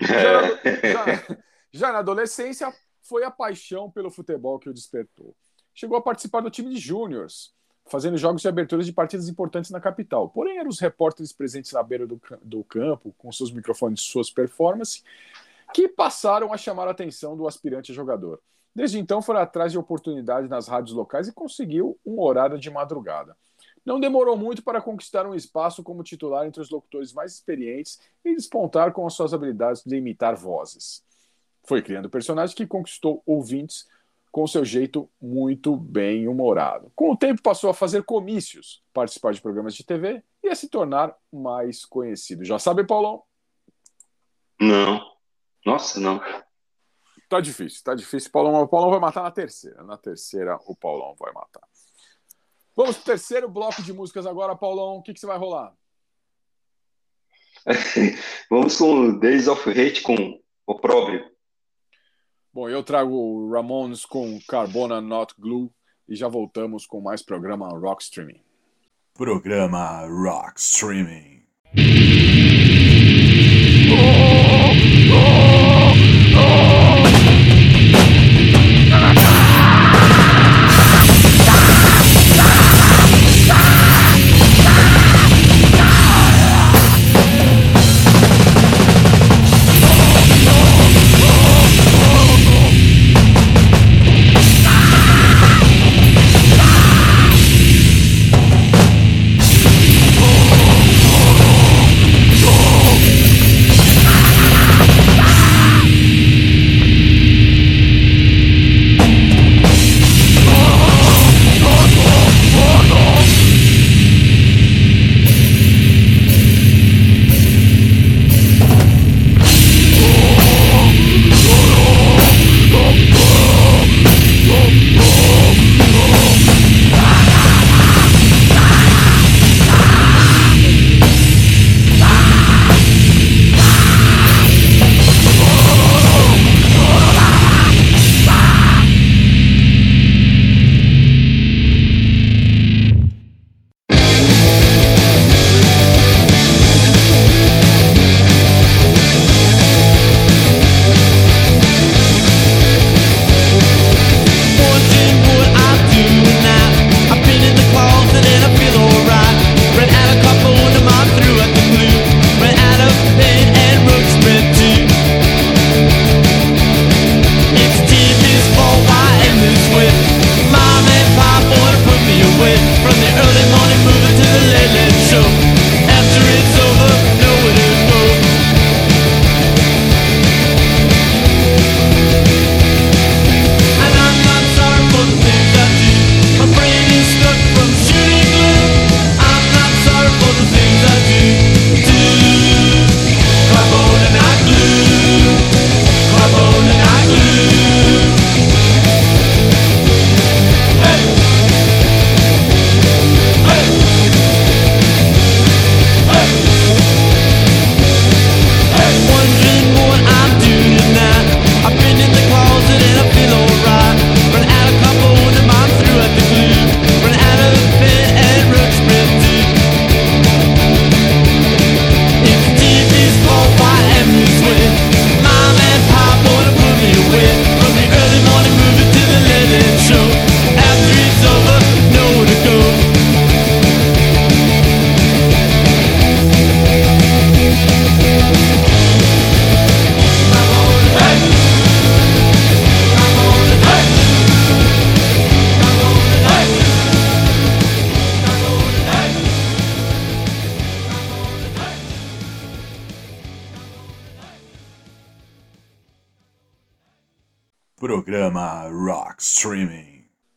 Já, 0.00 0.42
já- 1.26 1.36
já 1.72 1.92
na 1.92 1.98
adolescência, 1.98 2.72
foi 3.02 3.22
a 3.24 3.30
paixão 3.30 3.90
pelo 3.90 4.10
futebol 4.10 4.58
que 4.58 4.68
o 4.68 4.74
despertou. 4.74 5.34
Chegou 5.74 5.96
a 5.96 6.02
participar 6.02 6.40
do 6.40 6.50
time 6.50 6.70
de 6.70 6.78
júniors, 6.80 7.54
fazendo 7.86 8.16
jogos 8.16 8.42
de 8.42 8.48
abertura 8.48 8.82
de 8.82 8.92
partidas 8.92 9.28
importantes 9.28 9.70
na 9.70 9.80
capital. 9.80 10.28
Porém, 10.28 10.58
eram 10.58 10.68
os 10.68 10.80
repórteres 10.80 11.32
presentes 11.32 11.72
na 11.72 11.82
beira 11.82 12.06
do, 12.06 12.20
do 12.42 12.64
campo, 12.64 13.14
com 13.18 13.30
seus 13.30 13.52
microfones 13.52 14.00
e 14.00 14.04
suas 14.04 14.30
performances, 14.30 15.04
que 15.72 15.86
passaram 15.86 16.52
a 16.52 16.56
chamar 16.56 16.88
a 16.88 16.90
atenção 16.90 17.36
do 17.36 17.46
aspirante 17.46 17.92
a 17.92 17.94
jogador. 17.94 18.40
Desde 18.74 18.98
então, 18.98 19.22
foram 19.22 19.40
atrás 19.40 19.70
de 19.72 19.78
oportunidades 19.78 20.48
nas 20.50 20.66
rádios 20.66 20.94
locais 20.94 21.28
e 21.28 21.32
conseguiu 21.32 21.98
um 22.04 22.20
horário 22.20 22.58
de 22.58 22.70
madrugada. 22.70 23.36
Não 23.84 23.98
demorou 23.98 24.36
muito 24.36 24.62
para 24.62 24.80
conquistar 24.80 25.26
um 25.26 25.34
espaço 25.34 25.82
como 25.82 26.02
titular 26.02 26.46
entre 26.46 26.60
os 26.60 26.70
locutores 26.70 27.12
mais 27.12 27.32
experientes 27.32 27.98
e 28.24 28.34
despontar 28.34 28.92
com 28.92 29.06
as 29.06 29.14
suas 29.14 29.32
habilidades 29.32 29.82
de 29.84 29.96
imitar 29.96 30.36
vozes. 30.36 31.02
Foi 31.64 31.82
criando 31.82 32.10
personagem 32.10 32.54
que 32.54 32.66
conquistou 32.66 33.22
ouvintes 33.24 33.86
com 34.30 34.46
seu 34.46 34.64
jeito 34.64 35.10
muito 35.20 35.76
bem 35.76 36.28
humorado. 36.28 36.92
Com 36.94 37.10
o 37.10 37.16
tempo 37.16 37.42
passou 37.42 37.68
a 37.70 37.74
fazer 37.74 38.04
comícios, 38.04 38.82
participar 38.92 39.32
de 39.32 39.40
programas 39.40 39.74
de 39.74 39.84
TV 39.84 40.22
e 40.42 40.48
a 40.48 40.54
se 40.54 40.68
tornar 40.68 41.14
mais 41.32 41.84
conhecido. 41.84 42.44
Já 42.44 42.58
sabe, 42.58 42.86
Paulão? 42.86 43.22
Não. 44.60 45.00
Nossa, 45.64 45.98
não. 45.98 46.20
Tá 47.28 47.40
difícil, 47.40 47.82
tá 47.82 47.94
difícil. 47.94 48.30
Paulão, 48.30 48.60
o 48.62 48.68
Paulão 48.68 48.90
vai 48.90 49.00
matar 49.00 49.22
na 49.22 49.30
terceira. 49.30 49.82
Na 49.84 49.96
terceira, 49.96 50.58
o 50.66 50.76
Paulão 50.76 51.14
vai 51.18 51.32
matar. 51.32 51.62
Vamos 52.76 52.96
pro 52.96 53.04
terceiro 53.04 53.48
bloco 53.48 53.82
de 53.82 53.92
músicas 53.92 54.26
agora, 54.26 54.56
Paulão. 54.56 54.96
O 54.96 55.02
que, 55.02 55.12
que 55.12 55.20
você 55.20 55.26
vai 55.26 55.38
rolar? 55.38 55.72
Vamos 58.50 58.76
com 58.76 59.18
Days 59.18 59.48
of 59.48 59.68
Hate 59.68 60.02
com 60.02 60.40
Opróbrio. 60.66 61.30
Bom, 62.52 62.68
eu 62.68 62.82
trago 62.82 63.12
o 63.12 63.52
Ramones 63.52 64.04
com 64.04 64.38
Carbona 64.48 65.00
Not 65.00 65.34
Glue 65.38 65.70
e 66.08 66.16
já 66.16 66.26
voltamos 66.26 66.86
com 66.86 67.00
mais 67.00 67.22
programa 67.22 67.68
Rock 67.68 68.02
Streaming. 68.02 68.42
Programa 69.14 70.06
Rock 70.06 70.58
Streaming. 70.58 71.44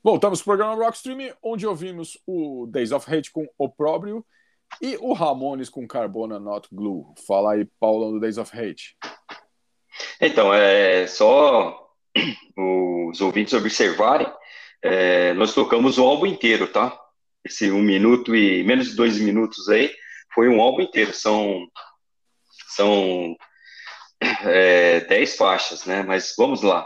Voltamos 0.04 0.42
pro 0.42 0.58
programa 0.58 0.84
Rockstream, 0.84 1.34
onde 1.42 1.66
ouvimos 1.66 2.20
o 2.28 2.68
Days 2.70 2.92
of 2.92 3.10
Hate 3.10 3.32
com 3.32 3.48
Opróbrio 3.58 4.26
e 4.82 4.98
o 4.98 5.14
Ramones 5.14 5.70
com 5.70 5.88
Carbona 5.88 6.38
Not 6.38 6.68
Glue. 6.74 7.14
Fala 7.26 7.54
aí, 7.54 7.66
Paulão, 7.80 8.12
do 8.12 8.20
Days 8.20 8.38
of 8.38 8.52
Hate. 8.52 8.98
Então, 10.20 10.54
é 10.54 11.08
só 11.08 11.90
os 12.58 13.22
ouvintes 13.22 13.54
observarem, 13.54 14.28
é, 14.82 15.34
nós 15.36 15.54
tocamos 15.54 15.98
o 15.98 16.04
álbum 16.04 16.26
inteiro, 16.26 16.68
tá? 16.68 17.00
Esse 17.46 17.72
um 17.72 17.82
minuto 17.82 18.36
e 18.36 18.62
menos 18.66 18.90
de 18.90 18.98
dois 18.98 19.18
minutos 19.18 19.70
aí 19.70 19.90
foi 20.36 20.50
um 20.50 20.62
álbum 20.62 20.82
inteiro. 20.82 21.14
São 21.14 21.66
são 22.68 23.38
é, 24.44 25.00
dez 25.00 25.38
faixas, 25.38 25.86
né? 25.86 26.04
Mas 26.04 26.34
vamos 26.38 26.62
lá. 26.62 26.86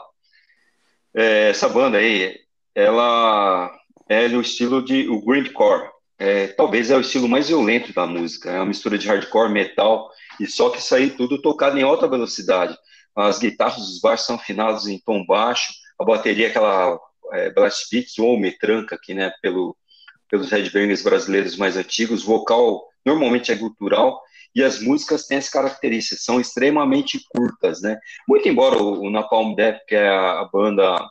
É, 1.16 1.50
essa 1.50 1.68
banda 1.68 1.98
aí, 1.98 2.40
ela 2.78 3.76
é 4.08 4.28
no 4.28 4.40
estilo 4.40 4.86
de 4.86 5.10
o 5.10 5.20
grindcore. 5.20 5.90
É, 6.20 6.48
talvez 6.48 6.92
é 6.92 6.96
o 6.96 7.02
estilo 7.02 7.28
mais 7.28 7.48
violento 7.48 7.92
da 7.92 8.06
música. 8.06 8.52
É 8.52 8.58
uma 8.58 8.68
mistura 8.68 9.00
de 9.00 9.08
hardcore, 9.08 9.52
metal 9.52 10.12
e 10.40 10.46
só 10.46 10.70
que 10.70 10.78
isso 10.78 10.94
aí 10.94 11.10
tudo 11.10 11.42
tocado 11.42 11.80
em 11.80 11.82
alta 11.82 12.08
velocidade. 12.08 12.78
As 13.16 13.40
guitarras, 13.40 13.82
os 13.82 14.00
baixos 14.00 14.28
são 14.28 14.36
afinados 14.36 14.88
em 14.88 15.00
tom 15.00 15.26
baixo, 15.26 15.74
a 16.00 16.06
bateria 16.06 16.46
é 16.46 16.50
aquela 16.52 17.00
é, 17.34 17.50
blast 17.50 17.88
beats 17.92 18.20
ou 18.20 18.40
metranca 18.40 18.94
aqui, 18.94 19.16
né? 19.16 19.32
Pelo 19.42 19.76
pelos 20.30 20.52
headbangers 20.52 21.02
brasileiros 21.02 21.56
mais 21.56 21.78
antigos, 21.78 22.22
vocal 22.22 22.86
normalmente 23.06 23.50
é 23.50 23.56
gutural 23.56 24.22
e 24.54 24.62
as 24.62 24.82
músicas 24.82 25.26
têm 25.26 25.38
essa 25.38 25.50
característica, 25.50 26.20
são 26.20 26.40
extremamente 26.40 27.22
curtas, 27.30 27.82
né? 27.82 27.98
Muito 28.28 28.48
embora 28.48 28.78
o, 28.78 29.04
o 29.04 29.10
Napalm 29.10 29.56
Death, 29.56 29.80
que 29.88 29.96
é 29.96 30.10
a, 30.10 30.42
a 30.42 30.50
banda 30.52 31.10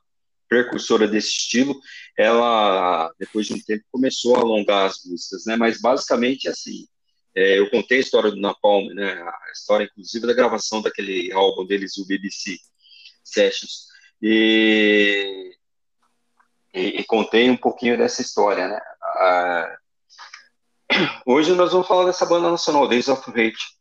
precursora 0.48 1.06
desse 1.08 1.30
estilo, 1.30 1.78
ela, 2.16 3.12
depois 3.18 3.46
de 3.46 3.54
um 3.54 3.60
tempo, 3.60 3.84
começou 3.90 4.36
a 4.36 4.40
alongar 4.40 4.86
as 4.86 5.04
músicas, 5.04 5.44
né? 5.46 5.56
Mas 5.56 5.80
basicamente, 5.80 6.48
assim, 6.48 6.86
é, 7.34 7.58
eu 7.58 7.70
contei 7.70 7.98
a 7.98 8.00
história 8.00 8.30
do 8.30 8.40
Napalm, 8.40 8.86
né? 8.94 9.12
A 9.12 9.52
história, 9.52 9.84
inclusive, 9.84 10.26
da 10.26 10.32
gravação 10.32 10.80
daquele 10.80 11.32
álbum 11.32 11.66
deles, 11.66 11.98
o 11.98 12.06
BBC 12.06 12.56
Sessions, 13.22 13.86
e, 14.22 15.52
e, 16.74 17.00
e 17.00 17.04
contei 17.04 17.50
um 17.50 17.56
pouquinho 17.56 17.98
dessa 17.98 18.22
história, 18.22 18.68
né? 18.68 18.80
Ah, 19.02 19.76
hoje 21.26 21.52
nós 21.52 21.72
vamos 21.72 21.86
falar 21.86 22.06
dessa 22.06 22.24
banda 22.24 22.50
nacional, 22.50 22.88
Days 22.88 23.08
of 23.08 23.28
Hate. 23.30 23.76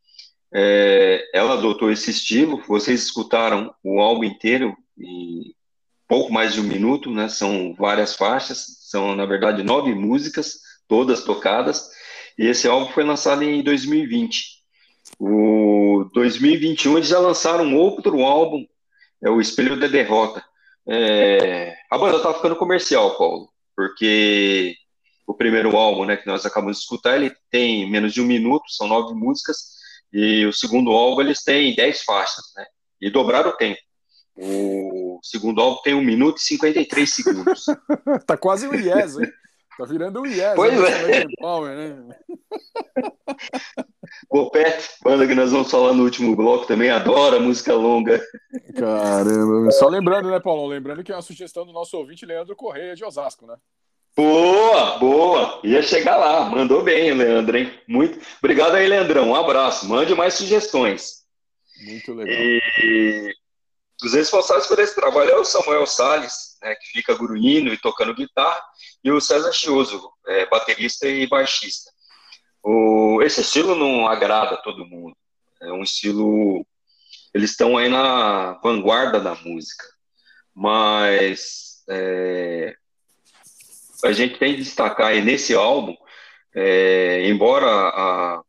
É, 0.54 1.30
ela 1.34 1.54
adotou 1.54 1.92
esse 1.92 2.12
estilo, 2.12 2.64
vocês 2.68 3.04
escutaram 3.04 3.74
o 3.84 4.00
álbum 4.00 4.24
inteiro 4.24 4.76
em 4.98 5.54
pouco 6.08 6.32
mais 6.32 6.54
de 6.54 6.62
um 6.62 6.64
minuto, 6.64 7.12
né? 7.12 7.28
São 7.30 7.74
várias 7.74 8.16
faixas, 8.16 8.66
são 8.82 9.16
na 9.16 9.26
verdade 9.26 9.64
nove 9.64 9.94
músicas, 9.94 10.60
todas 10.88 11.24
tocadas, 11.24 11.90
e 12.38 12.46
esse 12.48 12.68
álbum 12.68 12.92
foi 12.92 13.04
lançado 13.04 13.44
em 13.44 13.64
2020. 13.64 14.56
O 15.20 16.10
2021 16.14 16.98
eles 16.98 17.10
já 17.10 17.20
lançaram 17.20 17.76
outro 17.76 18.22
álbum, 18.22 18.66
é 19.24 19.30
o 19.30 19.40
Espelho 19.40 19.80
da 19.80 19.88
Derrota. 19.88 20.44
É, 20.88 21.76
a 21.90 21.98
banda 21.98 22.22
tá 22.22 22.34
ficando 22.34 22.56
comercial, 22.56 23.18
Paulo, 23.18 23.50
porque 23.76 24.76
o 25.26 25.34
primeiro 25.34 25.76
álbum, 25.76 26.06
né, 26.06 26.18
que 26.18 26.28
nós 26.28 26.46
acabamos 26.46 26.78
de 26.78 26.84
escutar, 26.84 27.16
ele 27.16 27.36
tem 27.50 27.90
menos 27.90 28.14
de 28.14 28.22
um 28.22 28.26
minuto, 28.26 28.70
são 28.70 28.88
nove 28.88 29.14
músicas, 29.16 29.58
e 30.14 30.46
o 30.46 30.54
segundo 30.54 30.92
álbum 30.92 31.22
eles 31.22 31.44
têm 31.44 31.76
dez 31.76 32.04
faixas, 32.04 32.46
né, 32.56 32.66
e 33.02 33.10
dobraram 33.10 33.50
o 33.50 33.58
tempo. 33.58 33.80
O 34.38 35.20
segundo 35.24 35.62
álbum 35.62 35.82
tem 35.82 35.94
um 35.94 36.04
minuto 36.04 36.38
e 36.38 36.42
53 36.42 37.10
segundos. 37.14 37.66
tá 38.28 38.36
quase 38.36 38.68
o 38.68 38.76
Yes, 38.76 39.18
hein? 39.18 39.32
Tá 39.78 39.86
virando 39.86 40.22
o 40.22 40.26
Yes. 40.26 40.56
Pois 40.56 40.74
né? 40.74 41.20
é. 41.20 41.26
Power, 41.40 41.76
né? 41.76 42.16
O 44.30 44.50
Pet, 44.50 44.88
banda 45.04 45.28
que 45.28 45.36
nós 45.36 45.52
vamos 45.52 45.70
falar 45.70 45.94
no 45.94 46.04
último 46.04 46.36
bloco, 46.36 46.66
também 46.66 46.90
adora 46.90 47.40
música 47.40 47.74
longa. 47.74 48.22
Caramba. 48.76 49.72
Só 49.72 49.88
lembrando, 49.88 50.30
né, 50.30 50.40
Paulo? 50.40 50.68
Lembrando 50.68 51.04
que 51.04 51.12
é 51.12 51.16
uma 51.16 51.22
sugestão 51.22 51.66
do 51.66 51.74
nosso 51.74 51.98
ouvinte 51.98 52.26
Leandro 52.26 52.56
Correia 52.56 52.96
de 52.96 53.04
Osasco, 53.04 53.46
né? 53.46 53.56
Boa, 54.16 54.98
boa. 54.98 55.60
Ia 55.64 55.82
chegar 55.82 56.16
lá. 56.16 56.50
Mandou 56.50 56.84
bem, 56.84 57.14
Leandro, 57.14 57.58
hein? 57.58 57.72
Muito. 57.88 58.20
Obrigado 58.40 58.76
aí, 58.76 58.88
Leandrão. 58.88 59.30
Um 59.30 59.36
abraço. 59.36 59.88
Mande 59.88 60.16
mais 60.16 60.36
sugestões. 60.36 61.26
Muito 61.86 62.14
legal. 62.14 62.34
E 62.34 63.34
os 64.04 64.14
responsáveis 64.14 64.68
por 64.68 64.80
esse 64.80 64.96
trabalho 64.96 65.32
é 65.32 65.38
o 65.38 65.46
Samuel 65.46 65.86
Salles, 65.86 66.58
né, 66.62 66.76
que 66.76 66.88
fica 66.88 67.16
grunhindo 67.16 67.74
e 67.74 67.78
tocando 67.78 68.14
guitarra, 68.14 68.62
e 69.04 69.12
o 69.12 69.22
César 69.22 69.52
Chioso, 69.52 70.12
é, 70.28 70.46
baterista 70.48 71.08
e 71.08 71.28
baixista. 71.28 71.92
O, 72.64 73.22
esse 73.22 73.42
estilo 73.42 73.76
não 73.76 74.08
agrada 74.08 74.56
a 74.56 74.62
todo 74.62 74.86
mundo. 74.86 75.16
É 75.62 75.72
um 75.72 75.84
estilo. 75.84 76.66
Eles 77.34 77.52
estão 77.52 77.78
aí 77.78 77.88
na 77.88 78.54
vanguarda 78.64 79.20
da 79.20 79.36
música. 79.36 79.86
Mas 80.54 81.84
é, 81.88 82.76
a 84.04 84.12
gente 84.12 84.40
tem 84.40 84.56
que 84.56 84.62
destacar 84.62 85.08
aí 85.08 85.22
nesse 85.22 85.54
álbum, 85.54 85.96
é, 86.56 87.28
embora 87.28 87.68
a, 87.68 88.42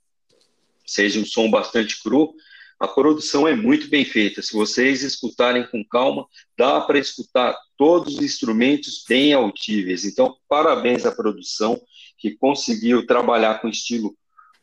seja 0.87 1.21
um 1.21 1.25
som 1.25 1.51
bastante 1.51 2.01
cru, 2.03 2.33
a 2.79 2.87
produção 2.87 3.49
é 3.49 3.55
muito 3.55 3.89
bem 3.89 4.05
feita. 4.05 4.43
Se 4.43 4.53
vocês 4.53 5.03
escutarem 5.03 5.67
com 5.69 5.85
calma, 5.85 6.27
dá 6.57 6.81
para 6.81 6.99
escutar 6.99 7.57
todos 7.77 8.17
os 8.17 8.23
instrumentos 8.23 9.05
bem 9.09 9.33
autíveis. 9.33 10.05
Então, 10.05 10.37
parabéns 10.49 11.07
à 11.07 11.13
produção 11.13 11.81
que 12.19 12.37
conseguiu 12.37 13.07
trabalhar 13.07 13.61
com 13.61 13.69
estilo 13.69 14.15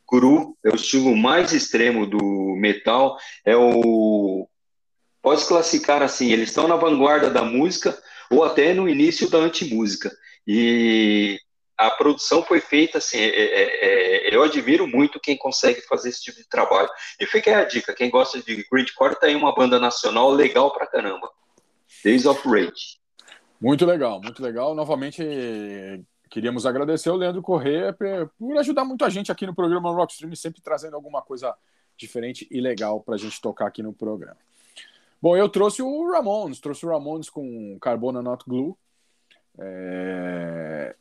cru, 0.08 0.56
é 0.64 0.70
o 0.70 0.76
estilo 0.76 1.16
mais 1.16 1.54
extremo 1.54 2.06
do 2.06 2.56
metal, 2.58 3.18
é 3.46 3.56
o 3.56 4.48
pode 5.22 5.46
classificar 5.46 6.04
assim, 6.04 6.32
eles 6.32 6.50
estão 6.50 6.68
na 6.68 6.76
vanguarda 6.76 7.30
da 7.30 7.44
música 7.44 7.98
ou 8.30 8.44
até 8.44 8.74
no 8.74 8.90
início 8.90 9.30
da 9.30 9.38
antimúsica. 9.38 10.12
E 10.46 11.40
a 11.78 11.90
produção 11.90 12.44
foi 12.44 12.60
feita 12.60 13.00
assim, 13.00 13.18
é, 13.18 13.28
é, 13.28 14.28
é, 14.30 14.36
eu 14.36 14.44
admiro 14.44 14.88
muito 14.88 15.20
quem 15.20 15.38
consegue 15.38 15.82
fazer 15.82 16.10
esse 16.10 16.22
tipo 16.22 16.38
de 16.38 16.48
trabalho. 16.48 16.90
E 17.20 17.26
fica 17.26 17.50
aí 17.50 17.56
a 17.56 17.66
dica, 17.66 17.94
quem 17.94 18.10
gosta 18.10 18.42
de 18.42 18.66
grindcore 18.72 19.20
tá 19.20 19.28
aí 19.28 19.36
uma 19.36 19.54
banda 19.54 19.80
nacional 19.80 20.32
legal 20.32 20.72
pra 20.72 20.88
caramba. 20.88 21.30
Days 22.04 22.26
of 22.26 22.48
Rage. 22.48 23.00
Muito 23.60 23.86
legal, 23.86 24.22
muito 24.22 24.42
legal. 24.44 24.76
Novamente, 24.76 25.24
queríamos 26.30 26.66
agradecer 26.66 27.10
ao 27.10 27.16
Leandro 27.16 27.42
Corrêa 27.42 27.94
por 27.94 28.58
ajudar 28.58 28.84
muito 28.84 29.06
a 29.06 29.10
gente 29.10 29.32
aqui 29.32 29.46
no 29.46 29.56
programa 29.56 29.92
Rockstream, 29.92 30.36
sempre 30.36 30.62
trazendo 30.62 30.96
alguma 30.96 31.22
coisa 31.22 31.56
diferente 31.98 32.48
e 32.52 32.60
legal 32.60 33.02
pra 33.02 33.18
gente 33.18 33.40
tocar 33.40 33.68
aqui 33.68 33.82
no 33.82 33.94
programa. 33.94 34.38
Bom, 35.22 35.38
eu 35.38 35.48
trouxe 35.48 35.82
o 35.82 36.12
Ramones, 36.12 36.60
trouxe 36.60 36.86
o 36.86 36.90
Ramones 36.90 37.30
com 37.30 37.78
Carbona 37.80 38.22
Not 38.22 38.44
Glue. 38.46 38.76
É, 39.58 40.96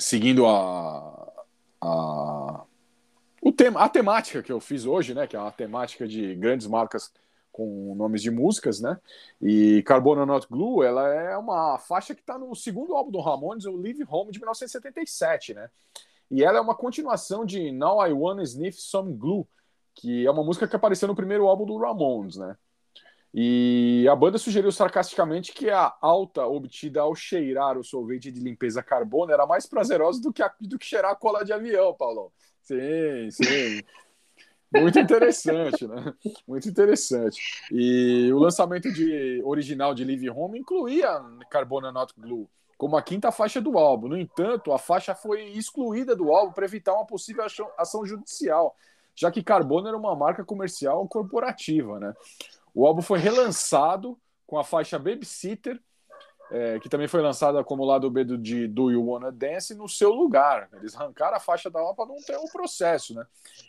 seguindo 0.00 0.46
a, 0.46 1.32
a, 1.80 2.64
o 3.42 3.52
tema, 3.52 3.80
a 3.80 3.88
temática 3.88 4.42
que 4.42 4.52
eu 4.52 4.60
fiz 4.60 4.86
hoje, 4.86 5.14
né, 5.14 5.26
que 5.26 5.36
é 5.36 5.40
uma 5.40 5.52
temática 5.52 6.08
de 6.08 6.34
grandes 6.34 6.66
marcas 6.66 7.12
com 7.52 7.94
nomes 7.94 8.22
de 8.22 8.30
músicas, 8.30 8.80
né? 8.80 8.96
E 9.42 9.82
Carbona 9.82 10.24
Not 10.24 10.46
Glue, 10.48 10.84
ela 10.84 11.08
é 11.08 11.36
uma 11.36 11.78
faixa 11.78 12.14
que 12.14 12.20
está 12.20 12.38
no 12.38 12.54
segundo 12.54 12.94
álbum 12.94 13.10
do 13.10 13.20
Ramones, 13.20 13.66
o 13.66 13.76
Live 13.76 14.06
Home 14.08 14.30
de 14.30 14.38
1977, 14.38 15.54
né? 15.54 15.68
E 16.30 16.44
ela 16.44 16.58
é 16.58 16.60
uma 16.60 16.76
continuação 16.76 17.44
de 17.44 17.72
Now 17.72 18.06
I 18.06 18.12
Wanna 18.12 18.44
Sniff 18.44 18.80
Some 18.80 19.14
Glue, 19.14 19.46
que 19.94 20.24
é 20.24 20.30
uma 20.30 20.44
música 20.44 20.68
que 20.68 20.76
apareceu 20.76 21.08
no 21.08 21.14
primeiro 21.14 21.46
álbum 21.46 21.66
do 21.66 21.76
Ramones, 21.76 22.36
né? 22.36 22.56
E 23.32 24.06
a 24.10 24.16
banda 24.16 24.38
sugeriu 24.38 24.72
sarcasticamente 24.72 25.52
que 25.52 25.70
a 25.70 25.94
alta 26.00 26.46
obtida 26.46 27.00
ao 27.00 27.14
cheirar 27.14 27.78
o 27.78 27.84
sorvete 27.84 28.30
de 28.30 28.40
limpeza 28.40 28.82
carbono 28.82 29.32
era 29.32 29.46
mais 29.46 29.66
prazerosa 29.66 30.20
do 30.20 30.32
que, 30.32 30.42
a, 30.42 30.52
do 30.60 30.78
que 30.78 30.86
cheirar 30.86 31.12
a 31.12 31.16
cola 31.16 31.44
de 31.44 31.52
avião, 31.52 31.94
Paulo. 31.94 32.32
Sim, 32.62 33.30
sim. 33.30 33.82
Muito 34.72 34.98
interessante, 34.98 35.86
né? 35.86 36.14
Muito 36.46 36.68
interessante. 36.68 37.40
E 37.70 38.32
o 38.32 38.38
lançamento 38.38 38.92
de, 38.92 39.40
original 39.44 39.94
de 39.94 40.04
Live 40.04 40.30
Home 40.30 40.58
incluía 40.58 41.20
Carbona 41.50 41.90
Not 41.92 42.14
Glue 42.16 42.48
como 42.80 42.96
a 42.96 43.02
quinta 43.02 43.30
faixa 43.30 43.60
do 43.60 43.76
álbum. 43.76 44.08
No 44.08 44.16
entanto, 44.16 44.72
a 44.72 44.78
faixa 44.78 45.14
foi 45.14 45.50
excluída 45.50 46.16
do 46.16 46.32
álbum 46.32 46.50
para 46.50 46.64
evitar 46.64 46.94
uma 46.94 47.04
possível 47.04 47.44
ação 47.76 48.06
judicial, 48.06 48.74
já 49.14 49.30
que 49.30 49.42
Carbona 49.42 49.90
era 49.90 49.98
uma 49.98 50.16
marca 50.16 50.42
comercial 50.42 51.06
corporativa, 51.06 52.00
né? 52.00 52.14
O 52.74 52.86
álbum 52.86 53.02
foi 53.02 53.18
relançado 53.18 54.18
com 54.46 54.58
a 54.58 54.64
faixa 54.64 54.98
Babysitter, 54.98 55.80
é, 56.50 56.80
que 56.80 56.88
também 56.88 57.06
foi 57.06 57.22
lançada 57.22 57.62
como 57.62 57.84
lado 57.84 58.10
B 58.10 58.24
do, 58.24 58.36
de 58.36 58.66
Do 58.66 58.90
You 58.90 59.06
Wanna 59.06 59.30
Dance 59.30 59.74
no 59.74 59.88
seu 59.88 60.10
lugar. 60.10 60.68
Eles 60.72 60.96
arrancaram 60.96 61.36
a 61.36 61.40
faixa 61.40 61.70
da 61.70 61.78
álbum 61.78 61.94
para 61.94 62.06
não 62.06 62.16
ter 62.22 62.36
o 62.36 62.42
um 62.42 62.48
processo, 62.48 63.14
né? 63.14 63.24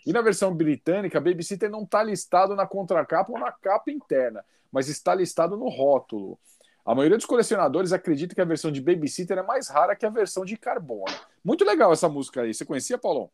E 0.06 0.12
na 0.12 0.22
versão 0.22 0.54
britânica, 0.54 1.20
Babysitter 1.20 1.70
não 1.70 1.84
está 1.84 2.02
listado 2.02 2.56
na 2.56 2.66
contracapa 2.66 3.32
ou 3.32 3.39
na 3.39 3.52
capa 3.52 3.91
interna, 3.91 4.43
mas 4.72 4.88
está 4.88 5.14
listado 5.14 5.56
no 5.56 5.70
rótulo. 5.70 6.39
A 6.84 6.95
maioria 6.95 7.18
dos 7.18 7.28
colecionadores 7.28 7.93
acredita 7.93 8.34
que 8.34 8.41
a 8.41 8.45
versão 8.45 8.72
de 8.72 8.82
Babysitter 8.82 9.38
é 9.38 9.43
mais 9.43 9.70
rara 9.70 9.95
que 9.95 10.06
a 10.06 10.10
versão 10.10 10.43
de 10.43 10.58
Carbono. 10.58 11.14
Muito 11.45 11.64
legal 11.64 11.93
essa 11.93 12.10
música 12.10 12.41
aí. 12.41 12.54
Você 12.54 12.66
conhecia, 12.66 12.97
Paulão? 12.97 13.30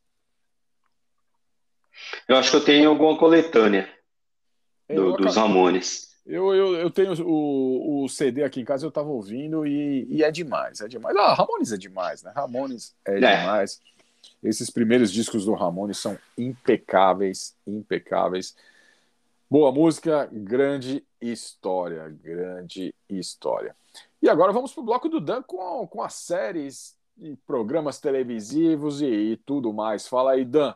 Eu 2.28 2.36
acho 2.36 2.51
que 2.51 2.57
eu 2.57 2.65
tenho 2.65 2.89
alguma 2.89 3.18
coletânea 3.18 3.96
do- 4.95 5.01
eu 5.11 5.17
dos 5.17 5.35
Ramones. 5.35 6.07
Eu, 6.25 6.53
eu, 6.53 6.75
eu 6.75 6.89
tenho 6.91 7.13
o, 7.25 8.03
o 8.03 8.09
CD 8.09 8.43
aqui 8.43 8.59
em 8.59 8.65
casa, 8.65 8.85
eu 8.85 8.91
tava 8.91 9.07
ouvindo 9.07 9.65
e, 9.65 10.05
e 10.09 10.23
é 10.23 10.29
demais, 10.31 10.81
é 10.81 10.88
demais. 10.88 11.15
Ah, 11.15 11.33
Ramones 11.33 11.71
é 11.71 11.77
demais, 11.77 12.21
né? 12.21 12.31
Ramones 12.35 12.93
é, 13.05 13.17
É. 13.17 13.38
demais. 13.39 13.79
Esses 14.43 14.69
primeiros 14.69 15.11
discos 15.11 15.45
do 15.45 15.53
Ramones 15.53 15.97
são 15.97 16.17
impecáveis, 16.38 17.55
impecáveis. 17.65 18.55
Boa 19.49 19.71
música, 19.71 20.27
grande 20.31 21.01
história, 21.21 22.09
grande 22.21 22.93
história. 23.09 23.73
E 24.21 24.27
agora 24.29 24.51
vamos 24.51 24.73
pro 24.73 24.83
bloco 24.83 25.07
do 25.07 25.21
Dan 25.21 25.41
com, 25.43 25.88
com 25.88 26.01
as 26.01 26.13
séries 26.13 26.97
e 27.17 27.38
programas 27.47 27.99
televisivos 28.01 29.01
e, 29.01 29.05
e 29.05 29.38
tudo 29.38 29.71
mais. 29.71 30.05
Fala 30.07 30.33
aí, 30.33 30.43
Dan. 30.43 30.73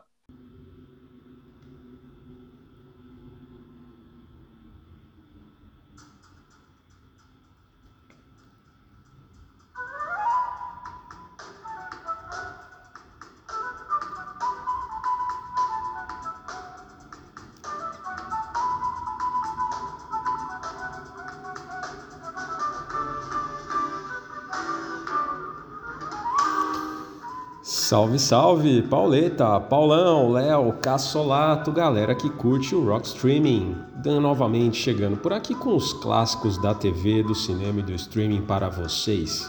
Salve, 27.92 28.18
salve, 28.18 28.80
Pauleta, 28.80 29.60
Paulão, 29.60 30.32
Léo, 30.32 30.72
Cassolato, 30.80 31.70
galera 31.70 32.14
que 32.14 32.30
curte 32.30 32.74
o 32.74 32.82
Rock 32.86 33.06
Streaming. 33.08 33.76
Dan 33.96 34.18
novamente 34.18 34.78
chegando 34.78 35.18
por 35.18 35.30
aqui 35.30 35.54
com 35.54 35.76
os 35.76 35.92
clássicos 35.92 36.56
da 36.56 36.72
TV, 36.72 37.22
do 37.22 37.34
cinema 37.34 37.80
e 37.80 37.82
do 37.82 37.92
streaming 37.92 38.40
para 38.40 38.70
vocês. 38.70 39.46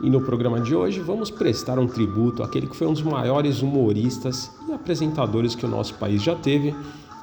E 0.00 0.10
no 0.10 0.20
programa 0.20 0.60
de 0.60 0.74
hoje 0.74 0.98
vamos 0.98 1.30
prestar 1.30 1.78
um 1.78 1.86
tributo 1.86 2.42
àquele 2.42 2.66
que 2.66 2.74
foi 2.74 2.88
um 2.88 2.92
dos 2.92 3.02
maiores 3.02 3.62
humoristas 3.62 4.50
e 4.68 4.72
apresentadores 4.72 5.54
que 5.54 5.64
o 5.64 5.68
nosso 5.68 5.94
país 5.94 6.20
já 6.20 6.34
teve 6.34 6.74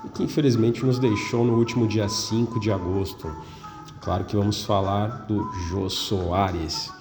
e 0.06 0.08
que 0.08 0.24
infelizmente 0.24 0.86
nos 0.86 1.00
deixou 1.00 1.44
no 1.44 1.58
último 1.58 1.86
dia 1.86 2.08
5 2.08 2.62
de 2.62 2.72
agosto. 2.72 3.30
Claro 4.00 4.24
que 4.24 4.38
vamos 4.38 4.64
falar 4.64 5.26
do 5.28 5.52
Jô 5.68 5.90
Soares. 5.90 6.95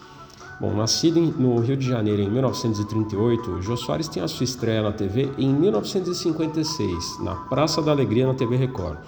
Bom, 0.60 0.72
nascido 0.72 1.20
no 1.20 1.58
Rio 1.58 1.76
de 1.76 1.86
Janeiro 1.86 2.22
em 2.22 2.30
1938, 2.30 3.60
Jô 3.60 3.76
Soares 3.76 4.06
tem 4.06 4.22
a 4.22 4.28
sua 4.28 4.44
estreia 4.44 4.82
na 4.82 4.92
TV 4.92 5.28
em 5.36 5.52
1956, 5.52 7.18
na 7.24 7.34
Praça 7.34 7.82
da 7.82 7.90
Alegria 7.90 8.26
na 8.26 8.34
TV 8.34 8.56
Record. 8.56 8.98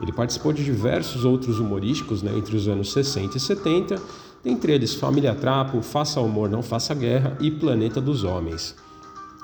Ele 0.00 0.10
participou 0.10 0.54
de 0.54 0.64
diversos 0.64 1.24
outros 1.24 1.60
humorísticos 1.60 2.22
né, 2.22 2.32
entre 2.36 2.56
os 2.56 2.66
anos 2.66 2.92
60 2.92 3.36
e 3.36 3.40
70, 3.40 4.02
dentre 4.42 4.72
eles 4.72 4.94
Família 4.94 5.34
Trapo, 5.34 5.82
Faça 5.82 6.18
Humor, 6.20 6.48
Não 6.48 6.62
Faça 6.62 6.94
Guerra 6.94 7.36
e 7.40 7.50
Planeta 7.50 8.00
dos 8.00 8.24
Homens. 8.24 8.74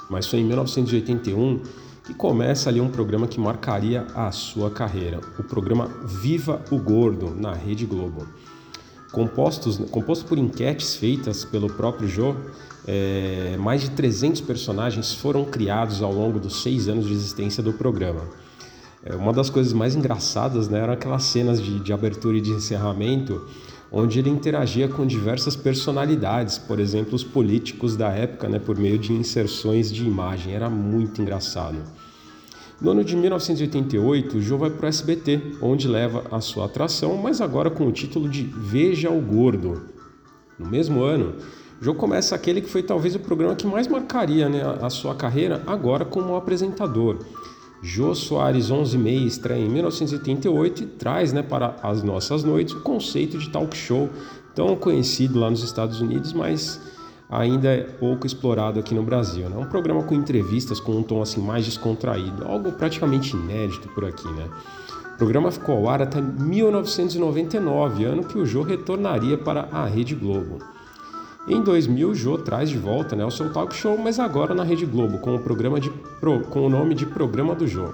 Mas 0.08 0.26
foi 0.26 0.40
em 0.40 0.44
1981 0.44 1.60
que 2.04 2.14
começa 2.14 2.70
ali 2.70 2.80
um 2.80 2.88
programa 2.88 3.26
que 3.26 3.38
marcaria 3.38 4.06
a 4.14 4.30
sua 4.32 4.70
carreira, 4.70 5.20
o 5.38 5.42
programa 5.42 5.86
Viva 6.04 6.62
o 6.70 6.78
Gordo, 6.78 7.34
na 7.34 7.52
Rede 7.52 7.84
Globo 7.84 8.26
compostos, 9.12 9.76
composto 9.90 10.24
por 10.24 10.38
enquetes 10.38 10.96
feitas 10.96 11.44
pelo 11.44 11.70
próprio 11.70 12.08
Jô, 12.08 12.34
é, 12.86 13.56
mais 13.60 13.82
de 13.82 13.90
300 13.90 14.40
personagens 14.40 15.12
foram 15.12 15.44
criados 15.44 16.02
ao 16.02 16.12
longo 16.12 16.40
dos 16.40 16.62
seis 16.62 16.88
anos 16.88 17.06
de 17.06 17.12
existência 17.12 17.62
do 17.62 17.72
programa. 17.72 18.22
É, 19.04 19.14
uma 19.14 19.32
das 19.32 19.50
coisas 19.50 19.72
mais 19.72 19.94
engraçadas 19.94 20.68
né, 20.68 20.80
eram 20.80 20.94
aquelas 20.94 21.24
cenas 21.24 21.60
de, 21.60 21.78
de 21.78 21.92
abertura 21.92 22.38
e 22.38 22.40
de 22.40 22.50
encerramento, 22.50 23.46
onde 23.90 24.18
ele 24.18 24.30
interagia 24.30 24.88
com 24.88 25.06
diversas 25.06 25.54
personalidades, 25.54 26.56
por 26.56 26.80
exemplo, 26.80 27.14
os 27.14 27.22
políticos 27.22 27.94
da 27.94 28.08
época, 28.10 28.48
né, 28.48 28.58
por 28.58 28.78
meio 28.78 28.98
de 28.98 29.12
inserções 29.12 29.92
de 29.92 30.04
imagem. 30.04 30.54
Era 30.54 30.70
muito 30.70 31.20
engraçado. 31.20 31.76
No 32.82 32.90
ano 32.90 33.04
de 33.04 33.14
1988, 33.14 34.38
o 34.38 34.42
Jô 34.42 34.58
vai 34.58 34.68
para 34.68 34.86
o 34.86 34.88
SBT, 34.88 35.40
onde 35.62 35.86
leva 35.86 36.24
a 36.32 36.40
sua 36.40 36.64
atração, 36.64 37.16
mas 37.16 37.40
agora 37.40 37.70
com 37.70 37.86
o 37.86 37.92
título 37.92 38.28
de 38.28 38.42
Veja 38.42 39.08
o 39.08 39.20
Gordo. 39.20 39.82
No 40.58 40.68
mesmo 40.68 41.00
ano, 41.00 41.36
Jô 41.80 41.94
começa 41.94 42.34
aquele 42.34 42.60
que 42.60 42.68
foi 42.68 42.82
talvez 42.82 43.14
o 43.14 43.20
programa 43.20 43.54
que 43.54 43.68
mais 43.68 43.86
marcaria 43.86 44.48
né, 44.48 44.62
a 44.82 44.90
sua 44.90 45.14
carreira, 45.14 45.62
agora 45.64 46.04
como 46.04 46.34
apresentador. 46.34 47.20
Jô 47.80 48.16
Soares 48.16 48.68
11 48.68 48.98
Meia 48.98 49.26
estreia 49.28 49.64
em 49.64 49.68
1988 49.68 50.82
e 50.82 50.86
traz 50.86 51.32
né, 51.32 51.40
para 51.40 51.76
as 51.84 52.02
nossas 52.02 52.42
noites 52.42 52.74
o 52.74 52.80
conceito 52.80 53.38
de 53.38 53.48
talk 53.48 53.76
show, 53.76 54.10
tão 54.56 54.74
conhecido 54.74 55.38
lá 55.38 55.48
nos 55.48 55.62
Estados 55.62 56.00
Unidos, 56.00 56.32
mas 56.32 56.80
ainda 57.32 57.68
é 57.68 57.80
pouco 57.80 58.26
explorado 58.26 58.78
aqui 58.78 58.94
no 58.94 59.02
Brasil. 59.02 59.48
Né? 59.48 59.56
um 59.56 59.64
programa 59.64 60.02
com 60.02 60.14
entrevistas 60.14 60.78
com 60.78 60.92
um 60.92 61.02
tom 61.02 61.22
assim 61.22 61.40
mais 61.40 61.64
descontraído, 61.64 62.44
algo 62.46 62.72
praticamente 62.72 63.34
inédito 63.34 63.88
por 63.88 64.04
aqui, 64.04 64.28
né? 64.28 64.48
O 65.14 65.16
programa 65.16 65.50
ficou 65.50 65.76
ao 65.76 65.88
ar 65.88 66.02
até 66.02 66.20
1999, 66.20 68.04
ano 68.04 68.24
que 68.24 68.36
o 68.38 68.44
Jô 68.44 68.62
retornaria 68.62 69.38
para 69.38 69.68
a 69.72 69.86
Rede 69.86 70.14
Globo. 70.14 70.58
Em 71.48 71.62
2000, 71.62 72.10
o 72.10 72.14
Jô 72.14 72.38
traz 72.38 72.68
de 72.68 72.78
volta 72.78 73.16
né, 73.16 73.24
o 73.24 73.30
seu 73.30 73.52
talk 73.52 73.74
show, 73.74 73.96
mas 73.96 74.18
agora 74.18 74.54
na 74.54 74.62
Rede 74.62 74.84
Globo, 74.84 75.18
com 75.18 75.34
o, 75.34 75.38
programa 75.38 75.80
de 75.80 75.90
com 76.50 76.66
o 76.66 76.68
nome 76.68 76.94
de 76.94 77.06
Programa 77.06 77.54
do 77.54 77.66
Jô. 77.66 77.88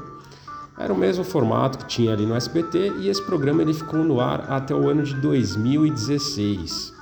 Era 0.79 0.93
o 0.93 0.99
mesmo 0.99 1.25
formato 1.25 1.79
que 1.79 1.87
tinha 1.87 2.13
ali 2.13 2.25
no 2.25 2.35
SBT 2.35 2.93
e 3.01 3.09
esse 3.09 3.23
programa 3.23 3.63
ele 3.63 3.75
ficou 3.75 4.05
no 4.05 4.21
ar 4.21 4.47
até 4.51 4.75
o 4.75 4.89
ano 4.89 5.03
de 5.03 5.15
2016. 5.15 6.98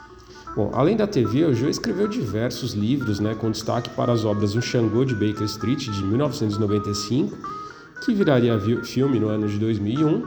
Bom, 0.56 0.70
além 0.72 0.96
da 0.96 1.06
TV, 1.06 1.44
o 1.44 1.54
Jô 1.54 1.68
escreveu 1.68 2.08
diversos 2.08 2.72
livros, 2.72 3.20
né, 3.20 3.34
com 3.34 3.50
destaque 3.50 3.90
para 3.90 4.10
as 4.12 4.24
obras 4.24 4.54
O 4.56 4.62
Xangô 4.62 5.04
de 5.04 5.14
Baker 5.14 5.42
Street, 5.44 5.90
de 5.90 6.02
1995, 6.02 7.36
que 8.02 8.14
viraria 8.14 8.56
vi- 8.56 8.82
filme 8.82 9.20
no 9.20 9.28
ano 9.28 9.46
de 9.46 9.58
2001, 9.58 10.22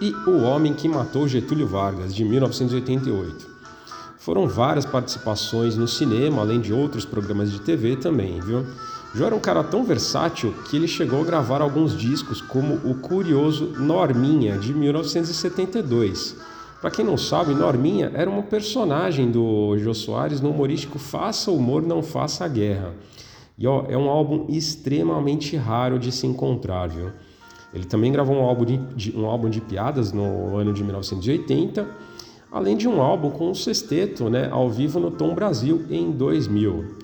e 0.00 0.12
O 0.28 0.42
Homem 0.42 0.74
que 0.74 0.88
Matou 0.88 1.28
Getúlio 1.28 1.68
Vargas, 1.68 2.12
de 2.12 2.24
1988. 2.24 3.46
Foram 4.18 4.48
várias 4.48 4.84
participações 4.84 5.76
no 5.76 5.86
cinema, 5.86 6.42
além 6.42 6.60
de 6.60 6.72
outros 6.72 7.04
programas 7.04 7.52
de 7.52 7.60
TV 7.60 7.94
também, 7.94 8.40
viu? 8.40 8.66
Jô 9.14 9.24
era 9.24 9.34
um 9.36 9.40
cara 9.40 9.62
tão 9.62 9.84
versátil 9.84 10.52
que 10.68 10.76
ele 10.76 10.88
chegou 10.88 11.22
a 11.22 11.24
gravar 11.24 11.62
alguns 11.62 11.96
discos, 11.96 12.40
como 12.40 12.74
o 12.84 12.96
curioso 12.96 13.72
Norminha, 13.78 14.58
de 14.58 14.74
1972. 14.74 16.36
Para 16.80 16.90
quem 16.90 17.04
não 17.04 17.16
sabe, 17.16 17.54
Norminha 17.54 18.10
era 18.14 18.30
uma 18.30 18.42
personagem 18.42 19.30
do 19.30 19.76
Jô 19.78 19.92
Soares 19.92 20.40
no 20.40 20.50
humorístico 20.50 20.98
Faça 20.98 21.50
Humor, 21.50 21.82
Não 21.82 22.02
Faça 22.02 22.46
Guerra. 22.46 22.94
E 23.58 23.66
ó, 23.66 23.84
é 23.88 23.96
um 23.98 24.08
álbum 24.08 24.46
extremamente 24.48 25.56
raro 25.56 25.98
de 25.98 26.12
se 26.12 26.26
encontrar, 26.26 26.86
viu? 26.88 27.10
Ele 27.74 27.84
também 27.84 28.12
gravou 28.12 28.36
um 28.36 28.42
álbum 28.44 28.64
de, 28.64 28.76
de- 28.94 29.16
um 29.16 29.26
álbum 29.26 29.50
de 29.50 29.60
piadas 29.60 30.12
no 30.12 30.56
ano 30.56 30.72
de 30.72 30.84
1980, 30.84 31.86
além 32.52 32.76
de 32.76 32.86
um 32.88 33.02
álbum 33.02 33.30
com 33.30 33.50
um 33.50 33.54
sexteto 33.54 34.30
né, 34.30 34.48
ao 34.50 34.70
vivo 34.70 35.00
no 35.00 35.10
Tom 35.10 35.34
Brasil 35.34 35.84
em 35.90 36.12
2000. 36.12 36.96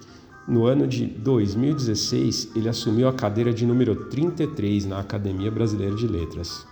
No 0.47 0.67
ano 0.67 0.87
de 0.87 1.05
2016, 1.07 2.53
ele 2.55 2.69
assumiu 2.69 3.09
a 3.09 3.13
cadeira 3.13 3.53
de 3.53 3.67
número 3.67 3.97
33 4.09 4.87
na 4.87 5.01
Academia 5.01 5.51
Brasileira 5.51 5.97
de 5.97 6.07
Letras. 6.07 6.65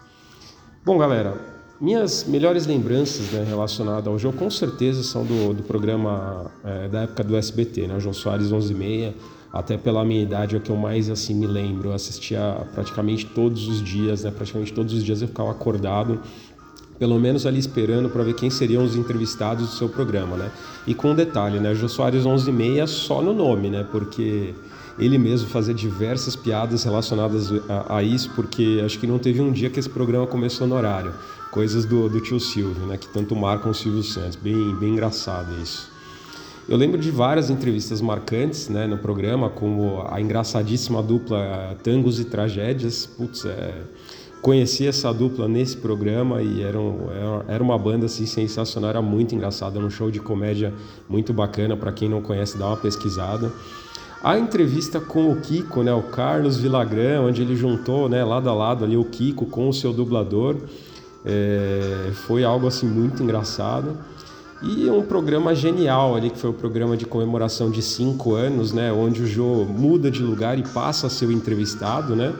Bom, 0.84 0.96
galera, 0.98 1.51
minhas 1.82 2.24
melhores 2.28 2.64
lembranças 2.64 3.32
né, 3.32 3.44
relacionadas 3.46 4.06
ao 4.06 4.16
jogo 4.16 4.38
com 4.38 4.48
certeza 4.48 5.02
são 5.02 5.24
do, 5.24 5.52
do 5.52 5.64
programa 5.64 6.48
eh, 6.64 6.88
da 6.88 7.00
época 7.00 7.24
do 7.24 7.36
SBT, 7.36 7.88
né, 7.88 7.98
João 7.98 8.12
Soares 8.12 8.52
11 8.52 8.72
e 8.72 8.76
meia, 8.76 9.14
até 9.52 9.76
pela 9.76 10.04
minha 10.04 10.22
idade 10.22 10.54
é 10.54 10.58
o 10.58 10.60
que 10.60 10.70
eu 10.70 10.76
mais 10.76 11.10
assim 11.10 11.34
me 11.34 11.46
lembro. 11.46 11.88
Eu 11.88 11.92
assistia 11.92 12.64
praticamente 12.72 13.26
todos 13.26 13.66
os 13.66 13.82
dias, 13.82 14.22
né, 14.22 14.30
praticamente 14.30 14.72
todos 14.72 14.94
os 14.94 15.02
dias 15.02 15.22
eu 15.22 15.28
ficava 15.28 15.50
acordado 15.50 16.20
pelo 17.00 17.18
menos 17.18 17.46
ali 17.46 17.58
esperando 17.58 18.08
para 18.08 18.22
ver 18.22 18.34
quem 18.34 18.48
seriam 18.48 18.84
os 18.84 18.94
entrevistados 18.94 19.66
do 19.66 19.72
seu 19.74 19.88
programa, 19.88 20.36
né? 20.36 20.52
E 20.86 20.94
com 20.94 21.10
um 21.10 21.14
detalhe, 21.16 21.58
né? 21.58 21.74
Jô 21.74 21.88
Soares 21.88 22.24
11 22.24 22.48
e 22.48 22.52
meia 22.52 22.86
só 22.86 23.20
no 23.20 23.34
nome, 23.34 23.70
né? 23.70 23.84
Porque 23.90 24.54
ele 24.96 25.18
mesmo 25.18 25.48
fazia 25.48 25.74
diversas 25.74 26.36
piadas 26.36 26.84
relacionadas 26.84 27.50
a, 27.68 27.96
a 27.96 28.02
isso, 28.04 28.30
porque 28.36 28.80
acho 28.84 29.00
que 29.00 29.06
não 29.08 29.18
teve 29.18 29.40
um 29.40 29.50
dia 29.50 29.68
que 29.68 29.80
esse 29.80 29.90
programa 29.90 30.28
começou 30.28 30.64
no 30.64 30.76
horário. 30.76 31.12
Coisas 31.52 31.84
do, 31.84 32.08
do 32.08 32.20
tio 32.20 32.40
Silvio, 32.40 32.86
né? 32.86 32.96
Que 32.96 33.06
tanto 33.06 33.36
marcam 33.36 33.70
o 33.70 33.74
Silvio 33.74 34.02
Santos. 34.02 34.36
Bem, 34.36 34.74
bem 34.76 34.94
engraçado 34.94 35.52
isso. 35.62 35.88
Eu 36.68 36.76
lembro 36.76 36.98
de 36.98 37.10
várias 37.10 37.50
entrevistas 37.50 38.00
marcantes 38.00 38.68
né, 38.68 38.86
no 38.86 38.96
programa, 38.96 39.50
como 39.50 40.02
a 40.08 40.20
engraçadíssima 40.20 41.02
dupla 41.02 41.76
Tangos 41.84 42.18
e 42.18 42.24
Tragédias. 42.24 43.04
Putz, 43.06 43.44
é 43.44 43.74
conheci 44.40 44.88
essa 44.88 45.12
dupla 45.14 45.46
nesse 45.46 45.76
programa 45.76 46.42
e 46.42 46.62
era, 46.62 46.76
um- 46.76 47.06
era- 47.46 47.62
uma 47.62 47.78
banda 47.78 48.06
assim, 48.06 48.26
sensacional, 48.26 48.90
era 48.90 49.00
muito 49.02 49.34
engraçada, 49.36 49.78
era 49.78 49.86
um 49.86 49.90
show 49.90 50.10
de 50.10 50.18
comédia 50.18 50.74
muito 51.08 51.32
bacana, 51.32 51.76
para 51.76 51.92
quem 51.92 52.08
não 52.08 52.20
conhece, 52.20 52.58
dá 52.58 52.66
uma 52.66 52.76
pesquisada. 52.76 53.52
A 54.20 54.36
entrevista 54.36 54.98
com 55.00 55.30
o 55.30 55.36
Kiko, 55.40 55.84
né, 55.84 55.92
o 55.94 56.02
Carlos 56.02 56.56
Villagrán, 56.56 57.20
onde 57.22 57.40
ele 57.42 57.54
juntou 57.54 58.08
né, 58.08 58.24
lado 58.24 58.48
a 58.50 58.54
lado 58.54 58.84
ali 58.84 58.96
o 58.96 59.04
Kiko 59.04 59.46
com 59.46 59.68
o 59.68 59.72
seu 59.72 59.92
dublador, 59.92 60.56
é, 61.24 62.10
foi 62.26 62.44
algo 62.44 62.66
assim 62.66 62.86
muito 62.86 63.22
engraçado. 63.22 63.98
E 64.62 64.88
um 64.88 65.02
programa 65.02 65.54
genial 65.54 66.14
ali, 66.14 66.30
que 66.30 66.38
foi 66.38 66.50
o 66.50 66.52
programa 66.52 66.96
de 66.96 67.04
comemoração 67.04 67.68
de 67.68 67.82
cinco 67.82 68.34
anos, 68.34 68.72
né? 68.72 68.92
Onde 68.92 69.22
o 69.22 69.26
Jô 69.26 69.64
muda 69.64 70.08
de 70.08 70.22
lugar 70.22 70.56
e 70.56 70.62
passa 70.62 71.08
a 71.08 71.10
ser 71.10 71.26
o 71.26 71.32
entrevistado, 71.32 72.14
né? 72.14 72.32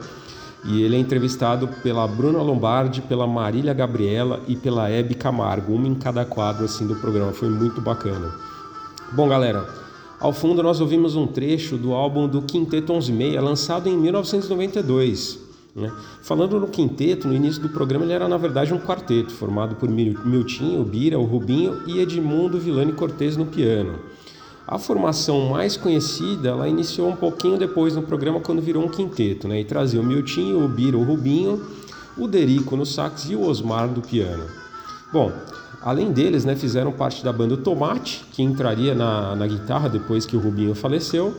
E 0.65 0.81
ele 0.81 0.95
é 0.95 0.99
entrevistado 0.99 1.67
pela 1.83 2.07
Bruna 2.07 2.41
Lombardi, 2.41 3.01
pela 3.01 3.27
Marília 3.27 3.73
Gabriela 3.73 4.39
e 4.47 4.55
pela 4.55 4.89
Hebe 4.89 5.15
Camargo, 5.15 5.73
uma 5.73 5.87
em 5.87 5.95
cada 5.95 6.23
quadro 6.23 6.63
assim 6.63 6.87
do 6.87 6.95
programa. 6.95 7.33
Foi 7.33 7.49
muito 7.49 7.81
bacana. 7.81 8.33
Bom, 9.11 9.27
galera, 9.27 9.67
ao 10.17 10.31
fundo 10.31 10.63
nós 10.63 10.79
ouvimos 10.79 11.17
um 11.17 11.27
trecho 11.27 11.75
do 11.75 11.93
álbum 11.93 12.25
do 12.25 12.41
Quinteto 12.41 12.93
11 12.93 13.37
lançado 13.37 13.89
em 13.89 13.97
1992. 13.97 15.42
Né? 15.75 15.91
Falando 16.21 16.59
no 16.59 16.67
quinteto, 16.67 17.27
no 17.27 17.33
início 17.33 17.61
do 17.61 17.69
programa 17.69 18.05
ele 18.05 18.13
era 18.13 18.27
na 18.27 18.37
verdade 18.37 18.73
um 18.73 18.79
quarteto, 18.79 19.31
formado 19.31 19.75
por 19.75 19.89
Mil- 19.89 20.19
Miltinho, 20.25 20.81
o 20.81 20.85
Bira, 20.85 21.17
o 21.17 21.23
Rubinho 21.23 21.81
e 21.87 21.99
Edmundo 21.99 22.59
Villani 22.59 22.93
Cortez 22.93 23.35
no 23.35 23.45
piano. 23.45 23.99
A 24.67 24.77
formação 24.77 25.49
mais 25.49 25.75
conhecida, 25.75 26.49
ela 26.49 26.69
iniciou 26.69 27.09
um 27.09 27.15
pouquinho 27.15 27.57
depois 27.57 27.95
no 27.95 28.01
programa, 28.01 28.39
quando 28.39 28.61
virou 28.61 28.83
um 28.83 28.87
quinteto, 28.87 29.47
né? 29.47 29.59
E 29.59 29.65
trazia 29.65 29.99
o 29.99 30.03
Miltinho, 30.03 30.63
o 30.63 30.69
Bira, 30.69 30.97
o 30.97 31.03
Rubinho, 31.03 31.61
o 32.17 32.27
Derico 32.27 32.77
no 32.77 32.85
sax 32.85 33.29
e 33.29 33.35
o 33.35 33.41
Osmar 33.41 33.89
do 33.89 34.01
piano. 34.01 34.45
Bom, 35.11 35.31
além 35.81 36.11
deles, 36.13 36.45
né, 36.45 36.55
fizeram 36.55 36.91
parte 36.91 37.23
da 37.23 37.33
banda 37.33 37.57
Tomate, 37.57 38.23
que 38.31 38.41
entraria 38.41 38.95
na, 38.95 39.35
na 39.35 39.45
guitarra 39.45 39.89
depois 39.89 40.25
que 40.25 40.37
o 40.37 40.39
Rubinho 40.39 40.73
faleceu, 40.73 41.35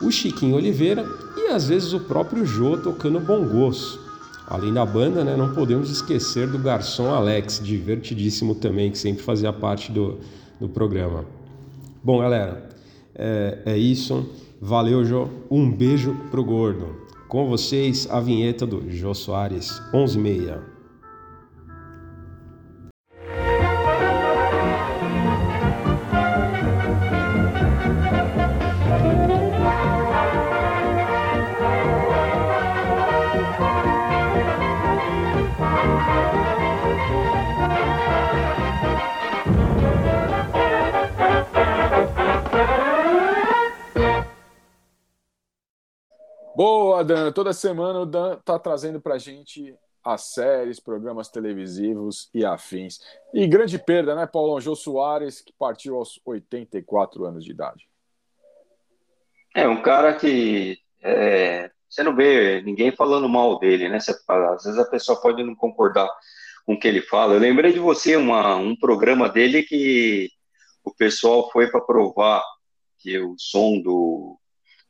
o 0.00 0.10
Chiquinho 0.10 0.56
Oliveira 0.56 1.06
e 1.36 1.48
às 1.48 1.68
vezes 1.68 1.92
o 1.92 2.00
próprio 2.00 2.44
Jô 2.44 2.76
tocando 2.76 3.20
bongos. 3.20 3.98
Além 4.46 4.72
da 4.72 4.84
banda, 4.84 5.24
né, 5.24 5.36
não 5.36 5.54
podemos 5.54 5.90
esquecer 5.90 6.46
do 6.46 6.58
garçom 6.58 7.14
Alex, 7.14 7.60
divertidíssimo 7.62 8.54
também, 8.54 8.90
que 8.90 8.98
sempre 8.98 9.22
fazia 9.22 9.52
parte 9.52 9.90
do, 9.90 10.18
do 10.60 10.68
programa. 10.68 11.24
Bom, 12.02 12.18
galera, 12.18 12.68
é, 13.14 13.58
é 13.64 13.78
isso. 13.78 14.28
Valeu, 14.60 15.04
Jô. 15.04 15.28
Um 15.50 15.70
beijo 15.70 16.14
pro 16.30 16.44
gordo. 16.44 16.96
Com 17.28 17.48
vocês, 17.48 18.06
a 18.10 18.20
vinheta 18.20 18.66
do 18.66 18.90
Jô 18.90 19.14
Soares, 19.14 19.80
11h30. 19.92 20.73
Boa, 46.66 47.04
Dan. 47.04 47.30
Toda 47.30 47.52
semana 47.52 48.00
o 48.00 48.06
Dan 48.06 48.38
tá 48.42 48.58
trazendo 48.58 48.98
pra 48.98 49.18
gente 49.18 49.76
as 50.02 50.32
séries, 50.32 50.80
programas 50.80 51.28
televisivos 51.28 52.30
e 52.32 52.42
afins. 52.42 53.00
E 53.34 53.46
grande 53.46 53.78
perda, 53.78 54.14
né, 54.14 54.26
Paulão? 54.26 54.58
Jô 54.58 54.74
Soares, 54.74 55.42
que 55.42 55.52
partiu 55.58 55.96
aos 55.96 56.18
84 56.24 57.22
anos 57.26 57.44
de 57.44 57.50
idade. 57.50 57.86
É 59.54 59.68
um 59.68 59.82
cara 59.82 60.14
que 60.14 60.78
é, 61.02 61.70
você 61.86 62.02
não 62.02 62.16
vê 62.16 62.62
ninguém 62.62 62.90
falando 62.90 63.28
mal 63.28 63.58
dele, 63.58 63.90
né? 63.90 64.00
Você 64.00 64.12
às 64.26 64.64
vezes 64.64 64.78
a 64.78 64.88
pessoa 64.88 65.20
pode 65.20 65.44
não 65.44 65.54
concordar 65.54 66.08
com 66.64 66.72
o 66.72 66.80
que 66.80 66.88
ele 66.88 67.02
fala. 67.02 67.34
Eu 67.34 67.40
lembrei 67.40 67.74
de 67.74 67.78
você 67.78 68.16
uma, 68.16 68.56
um 68.56 68.74
programa 68.74 69.28
dele 69.28 69.64
que 69.64 70.30
o 70.82 70.90
pessoal 70.94 71.50
foi 71.50 71.70
para 71.70 71.82
provar 71.82 72.42
que 73.00 73.18
o 73.18 73.34
som 73.36 73.82
do, 73.82 74.40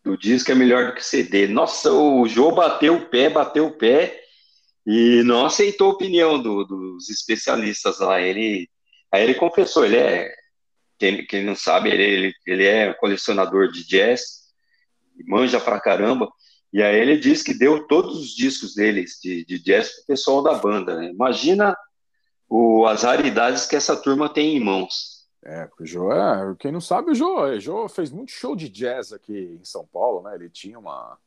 do 0.04 0.16
disco 0.18 0.52
é 0.52 0.54
melhor 0.54 0.86
do 0.88 0.94
que 0.94 1.04
CD. 1.04 1.46
Nossa, 1.48 1.90
o 1.92 2.26
Jô 2.28 2.52
bateu 2.52 2.94
o 2.96 3.06
pé, 3.08 3.30
bateu 3.30 3.66
o 3.66 3.72
pé 3.76 4.20
e 4.86 5.22
não 5.24 5.46
aceitou 5.46 5.90
a 5.90 5.94
opinião 5.94 6.40
do- 6.40 6.64
dos 6.64 7.08
especialistas 7.08 8.00
lá. 8.00 8.20
Ele, 8.20 8.68
aí 9.12 9.22
ele 9.24 9.34
confessou, 9.34 9.84
ele 9.84 9.96
é, 9.96 10.30
quem, 10.98 11.26
quem 11.26 11.44
não 11.44 11.56
sabe, 11.56 11.90
ele, 11.90 12.02
ele, 12.02 12.32
ele 12.46 12.64
é 12.66 12.92
colecionador 12.94 13.70
de 13.72 13.86
jazz, 13.86 14.20
manja 15.26 15.58
pra 15.60 15.80
caramba. 15.80 16.28
E 16.72 16.82
aí 16.82 16.96
ele 16.98 17.16
disse 17.16 17.44
que 17.44 17.54
deu 17.54 17.86
todos 17.86 18.18
os 18.18 18.34
discos 18.34 18.74
deles 18.74 19.18
de, 19.22 19.44
de 19.46 19.58
jazz 19.62 19.90
pro 19.94 20.06
pessoal 20.08 20.42
da 20.42 20.54
banda. 20.54 20.96
né? 20.96 21.10
Imagina 21.10 21.74
o, 22.48 22.84
as 22.86 23.04
raridades 23.04 23.64
que 23.66 23.76
essa 23.76 23.96
turma 23.96 24.28
tem 24.28 24.56
em 24.56 24.60
mãos. 24.60 25.13
É, 25.44 25.68
o 25.78 25.84
Jô 25.84 26.10
é. 26.10 26.54
Quem 26.58 26.72
não 26.72 26.80
sabe, 26.80 27.10
o 27.10 27.14
Jô, 27.14 27.42
o 27.42 27.60
Jô 27.60 27.88
fez 27.88 28.10
muito 28.10 28.32
show 28.32 28.56
de 28.56 28.68
jazz 28.68 29.12
aqui 29.12 29.58
em 29.60 29.64
São 29.64 29.86
Paulo, 29.86 30.22
né? 30.22 30.34
Ele 30.34 30.48
tinha 30.48 30.78
uma. 30.78 31.18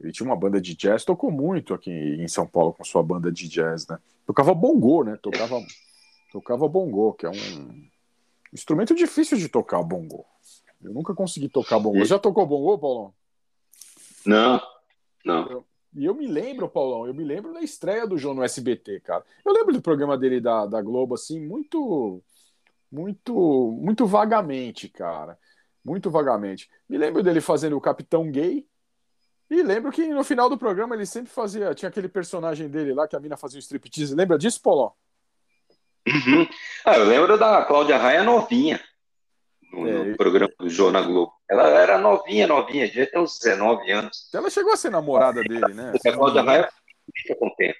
Ele 0.00 0.12
tinha 0.12 0.26
uma 0.26 0.36
banda 0.36 0.60
de 0.60 0.74
jazz, 0.74 1.04
tocou 1.04 1.30
muito 1.30 1.72
aqui 1.72 1.90
em 1.90 2.28
São 2.28 2.46
Paulo 2.46 2.72
com 2.72 2.84
sua 2.84 3.02
banda 3.02 3.32
de 3.32 3.48
jazz, 3.48 3.86
né? 3.86 3.98
Tocava 4.26 4.52
bongô, 4.52 5.04
né? 5.04 5.16
Tocava, 5.22 5.58
tocava 6.32 6.68
bongô, 6.68 7.14
que 7.14 7.24
é 7.24 7.30
um 7.30 7.88
instrumento 8.52 8.94
difícil 8.94 9.38
de 9.38 9.48
tocar, 9.48 9.82
bongô. 9.82 10.26
Eu 10.82 10.92
nunca 10.92 11.14
consegui 11.14 11.48
tocar 11.48 11.78
bongô. 11.78 12.04
Já 12.04 12.18
tocou 12.18 12.44
bongô, 12.46 12.78
Paulão? 12.78 13.14
Não, 14.26 14.60
não. 15.24 15.64
E 15.94 16.04
eu 16.04 16.14
me 16.14 16.26
lembro, 16.26 16.68
Paulão, 16.68 17.06
eu 17.06 17.14
me 17.14 17.24
lembro 17.24 17.54
da 17.54 17.62
estreia 17.62 18.06
do 18.06 18.18
João 18.18 18.34
no 18.34 18.42
SBT, 18.42 19.00
cara. 19.00 19.24
Eu 19.44 19.52
lembro 19.52 19.72
do 19.72 19.80
programa 19.80 20.18
dele 20.18 20.40
da, 20.40 20.66
da 20.66 20.82
Globo, 20.82 21.14
assim, 21.14 21.40
muito, 21.40 22.22
muito, 22.90 23.78
muito 23.80 24.06
vagamente, 24.06 24.88
cara. 24.88 25.38
Muito 25.84 26.10
vagamente. 26.10 26.68
Me 26.88 26.98
lembro 26.98 27.22
dele 27.22 27.40
fazendo 27.40 27.76
o 27.76 27.80
Capitão 27.80 28.30
Gay. 28.30 28.66
E 29.48 29.62
lembro 29.62 29.92
que 29.92 30.06
no 30.08 30.24
final 30.24 30.48
do 30.48 30.58
programa 30.58 30.94
ele 30.94 31.06
sempre 31.06 31.30
fazia. 31.30 31.74
Tinha 31.74 31.88
aquele 31.88 32.08
personagem 32.08 32.68
dele 32.68 32.92
lá 32.92 33.06
que 33.06 33.14
a 33.14 33.20
mina 33.20 33.36
fazia 33.36 33.58
um 33.58 33.60
striptease. 33.60 34.14
Lembra 34.14 34.36
disso, 34.36 34.60
Paulão? 34.60 34.92
Uhum. 36.06 36.46
Ah, 36.84 36.96
eu 36.96 37.04
lembro 37.04 37.38
da 37.38 37.64
Cláudia 37.64 37.96
Raia 37.96 38.22
novinha 38.22 38.80
no, 39.72 39.88
É, 39.88 40.04
no 40.04 40.16
programa 40.16 40.52
do 40.58 40.68
Jô 40.68 40.90
na 40.90 41.02
Globo. 41.02 41.32
Ela 41.50 41.68
era 41.68 41.98
novinha, 41.98 42.46
novinha, 42.46 42.86
devia 42.86 43.10
ter 43.10 43.18
uns 43.18 43.38
19 43.38 43.90
anos. 43.90 44.30
Ela 44.32 44.50
chegou 44.50 44.72
a 44.72 44.76
ser 44.76 44.90
namorada 44.90 45.42
dele, 45.42 45.74
né? 45.74 45.92
A 46.04 46.12
Cláudia 46.12 46.42
Raia 46.42 46.68
fica 47.14 47.36
com 47.36 47.48
o 47.48 47.54
tempo. 47.56 47.78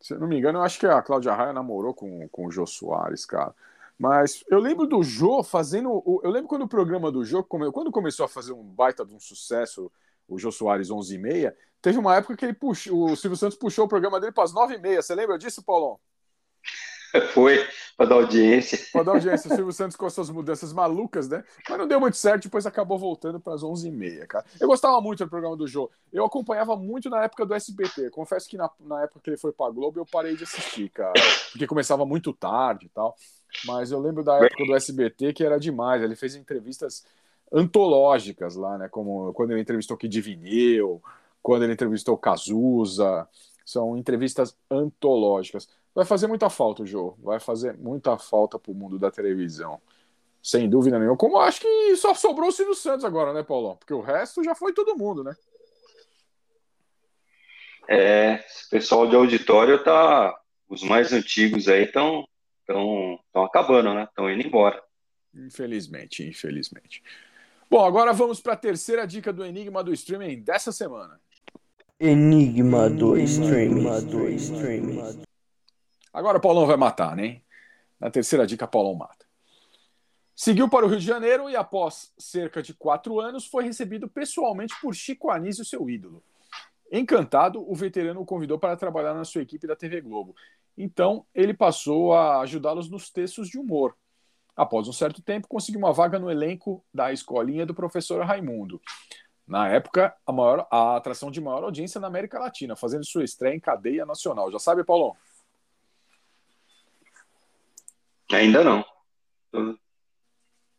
Se 0.00 0.14
eu 0.14 0.20
não 0.20 0.26
me 0.26 0.38
engano, 0.38 0.58
eu 0.58 0.62
acho 0.62 0.78
que 0.78 0.86
a 0.86 1.02
Cláudia 1.02 1.34
Raia 1.34 1.52
namorou 1.52 1.92
com, 1.92 2.26
com 2.28 2.46
o 2.46 2.50
Jô 2.50 2.66
Soares, 2.66 3.26
cara. 3.26 3.54
Mas 4.00 4.42
eu 4.48 4.58
lembro 4.58 4.86
do 4.86 5.02
Jô 5.02 5.42
fazendo. 5.42 6.02
Eu 6.24 6.30
lembro 6.30 6.48
quando 6.48 6.62
o 6.62 6.68
programa 6.68 7.12
do 7.12 7.22
Jô, 7.22 7.44
quando 7.44 7.92
começou 7.92 8.24
a 8.24 8.28
fazer 8.28 8.54
um 8.54 8.64
baita 8.64 9.04
de 9.04 9.12
um 9.12 9.20
sucesso, 9.20 9.92
o 10.26 10.38
Jô 10.38 10.50
Soares 10.50 10.90
11 10.90 11.14
e 11.14 11.18
meia, 11.18 11.56
teve 11.82 11.98
uma 11.98 12.16
época 12.16 12.34
que 12.34 12.46
ele 12.46 12.54
puxou, 12.54 13.10
o 13.10 13.14
Silvio 13.16 13.36
Santos 13.36 13.58
puxou 13.58 13.84
o 13.84 13.88
programa 13.88 14.18
dele 14.18 14.32
para 14.32 14.44
as 14.44 14.54
9 14.54 14.76
e 14.76 14.78
meia. 14.78 15.02
Você 15.02 15.14
lembra 15.14 15.36
disso, 15.36 15.62
Paulão? 15.62 16.00
Foi 17.34 17.58
para 17.94 18.06
dar 18.06 18.14
audiência. 18.14 18.78
Para 18.90 19.02
dar 19.02 19.12
audiência, 19.12 19.52
o 19.52 19.54
Silvio 19.54 19.72
Santos 19.74 19.98
com 19.98 20.06
as 20.06 20.14
suas 20.14 20.30
mudanças 20.30 20.72
malucas, 20.72 21.28
né? 21.28 21.44
Mas 21.68 21.78
não 21.78 21.86
deu 21.86 22.00
muito 22.00 22.16
certo, 22.16 22.44
depois 22.44 22.64
acabou 22.64 22.98
voltando 22.98 23.38
para 23.38 23.52
as 23.52 23.62
11 23.62 23.86
e 23.86 23.90
meia, 23.90 24.26
cara. 24.26 24.46
Eu 24.58 24.68
gostava 24.68 24.98
muito 25.02 25.22
do 25.22 25.28
programa 25.28 25.58
do 25.58 25.66
Jô. 25.66 25.90
Eu 26.10 26.24
acompanhava 26.24 26.74
muito 26.74 27.10
na 27.10 27.22
época 27.24 27.44
do 27.44 27.52
SBT. 27.52 28.08
Confesso 28.08 28.48
que 28.48 28.56
na, 28.56 28.70
na 28.80 29.02
época 29.02 29.20
que 29.22 29.28
ele 29.28 29.36
foi 29.36 29.52
para 29.52 29.70
Globo, 29.70 30.00
eu 30.00 30.06
parei 30.06 30.34
de 30.36 30.44
assistir, 30.44 30.88
cara. 30.88 31.12
Porque 31.52 31.66
começava 31.66 32.06
muito 32.06 32.32
tarde 32.32 32.86
e 32.86 32.88
tal. 32.88 33.14
Mas 33.64 33.90
eu 33.90 34.00
lembro 34.00 34.22
da 34.22 34.36
época 34.36 34.64
do 34.64 34.74
SBT 34.74 35.32
que 35.32 35.44
era 35.44 35.58
demais. 35.58 36.02
Ele 36.02 36.16
fez 36.16 36.34
entrevistas 36.34 37.04
antológicas 37.52 38.56
lá, 38.56 38.78
né? 38.78 38.88
Como 38.88 39.32
quando 39.32 39.52
ele 39.52 39.60
entrevistou 39.60 39.96
Kid 39.96 40.20
Vinil, 40.20 41.02
quando 41.42 41.64
ele 41.64 41.72
entrevistou 41.72 42.16
Cazuza. 42.16 43.28
São 43.64 43.96
entrevistas 43.96 44.56
antológicas. 44.70 45.68
Vai 45.94 46.04
fazer 46.04 46.26
muita 46.26 46.48
falta 46.48 46.84
Jô. 46.84 47.14
Vai 47.18 47.38
fazer 47.38 47.76
muita 47.76 48.16
falta 48.18 48.58
pro 48.58 48.74
mundo 48.74 48.98
da 48.98 49.10
televisão. 49.10 49.80
Sem 50.42 50.68
dúvida 50.68 50.98
nenhuma. 50.98 51.16
Como 51.16 51.38
acho 51.38 51.60
que 51.60 51.96
só 51.96 52.14
sobrou 52.14 52.48
o 52.48 52.52
Silvio 52.52 52.74
Santos 52.74 53.04
agora, 53.04 53.32
né, 53.32 53.42
Paulão? 53.42 53.76
Porque 53.76 53.92
o 53.92 54.00
resto 54.00 54.42
já 54.42 54.54
foi 54.54 54.72
todo 54.72 54.96
mundo, 54.96 55.22
né? 55.22 55.36
É, 57.88 58.44
esse 58.46 58.70
pessoal 58.70 59.06
de 59.06 59.16
auditório 59.16 59.82
tá. 59.82 60.36
Os 60.68 60.84
mais 60.84 61.12
antigos 61.12 61.66
aí 61.66 61.82
estão 61.82 62.24
tão, 62.70 63.18
tão 63.32 63.44
acabando, 63.44 63.92
né? 63.92 64.04
Estão 64.04 64.30
indo 64.30 64.46
embora. 64.46 64.80
Infelizmente, 65.34 66.22
infelizmente. 66.22 67.02
Bom, 67.68 67.84
agora 67.84 68.12
vamos 68.12 68.40
para 68.40 68.52
a 68.52 68.56
terceira 68.56 69.06
dica 69.06 69.32
do 69.32 69.44
Enigma 69.44 69.82
do 69.82 69.92
Streaming 69.92 70.40
dessa 70.40 70.70
semana. 70.70 71.20
Enigma 71.98 72.88
do 72.88 73.16
Streaming. 73.18 74.06
do 74.06 74.28
Streaming. 74.28 75.22
Agora 76.12 76.38
o 76.38 76.40
Paulão 76.40 76.66
vai 76.66 76.76
matar, 76.76 77.16
né? 77.16 77.42
Na 77.98 78.10
terceira 78.10 78.46
dica, 78.46 78.66
Paulão 78.66 78.94
mata. 78.94 79.26
Seguiu 80.34 80.68
para 80.68 80.86
o 80.86 80.88
Rio 80.88 80.98
de 80.98 81.04
Janeiro 81.04 81.50
e, 81.50 81.56
após 81.56 82.12
cerca 82.16 82.62
de 82.62 82.72
quatro 82.72 83.20
anos, 83.20 83.46
foi 83.46 83.64
recebido 83.64 84.08
pessoalmente 84.08 84.74
por 84.80 84.94
Chico 84.94 85.30
Anísio, 85.30 85.64
seu 85.64 85.90
ídolo. 85.90 86.22
Encantado, 86.90 87.64
o 87.70 87.74
veterano 87.74 88.20
o 88.20 88.26
convidou 88.26 88.58
para 88.58 88.76
trabalhar 88.76 89.14
na 89.14 89.24
sua 89.24 89.42
equipe 89.42 89.66
da 89.66 89.76
TV 89.76 90.00
Globo. 90.00 90.34
Então, 90.82 91.26
ele 91.34 91.52
passou 91.52 92.14
a 92.14 92.40
ajudá-los 92.40 92.88
nos 92.88 93.10
textos 93.10 93.48
de 93.48 93.58
humor. 93.58 93.94
Após 94.56 94.88
um 94.88 94.92
certo 94.92 95.20
tempo, 95.20 95.46
conseguiu 95.46 95.78
uma 95.78 95.92
vaga 95.92 96.18
no 96.18 96.30
elenco 96.30 96.82
da 96.92 97.12
escolinha 97.12 97.66
do 97.66 97.74
professor 97.74 98.24
Raimundo. 98.24 98.80
Na 99.46 99.68
época, 99.68 100.14
a, 100.26 100.32
maior, 100.32 100.66
a 100.70 100.96
atração 100.96 101.30
de 101.30 101.38
maior 101.40 101.64
audiência 101.64 102.00
na 102.00 102.06
América 102.06 102.38
Latina, 102.38 102.74
fazendo 102.74 103.04
sua 103.04 103.24
estreia 103.24 103.54
em 103.54 103.60
cadeia 103.60 104.06
nacional. 104.06 104.50
Já 104.50 104.58
sabe, 104.58 104.82
Paulão? 104.82 105.14
Ainda 108.32 108.64
não. 108.64 108.84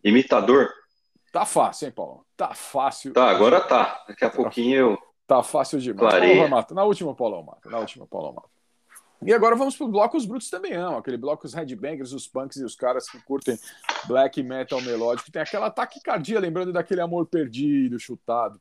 Imitador? 0.04 0.68
Tá 1.32 1.46
fácil, 1.46 1.86
hein, 1.86 1.92
Paulão? 1.92 2.26
Tá 2.36 2.56
fácil. 2.56 3.14
Tá, 3.14 3.30
agora 3.30 3.62
tá. 3.62 4.04
Daqui 4.08 4.26
a 4.26 4.30
pouquinho 4.32 4.76
eu. 4.76 4.98
Tá 5.28 5.44
fácil 5.44 5.80
demais. 5.80 6.12
Paulão 6.12 6.38
vai 6.38 6.50
matar. 6.50 6.74
Na 6.74 6.84
última, 6.84 7.14
Paulão 7.14 7.44
mata. 7.44 7.70
Na 7.70 7.78
última, 7.78 8.08
Paulão 8.08 8.34
mata. 8.34 8.61
E 9.24 9.32
agora 9.32 9.56
vamos 9.56 9.76
pro 9.76 9.88
bloco 9.88 10.18
Os 10.18 10.26
Brutos 10.26 10.50
também 10.50 10.74
amam. 10.74 10.98
Aquele 10.98 11.18
bloco 11.18 11.46
os 11.46 11.54
headbangers, 11.54 12.12
os 12.12 12.28
punks 12.28 12.58
e 12.58 12.64
os 12.64 12.76
caras 12.76 13.08
que 13.08 13.22
curtem 13.22 13.58
black 14.08 14.42
metal 14.42 14.82
melódico. 14.82 15.32
Tem 15.32 15.42
aquela 15.42 15.70
taquicardia, 15.70 16.40
lembrando 16.40 16.74
daquele 16.74 17.02
amor 17.02 17.28
perdido, 17.28 18.00
chutado, 18.00 18.60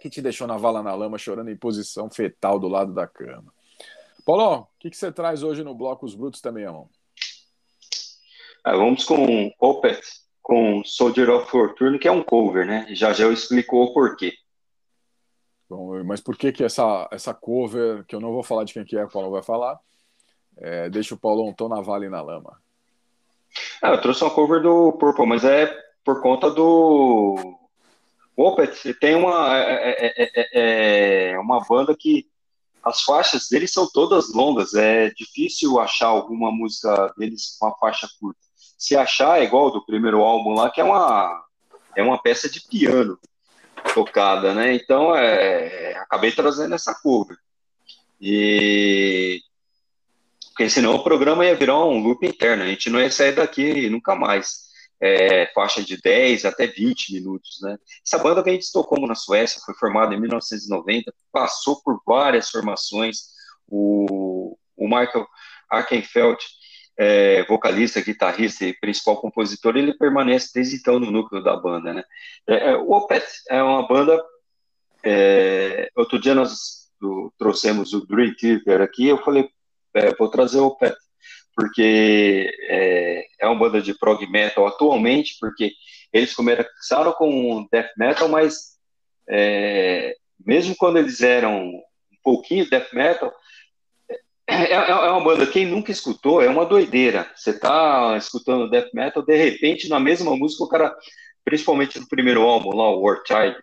que 0.00 0.08
te 0.08 0.22
deixou 0.22 0.46
na 0.46 0.56
vala 0.56 0.82
na 0.82 0.94
lama, 0.94 1.18
chorando 1.18 1.50
em 1.50 1.56
posição 1.56 2.08
fetal 2.10 2.58
do 2.58 2.66
lado 2.66 2.94
da 2.94 3.06
cama. 3.06 3.52
Paulão, 4.24 4.60
o 4.60 4.68
que, 4.78 4.88
que 4.88 4.96
você 4.96 5.12
traz 5.12 5.42
hoje 5.42 5.62
no 5.62 5.74
bloco 5.74 6.06
Os 6.06 6.14
Brutos 6.14 6.40
também 6.40 6.64
amam? 6.64 6.88
Ah, 8.64 8.74
vamos 8.74 9.04
com 9.04 9.52
Opeth, 9.60 10.00
com 10.40 10.82
Soldier 10.82 11.28
of 11.28 11.50
Fortune, 11.50 11.98
que 11.98 12.08
é 12.08 12.10
um 12.10 12.22
cover, 12.22 12.66
né? 12.66 12.86
Já 12.92 13.12
já 13.12 13.24
eu 13.24 13.32
explico 13.32 13.76
o 13.76 13.92
porquê. 13.92 14.32
Mas 16.04 16.20
por 16.20 16.36
que 16.36 16.52
que 16.52 16.62
essa, 16.62 17.08
essa 17.10 17.32
cover, 17.32 18.04
que 18.04 18.14
eu 18.14 18.20
não 18.20 18.32
vou 18.32 18.42
falar 18.42 18.64
de 18.64 18.72
quem 18.72 18.84
que 18.84 18.96
é, 18.96 19.04
o 19.04 19.10
Paulão 19.10 19.30
vai 19.30 19.42
falar, 19.42 19.78
é, 20.56 20.88
deixa 20.90 21.14
o 21.14 21.18
Paulão 21.18 21.52
tão 21.52 21.68
na 21.68 21.80
vala 21.80 22.04
e 22.04 22.08
na 22.08 22.20
lama? 22.20 22.60
Ah, 23.82 23.90
eu 23.90 24.00
trouxe 24.00 24.22
uma 24.22 24.30
cover 24.30 24.62
do 24.62 24.92
Purple, 24.92 25.26
mas 25.26 25.44
é 25.44 25.66
por 26.04 26.20
conta 26.20 26.50
do 26.50 27.56
Opeth. 28.36 28.94
Tem 29.00 29.14
uma 29.14 29.56
é, 29.56 29.90
é, 29.90 30.32
é, 30.34 31.30
é 31.32 31.38
uma 31.38 31.64
banda 31.64 31.94
que 31.96 32.26
as 32.82 33.02
faixas 33.02 33.48
deles 33.48 33.72
são 33.72 33.88
todas 33.90 34.32
longas. 34.32 34.74
É 34.74 35.10
difícil 35.10 35.80
achar 35.80 36.08
alguma 36.08 36.50
música 36.50 37.12
deles 37.16 37.56
com 37.58 37.66
uma 37.66 37.76
faixa 37.78 38.08
curta. 38.20 38.40
Se 38.76 38.96
achar 38.96 39.40
é 39.40 39.44
igual 39.44 39.70
do 39.70 39.84
primeiro 39.84 40.20
álbum 40.20 40.54
lá, 40.54 40.70
que 40.70 40.80
é 40.80 40.84
uma 40.84 41.42
é 41.96 42.02
uma 42.02 42.20
peça 42.20 42.50
de 42.50 42.60
piano 42.60 43.18
tocada, 43.92 44.54
né? 44.54 44.74
Então, 44.74 45.14
é, 45.14 45.96
acabei 45.98 46.32
trazendo 46.32 46.74
essa 46.74 46.94
cover. 46.94 47.36
E 48.20 49.40
porque 50.54 50.70
senão 50.70 50.94
o 50.94 51.02
programa 51.02 51.44
ia 51.44 51.56
virar 51.56 51.84
um 51.84 51.98
loop 51.98 52.24
interno, 52.24 52.62
a 52.62 52.66
gente 52.68 52.88
não 52.88 53.00
ia 53.00 53.10
sair 53.10 53.32
daqui 53.32 53.90
nunca 53.90 54.14
mais. 54.14 54.72
É, 55.00 55.50
faixa 55.52 55.82
de 55.82 56.00
10 56.00 56.46
até 56.46 56.66
20 56.68 57.12
minutos, 57.12 57.58
né? 57.60 57.76
Essa 58.06 58.16
banda 58.16 58.42
vem 58.42 58.56
de 58.56 58.64
Estocolmo, 58.64 59.06
na 59.06 59.16
Suécia, 59.16 59.60
foi 59.66 59.74
formada 59.74 60.14
em 60.14 60.20
1990, 60.20 61.12
passou 61.30 61.82
por 61.82 62.00
várias 62.06 62.48
formações. 62.48 63.34
O, 63.68 64.56
o 64.76 64.84
Michael 64.84 65.26
Arkenfeld, 65.68 66.38
é, 66.96 67.42
vocalista, 67.44 68.00
guitarrista 68.00 68.64
e 68.64 68.78
principal 68.78 69.16
compositor, 69.20 69.76
ele 69.76 69.94
permanece 69.94 70.50
desde 70.54 70.76
então 70.76 70.98
no 71.00 71.10
núcleo 71.10 71.42
da 71.42 71.56
banda, 71.56 71.92
né? 71.92 72.04
É, 72.46 72.70
é, 72.70 72.76
o 72.76 72.92
Opeth 72.92 73.26
é 73.50 73.62
uma 73.62 73.86
banda. 73.86 74.22
é, 75.04 75.90
outro 75.96 76.18
dia 76.18 76.34
nós 76.34 76.88
do- 77.00 77.32
trouxemos 77.38 77.92
o 77.92 78.06
Dream 78.06 78.34
Theater 78.34 78.80
aqui, 78.80 79.06
eu 79.08 79.18
falei, 79.22 79.48
é, 79.94 80.14
vou 80.14 80.28
trazer 80.28 80.58
o 80.60 80.66
Opeth, 80.66 80.96
porque 81.54 82.50
é, 82.68 83.24
é 83.40 83.46
uma 83.46 83.58
banda 83.58 83.80
de 83.82 83.96
prog 83.98 84.26
metal 84.30 84.66
atualmente, 84.66 85.36
porque 85.40 85.72
eles 86.12 86.34
começaram 86.34 87.12
com 87.12 87.66
death 87.70 87.90
metal, 87.96 88.28
mas 88.28 88.74
é, 89.28 90.14
mesmo 90.44 90.74
quando 90.76 90.98
eles 90.98 91.20
eram 91.20 91.66
um 91.66 91.82
pouquinho 92.22 92.68
death 92.68 92.92
metal, 92.92 93.32
é, 94.46 94.72
é- 94.72 94.90
é 94.90 95.10
uma 95.10 95.24
banda, 95.24 95.46
quem 95.46 95.66
nunca 95.66 95.90
escutou, 95.90 96.42
é 96.42 96.48
uma 96.48 96.66
doideira. 96.66 97.30
Você 97.34 97.58
tá 97.58 98.16
escutando 98.16 98.68
death 98.68 98.92
metal, 98.92 99.22
de 99.22 99.36
repente, 99.36 99.88
na 99.88 99.98
mesma 99.98 100.36
música, 100.36 100.64
o 100.64 100.68
cara, 100.68 100.96
principalmente 101.44 101.98
no 101.98 102.08
primeiro 102.08 102.42
álbum, 102.42 102.74
lá, 102.76 102.90
o 102.90 103.00
War 103.00 103.22
Child, 103.26 103.56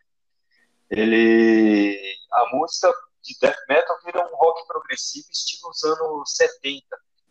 ele, 0.89 1.97
a 2.33 2.55
música 2.55 2.91
de 3.23 3.37
death 3.39 3.57
metal 3.69 3.97
vira 4.05 4.25
um 4.25 4.35
rock 4.35 4.65
progressivo 4.67 5.27
estilo 5.31 5.69
os 5.69 5.83
anos 5.83 6.35
70. 6.35 6.83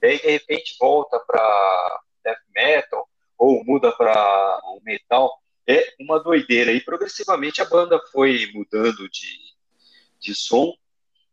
E 0.03 0.07
aí, 0.07 0.19
de 0.21 0.31
repente, 0.31 0.77
volta 0.81 1.19
para 1.21 2.01
death 2.25 2.39
metal, 2.55 3.09
ou 3.37 3.65
muda 3.65 3.93
para 3.93 4.61
um 4.67 4.81
metal. 4.83 5.39
É 5.67 5.95
uma 6.01 6.19
doideira. 6.19 6.73
E 6.73 6.81
progressivamente 6.81 7.61
a 7.61 7.65
banda 7.65 8.01
foi 8.13 8.51
mudando 8.55 9.09
de, 9.09 9.37
de 10.19 10.35
som 10.35 10.73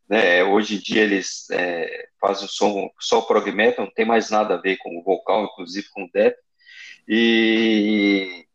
né? 0.10 0.44
Hoje 0.44 0.76
em 0.76 0.80
dia 0.80 1.04
eles 1.04 1.50
é, 1.52 2.08
fazem 2.20 2.46
o 2.46 2.50
som 2.50 2.90
só 3.00 3.22
prog 3.22 3.52
metal, 3.52 3.86
não 3.86 3.94
tem 3.94 4.06
mais 4.06 4.30
nada 4.30 4.56
a 4.56 4.62
ver 4.62 4.78
com 4.78 4.98
o 4.98 5.04
vocal, 5.04 5.46
inclusive 5.46 5.88
com 5.90 6.04
o 6.04 6.10
death. 6.12 6.36
E 7.08 8.46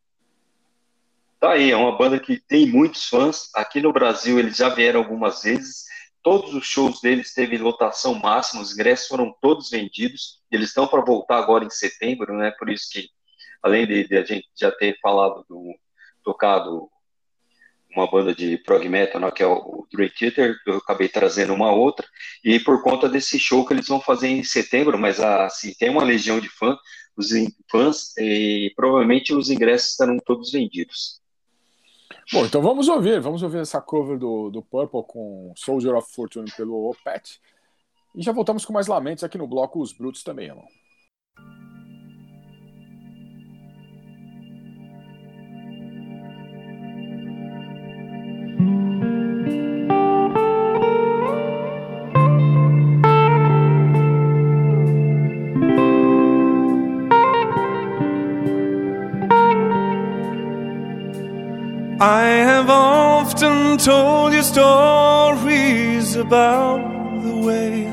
tá 1.41 1.53
aí, 1.53 1.71
é 1.71 1.77
uma 1.77 1.97
banda 1.97 2.19
que 2.19 2.39
tem 2.39 2.67
muitos 2.67 3.07
fãs. 3.09 3.51
Aqui 3.55 3.81
no 3.81 3.93
Brasil 3.93 4.39
eles 4.39 4.57
já 4.57 4.69
vieram 4.69 5.01
algumas 5.01 5.43
vezes. 5.43 5.85
Todos 6.23 6.55
os 6.55 6.65
shows 6.65 7.01
deles 7.01 7.35
teve 7.35 7.59
lotação 7.59 8.15
máxima, 8.15 8.63
os 8.63 8.73
ingressos 8.73 9.09
foram 9.09 9.35
todos 9.41 9.71
vendidos. 9.71 10.41
Eles 10.51 10.69
estão 10.69 10.87
para 10.87 11.05
voltar 11.05 11.39
agora 11.39 11.65
em 11.65 11.71
setembro, 11.71 12.37
né? 12.37 12.53
Por 12.59 12.71
isso 12.71 12.89
que, 12.93 13.09
além 13.63 13.87
de, 13.87 14.07
de 14.07 14.17
a 14.17 14.25
gente 14.25 14.49
já 14.55 14.71
ter 14.71 14.97
falado 15.01 15.45
do 15.49 15.75
tocado 16.23 16.89
uma 17.95 18.11
banda 18.11 18.35
de 18.35 18.59
prog 18.59 18.89
metal, 18.89 19.21
né, 19.21 19.31
que 19.31 19.43
é 19.43 19.47
o 19.47 19.87
Dream 19.93 20.11
Theater, 20.19 20.57
eu 20.67 20.77
acabei 20.77 21.09
trazendo 21.09 21.53
uma 21.53 21.73
outra, 21.73 22.07
e 22.45 22.59
por 22.61 22.83
conta 22.83 23.09
desse 23.09 23.39
show 23.39 23.67
que 23.67 23.73
eles 23.73 23.89
vão 23.89 24.01
fazer 24.01 24.29
em 24.29 24.43
setembro, 24.43 24.99
mas 24.99 25.21
assim, 25.21 25.73
tem 25.75 25.91
uma 25.91 26.05
legião 26.05 26.41
de 26.41 26.49
fã, 26.49 26.77
os 27.17 27.29
fãs, 27.71 28.17
e 28.17 28.73
provavelmente 28.75 29.35
os 29.35 29.51
ingressos 29.51 29.91
estarão 29.91 30.17
todos 30.25 30.53
vendidos. 30.53 31.21
Bom, 32.33 32.47
então 32.47 32.63
vamos 32.63 32.89
ouvir, 32.89 33.21
vamos 33.21 33.43
ouvir 33.43 33.59
essa 33.59 33.81
cover 33.81 34.19
do, 34.19 34.51
do 34.51 34.63
Purple 34.63 35.03
com 35.07 35.53
Soldier 35.57 35.95
of 35.95 36.11
Fortune 36.15 36.51
pelo 36.57 36.89
Opeth. 36.91 37.39
E 38.15 38.23
já 38.23 38.33
voltamos 38.33 38.65
com 38.65 38.73
mais 38.73 38.87
lamentos 38.87 39.25
aqui 39.25 39.37
no 39.37 39.47
bloco 39.47 39.81
Os 39.81 39.93
Brutos 39.93 40.23
também 40.23 40.49
amam. 40.49 40.65
Often 63.73 63.87
told 63.87 64.33
you 64.33 64.43
stories 64.43 66.17
about 66.17 66.79
the 67.23 67.37
way 67.37 67.87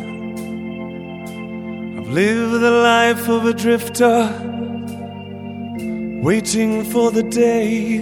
I've 1.98 2.10
lived 2.10 2.62
the 2.62 2.72
life 2.72 3.30
of 3.30 3.46
a 3.46 3.54
drifter, 3.54 4.30
waiting 6.22 6.84
for 6.84 7.12
the 7.12 7.24
day 7.24 8.00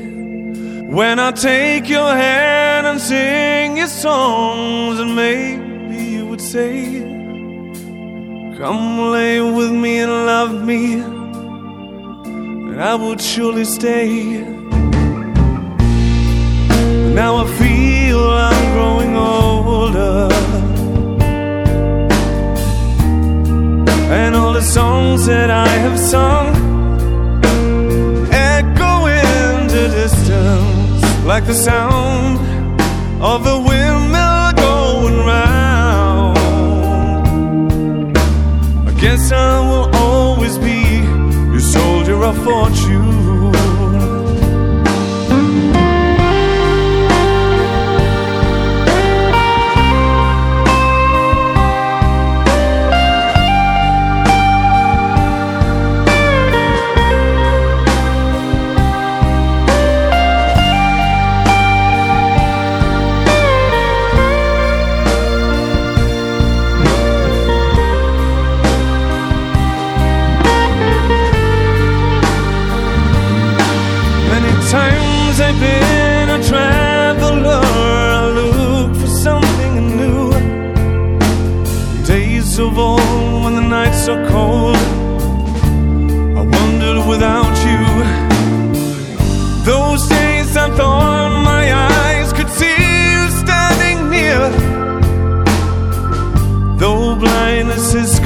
when 0.90 1.20
I 1.20 1.32
take 1.32 1.90
your 1.90 2.10
hand 2.10 2.88
and 2.88 3.00
sing 3.00 3.78
your 3.78 3.88
songs, 3.88 5.00
and 5.00 5.16
maybe 5.16 6.04
you 6.04 6.26
would 6.26 6.42
say, 6.42 7.02
Come 8.58 9.12
lay 9.12 9.40
with 9.40 9.72
me 9.72 10.00
and 10.00 10.12
love 10.12 10.66
me, 10.66 10.94
and 12.72 12.82
I 12.82 12.96
would 12.96 13.22
surely 13.22 13.66
stay. 13.66 14.57
Now 17.18 17.38
I 17.38 17.48
feel 17.58 18.30
I'm 18.30 18.74
growing 18.74 19.16
older. 19.16 20.30
And 24.20 24.36
all 24.36 24.54
the 24.54 24.62
songs 24.62 25.26
that 25.26 25.50
I 25.50 25.68
have 25.68 25.98
sung 25.98 26.48
echo 28.32 29.08
into 29.08 29.82
distance 30.02 31.26
like 31.26 31.48
the 31.48 31.56
sound 31.56 32.38
of 33.20 33.44
the 33.44 33.58
windmill 33.68 34.52
going 34.68 35.18
round. 35.26 36.38
I 38.90 38.92
guess 39.02 39.32
I 39.32 39.60
will 39.70 39.90
always 39.96 40.60
be 40.60 41.02
your 41.52 41.62
soldier 41.62 42.24
of 42.24 42.38
fortune. 42.44 43.17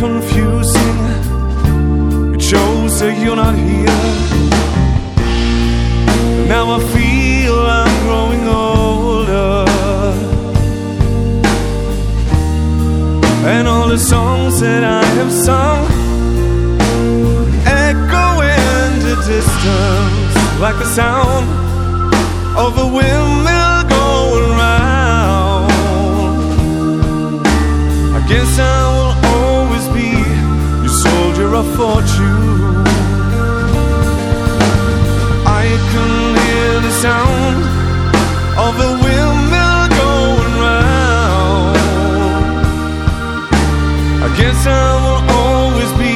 Confusing, 0.01 0.97
it 2.33 2.41
shows 2.41 2.99
that 3.01 3.15
you're 3.21 3.35
not 3.35 3.53
here. 3.53 4.01
Now 6.47 6.65
I 6.77 6.79
feel 6.93 7.59
I'm 7.59 7.93
growing 8.05 8.43
older. 8.47 9.65
And 13.53 13.67
all 13.67 13.87
the 13.89 13.99
songs 13.99 14.59
that 14.61 14.83
I 14.83 15.03
have 15.17 15.31
sung 15.31 15.85
echo 17.85 18.27
in 18.57 18.89
the 19.07 19.15
distance 19.33 20.33
like 20.59 20.77
the 20.79 20.89
sound 20.99 21.45
of 22.57 22.71
a 22.79 22.87
windmill 22.95 23.40
of 31.61 31.67
fortune. 31.75 32.85
I 35.61 35.65
can 35.91 36.11
hear 36.43 36.73
the 36.87 36.93
sound 37.05 37.59
of 38.65 38.73
a 38.89 38.91
windmill 39.03 39.83
going 40.01 40.55
round. 40.67 41.75
I 44.25 44.29
guess 44.39 44.59
I 44.83 44.89
will 45.03 45.23
always 45.41 45.91
be 46.03 46.13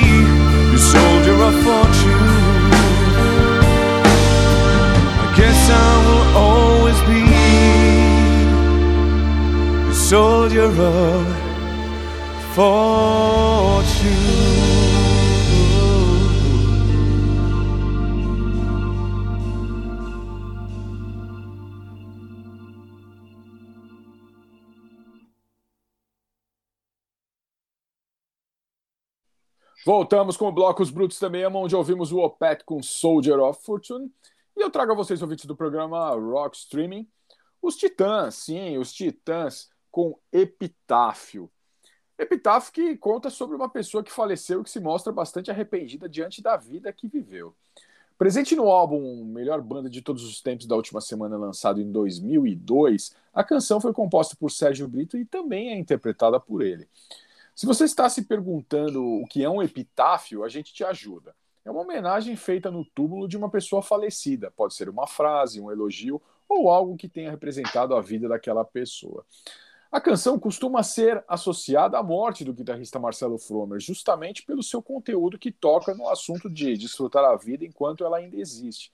your 0.72 0.84
soldier 0.96 1.38
of 1.50 1.56
fortune. 1.68 2.30
I 5.24 5.28
guess 5.40 5.60
I 5.86 5.90
will 6.06 6.28
always 6.48 7.00
be 7.12 7.22
your 9.86 9.98
soldier 10.12 10.70
of 10.94 11.24
fortune. 12.56 13.35
Voltamos 30.06 30.38
com 30.38 30.48
o 30.48 30.52
bloco 30.52 30.84
Os 30.84 30.92
Brutos 30.92 31.18
Também 31.18 31.42
Amam, 31.42 31.64
onde 31.64 31.76
ouvimos 31.76 32.12
o 32.12 32.20
Opet 32.20 32.64
com 32.64 32.80
Soldier 32.84 33.40
of 33.40 33.66
Fortune. 33.66 34.14
E 34.56 34.62
eu 34.62 34.70
trago 34.70 34.92
a 34.92 34.96
vocês, 34.96 35.20
ouvintes 35.20 35.46
do 35.46 35.56
programa 35.56 36.12
Rock 36.12 36.56
Streaming, 36.58 37.08
os 37.60 37.76
Titãs, 37.76 38.36
sim, 38.36 38.78
os 38.78 38.94
Titãs 38.94 39.68
com 39.90 40.16
Epitáfio. 40.32 41.50
Epitáfio 42.20 42.72
que 42.72 42.96
conta 42.98 43.32
sobre 43.32 43.56
uma 43.56 43.68
pessoa 43.68 44.04
que 44.04 44.12
faleceu 44.12 44.62
e 44.62 44.64
que 44.64 44.70
se 44.70 44.80
mostra 44.80 45.12
bastante 45.12 45.50
arrependida 45.50 46.08
diante 46.08 46.40
da 46.40 46.56
vida 46.56 46.94
que 46.94 47.08
viveu. 47.08 47.56
Presente 48.16 48.56
no 48.56 48.70
álbum 48.70 49.26
Melhor 49.26 49.60
Banda 49.60 49.90
de 49.90 50.04
Todos 50.04 50.24
os 50.24 50.40
Tempos 50.40 50.68
da 50.68 50.76
última 50.76 51.02
semana, 51.02 51.36
lançado 51.36 51.82
em 51.82 51.92
2002, 51.92 53.16
a 53.34 53.44
canção 53.44 53.82
foi 53.82 53.92
composta 53.92 54.36
por 54.40 54.52
Sérgio 54.52 54.88
Brito 54.88 55.18
e 55.18 55.26
também 55.26 55.72
é 55.72 55.80
interpretada 55.80 56.40
por 56.40 56.62
ele. 56.62 56.88
Se 57.56 57.66
você 57.66 57.86
está 57.86 58.10
se 58.10 58.24
perguntando 58.24 59.02
o 59.02 59.26
que 59.26 59.42
é 59.42 59.50
um 59.50 59.64
epitáfio, 59.64 60.44
a 60.44 60.50
gente 60.50 60.74
te 60.74 60.84
ajuda. 60.84 61.34
É 61.64 61.72
uma 61.72 61.84
homenagem 61.84 62.36
feita 62.36 62.70
no 62.70 62.84
túmulo 62.84 63.30
de 63.30 63.38
uma 63.38 63.50
pessoa 63.50 63.82
falecida. 63.82 64.52
Pode 64.52 64.76
ser 64.76 64.90
uma 64.90 65.08
frase, 65.08 65.62
um 65.62 65.72
elogio 65.72 66.22
ou 66.50 66.70
algo 66.70 66.98
que 66.98 67.08
tenha 67.08 67.32
representado 67.32 67.96
a 67.96 68.02
vida 68.02 68.28
daquela 68.28 68.66
pessoa. 68.66 69.26
A 69.90 70.02
canção 70.02 70.38
costuma 70.38 70.84
ser 70.84 71.24
associada 71.30 71.98
à 71.98 72.04
morte 72.04 72.44
do 72.44 72.54
guitarrista 72.54 73.00
Marcelo 73.00 73.38
Fromer, 73.38 73.80
justamente 73.80 74.44
pelo 74.44 74.62
seu 74.62 74.84
conteúdo 74.84 75.40
que 75.40 75.50
toca 75.50 75.96
no 75.96 76.10
assunto 76.10 76.50
de 76.50 76.76
desfrutar 76.76 77.24
a 77.24 77.38
vida 77.38 77.64
enquanto 77.64 78.04
ela 78.04 78.18
ainda 78.18 78.36
existe. 78.36 78.92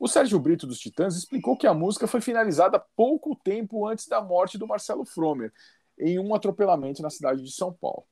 O 0.00 0.08
Sérgio 0.08 0.40
Brito 0.40 0.66
dos 0.66 0.80
Titãs 0.80 1.14
explicou 1.14 1.56
que 1.56 1.68
a 1.68 1.72
música 1.72 2.08
foi 2.08 2.20
finalizada 2.20 2.84
pouco 2.96 3.36
tempo 3.36 3.86
antes 3.86 4.08
da 4.08 4.20
morte 4.20 4.58
do 4.58 4.66
Marcelo 4.66 5.04
Fromer, 5.04 5.52
em 5.98 6.18
um 6.18 6.34
atropelamento 6.34 7.02
na 7.02 7.10
cidade 7.10 7.42
de 7.42 7.52
São 7.52 7.72
Paulo. 7.72 8.04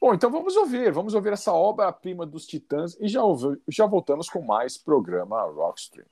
Bom, 0.00 0.14
então 0.14 0.30
vamos 0.30 0.56
ouvir, 0.56 0.90
vamos 0.90 1.12
ouvir 1.12 1.34
essa 1.34 1.52
obra-prima 1.52 2.24
dos 2.24 2.46
Titãs 2.46 2.96
e 2.98 3.06
já, 3.06 3.20
já 3.68 3.84
voltamos 3.86 4.30
com 4.30 4.40
mais 4.40 4.78
programa 4.78 5.42
Rockstream. 5.42 6.06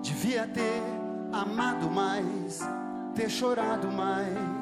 Devia 0.00 0.48
ter 0.48 0.80
amado 1.32 1.90
mais, 1.90 2.60
ter 3.14 3.28
chorado 3.28 3.88
mais, 3.88 4.61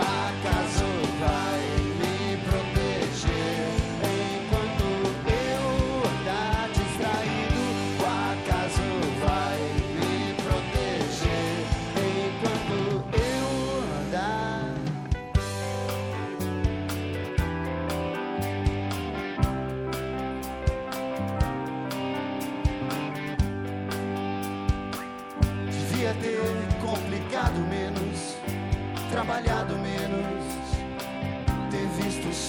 Acaso 0.00 0.86
vai 1.20 1.69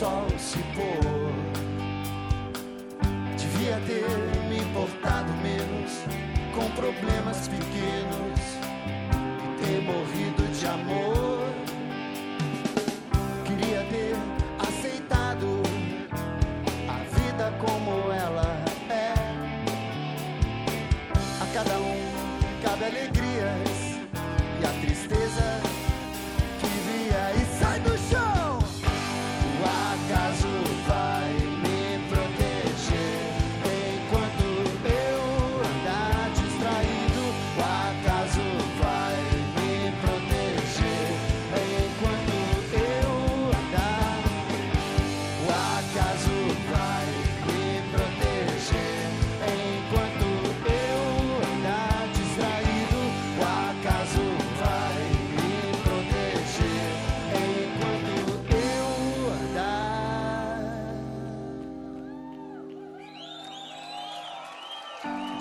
sol 0.01 0.25
se 0.39 0.57
pôr. 0.73 1.31
Devia 3.37 3.79
ter 3.85 4.03
me 4.49 4.57
importado 4.57 5.31
menos 5.43 5.91
com 6.55 6.67
problemas 6.71 7.47
pequenos 7.47 8.10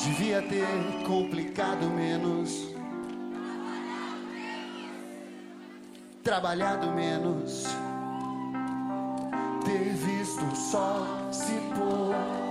podia 0.01 0.40
ter 0.40 0.66
complicado 1.06 1.86
menos. 1.90 2.74
Trabalhado 6.22 6.90
menos. 6.93 7.64
Ter 9.64 9.93
visto 9.94 10.44
o 10.47 10.56
sol 10.56 11.06
se 11.31 11.52
pôr. 11.74 12.49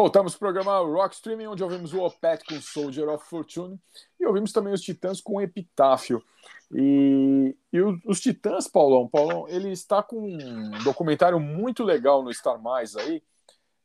Voltamos 0.00 0.32
pro 0.34 0.48
programa 0.50 0.78
Rock 0.78 1.14
Streaming, 1.14 1.48
onde 1.48 1.62
ouvimos 1.62 1.92
o 1.92 2.00
Opeth 2.00 2.38
com 2.48 2.58
Soldier 2.58 3.06
of 3.10 3.22
Fortune 3.28 3.78
e 4.18 4.24
ouvimos 4.24 4.50
também 4.50 4.72
os 4.72 4.80
Titãs 4.80 5.20
com 5.20 5.42
Epitáfio. 5.42 6.24
E, 6.72 7.54
e 7.70 7.82
o- 7.82 8.00
os 8.06 8.18
Titãs, 8.18 8.66
Paulão, 8.66 9.06
Paulão, 9.06 9.46
ele 9.46 9.70
está 9.70 10.02
com 10.02 10.16
um 10.16 10.70
documentário 10.82 11.38
muito 11.38 11.84
legal 11.84 12.22
no 12.22 12.32
Star 12.32 12.58
Mais 12.58 12.96
aí, 12.96 13.22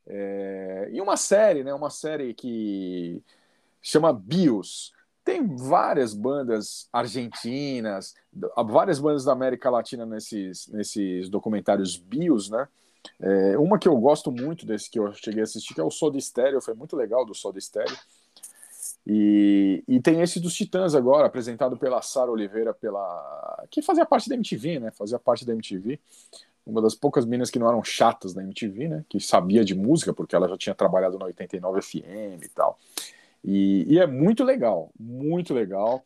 é, 0.08 0.88
e 0.94 1.02
uma 1.02 1.18
série, 1.18 1.66
né? 1.66 1.74
Uma 1.74 1.90
série 1.90 2.34
que 2.34 3.22
chama 3.82 4.14
Bios. 4.14 4.94
Tem 5.22 5.46
várias 5.58 6.14
bandas 6.14 6.88
argentinas, 6.94 8.14
várias 8.66 9.00
bandas 9.00 9.26
da 9.26 9.34
América 9.34 9.70
Latina 9.70 10.06
nesses, 10.06 10.70
nesses 10.70 11.28
documentários 11.28 11.98
Bios, 11.98 12.50
né? 12.50 12.70
É, 13.20 13.58
uma 13.58 13.80
que 13.80 13.88
eu 13.88 13.96
gosto 13.98 14.32
muito 14.32 14.66
desse 14.66 14.90
que 14.90 15.00
eu 15.00 15.14
cheguei 15.14 15.42
a 15.42 15.44
assistir, 15.44 15.74
que 15.74 15.82
é 15.82 15.84
o 15.84 15.92
Soda 15.92 16.20
Stereo, 16.20 16.62
foi 16.62 16.74
muito 16.74 16.96
legal 16.96 17.26
do 17.26 17.34
Soda 17.34 17.60
Stereo. 17.60 17.98
E, 19.08 19.84
e 19.88 20.00
tem 20.02 20.22
esse 20.22 20.40
dos 20.40 20.56
Titãs 20.56 20.96
agora, 20.96 21.28
apresentado 21.28 21.78
pela 21.78 22.02
Sara 22.02 22.32
Oliveira, 22.32 22.74
pela 22.74 23.66
que 23.70 23.82
fazia 23.82 24.06
parte 24.06 24.28
da 24.28 24.36
MTV, 24.36 24.80
né? 24.80 24.92
Fazia 24.92 25.20
parte 25.20 25.46
da 25.46 25.54
MTV. 25.54 26.00
Uma 26.66 26.82
das 26.82 26.96
poucas 26.96 27.26
meninas 27.26 27.52
que 27.52 27.60
não 27.60 27.68
eram 27.68 27.84
chatas 27.84 28.34
da 28.34 28.42
MTV, 28.42 28.88
né? 28.88 29.06
Que 29.08 29.20
sabia 29.20 29.64
de 29.64 29.76
música, 29.76 30.12
porque 30.12 30.36
ela 30.36 30.50
já 30.50 30.58
tinha 30.58 30.74
trabalhado 30.74 31.20
na 31.20 31.26
89 31.26 31.82
FM 31.82 32.44
e 32.44 32.50
tal. 32.50 32.80
E, 33.44 33.86
e 33.88 34.00
é 34.00 34.08
muito 34.08 34.44
legal, 34.44 34.92
muito 35.00 35.54
legal. 35.54 36.04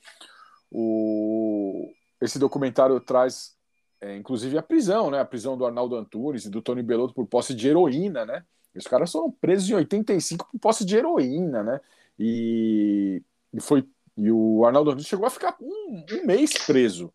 O, 0.70 1.90
esse 2.20 2.38
documentário 2.38 3.00
traz, 3.00 3.56
é, 4.02 4.16
inclusive, 4.16 4.58
a 4.58 4.64
prisão, 4.64 5.12
né? 5.12 5.20
A 5.20 5.26
prisão 5.26 5.58
do 5.58 5.66
Arnaldo 5.66 5.96
Antunes 5.96 6.46
e 6.46 6.50
do 6.50 6.62
Tony 6.62 6.82
Bellotto 6.82 7.14
por 7.14 7.28
posse 7.28 7.54
de 7.54 7.68
heroína, 7.68 8.26
né? 8.26 8.46
Os 8.76 8.86
caras 8.86 9.12
foram 9.12 9.32
presos 9.32 9.70
em 9.70 9.74
85 9.74 10.48
por 10.52 10.60
posse 10.60 10.86
de 10.86 10.96
heroína, 10.96 11.64
né? 11.64 11.82
E, 12.18 13.22
e 13.54 13.60
foi 13.60 13.86
e 14.20 14.30
o 14.32 14.66
Arnaldo 14.66 14.92
Antunes 14.92 15.08
chegou 15.08 15.26
a 15.26 15.30
ficar 15.30 15.56
um, 15.62 16.04
um 16.12 16.26
mês 16.26 16.54
preso. 16.66 17.14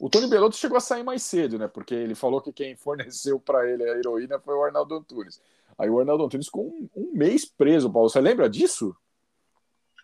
O 0.00 0.10
Tony 0.10 0.26
Bellotto 0.26 0.56
chegou 0.56 0.76
a 0.76 0.80
sair 0.80 1.04
mais 1.04 1.22
cedo, 1.22 1.56
né? 1.58 1.68
Porque 1.68 1.94
ele 1.94 2.16
falou 2.16 2.40
que 2.40 2.52
quem 2.52 2.74
forneceu 2.74 3.38
para 3.38 3.70
ele 3.70 3.84
a 3.84 3.96
heroína 3.96 4.40
foi 4.40 4.54
o 4.54 4.64
Arnaldo 4.64 4.96
Antunes. 4.96 5.40
Aí 5.78 5.88
o 5.88 6.00
Arnaldo 6.00 6.24
Antunes 6.24 6.46
ficou 6.46 6.66
um, 6.66 6.88
um 6.96 7.12
mês 7.12 7.44
preso, 7.44 7.90
Paulo. 7.90 8.08
Você 8.08 8.20
lembra 8.20 8.50
disso? 8.50 8.96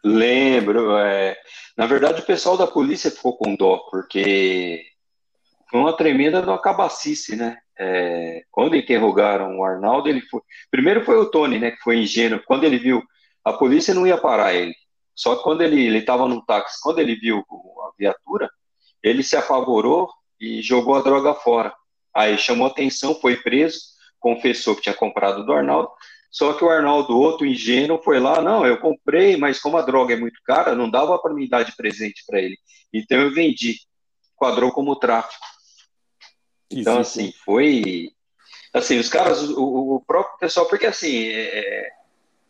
Lembro. 0.05 0.97
é. 0.99 1.37
Na 1.77 1.87
verdade, 1.87 2.23
o 2.23 2.27
pessoal 2.27 2.57
da 2.57 2.67
polícia 2.67 3.11
ficou 3.11 3.37
com 3.37 3.57
dó, 3.57 3.79
porque 3.91 4.85
foi 5.77 5.83
uma 5.83 5.93
tremenda 5.95 6.41
de 6.41 6.49
uma 6.49 6.59
cabacice, 6.59 7.37
né? 7.37 7.59
É, 7.79 8.43
quando 8.51 8.77
interrogaram 8.77 9.59
o 9.59 9.65
Arnaldo, 9.65 10.09
ele 10.09 10.23
foi. 10.23 10.41
Primeiro 10.71 11.05
foi 11.05 11.19
o 11.19 11.27
Tony, 11.27 11.59
né? 11.59 11.73
Que 11.73 11.83
foi 11.83 11.99
ingênuo. 11.99 12.41
Quando 12.47 12.65
ele 12.65 12.79
viu, 12.79 13.03
a 13.45 13.53
polícia 13.53 13.93
não 13.93 14.07
ia 14.07 14.17
parar 14.17 14.55
ele. 14.55 14.75
Só 15.15 15.37
que 15.37 15.43
quando 15.43 15.61
ele 15.61 15.95
estava 15.99 16.27
no 16.27 16.43
táxi, 16.47 16.79
quando 16.83 16.99
ele 16.99 17.15
viu 17.17 17.41
a 17.41 17.91
viatura, 17.99 18.49
ele 19.03 19.23
se 19.23 19.37
apavorou 19.37 20.09
e 20.41 20.63
jogou 20.63 20.95
a 20.95 21.03
droga 21.03 21.35
fora. 21.35 21.75
Aí 22.15 22.39
chamou 22.39 22.69
atenção, 22.69 23.15
foi 23.15 23.37
preso, 23.37 23.79
confessou 24.19 24.77
que 24.77 24.83
tinha 24.83 24.95
comprado 24.95 25.45
do 25.45 25.53
Arnaldo. 25.53 25.91
Só 26.31 26.55
que 26.55 26.65
o 26.65 26.71
Arnaldo, 26.71 27.19
outro 27.19 27.47
ingênuo, 27.47 28.01
foi 28.03 28.19
lá, 28.19 28.41
não, 28.41 28.67
eu 28.67 28.79
comprei, 28.79 29.37
mas 29.37 29.61
como 29.61 29.77
a 29.77 29.83
droga 29.83 30.15
é 30.15 30.17
muito 30.17 30.41
cara, 30.43 30.75
não 30.75 30.91
dava 30.91 31.19
para 31.19 31.35
me 31.35 31.47
dar 31.47 31.65
de 31.65 31.77
presente 31.77 32.25
para 32.27 32.41
ele. 32.41 32.57
Então 32.95 33.21
eu 33.21 33.31
vendi. 33.35 33.77
Quadrou 34.39 34.71
como 34.71 34.97
tráfico. 34.97 35.56
Então, 36.71 36.99
assim, 36.99 37.33
foi. 37.45 38.11
Assim, 38.73 38.99
os 38.99 39.09
caras, 39.09 39.43
o, 39.43 39.97
o 39.97 40.01
próprio 40.01 40.39
pessoal, 40.39 40.67
porque 40.67 40.87
assim, 40.87 41.29
é, 41.29 41.89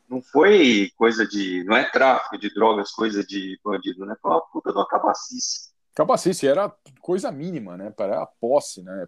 não 0.08 0.22
foi 0.22 0.90
coisa 0.96 1.26
de. 1.26 1.64
Não 1.64 1.76
é 1.76 1.90
tráfico 1.90 2.38
de 2.38 2.52
drogas, 2.52 2.90
coisa 2.92 3.24
de 3.24 3.58
bandido, 3.64 4.04
né? 4.06 4.14
Foi 4.20 4.30
uma 4.30 4.40
puta 4.40 4.70
de 4.72 4.78
uma 4.78 4.86
cabacice. 4.86 5.74
Cabacice 5.94 6.46
era 6.46 6.70
coisa 7.00 7.32
mínima, 7.32 7.74
né? 7.76 7.90
Para 7.90 8.22
a 8.22 8.26
posse, 8.26 8.82
né? 8.82 9.06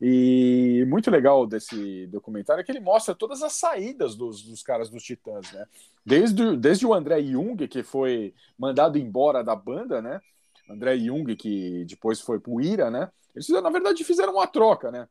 E 0.00 0.82
muito 0.88 1.10
legal 1.10 1.46
desse 1.46 2.06
documentário 2.06 2.62
é 2.62 2.64
que 2.64 2.72
ele 2.72 2.80
mostra 2.80 3.14
todas 3.14 3.42
as 3.42 3.52
saídas 3.52 4.14
dos, 4.16 4.42
dos 4.42 4.62
caras 4.62 4.88
dos 4.88 5.02
Titãs, 5.02 5.52
né? 5.52 5.66
Desde, 6.04 6.56
desde 6.56 6.86
o 6.86 6.94
André 6.94 7.22
Jung, 7.22 7.68
que 7.68 7.82
foi 7.82 8.34
mandado 8.58 8.96
embora 8.98 9.44
da 9.44 9.54
banda, 9.54 10.00
né? 10.00 10.20
André 10.68 10.96
Jung, 10.98 11.34
que 11.36 11.84
depois 11.84 12.20
foi 12.20 12.40
pro 12.40 12.60
Ira, 12.60 12.90
né? 12.90 13.10
Eles, 13.34 13.48
na 13.48 13.70
verdade, 13.70 14.04
fizeram 14.04 14.34
uma 14.34 14.46
troca, 14.46 14.90
né? 14.90 15.08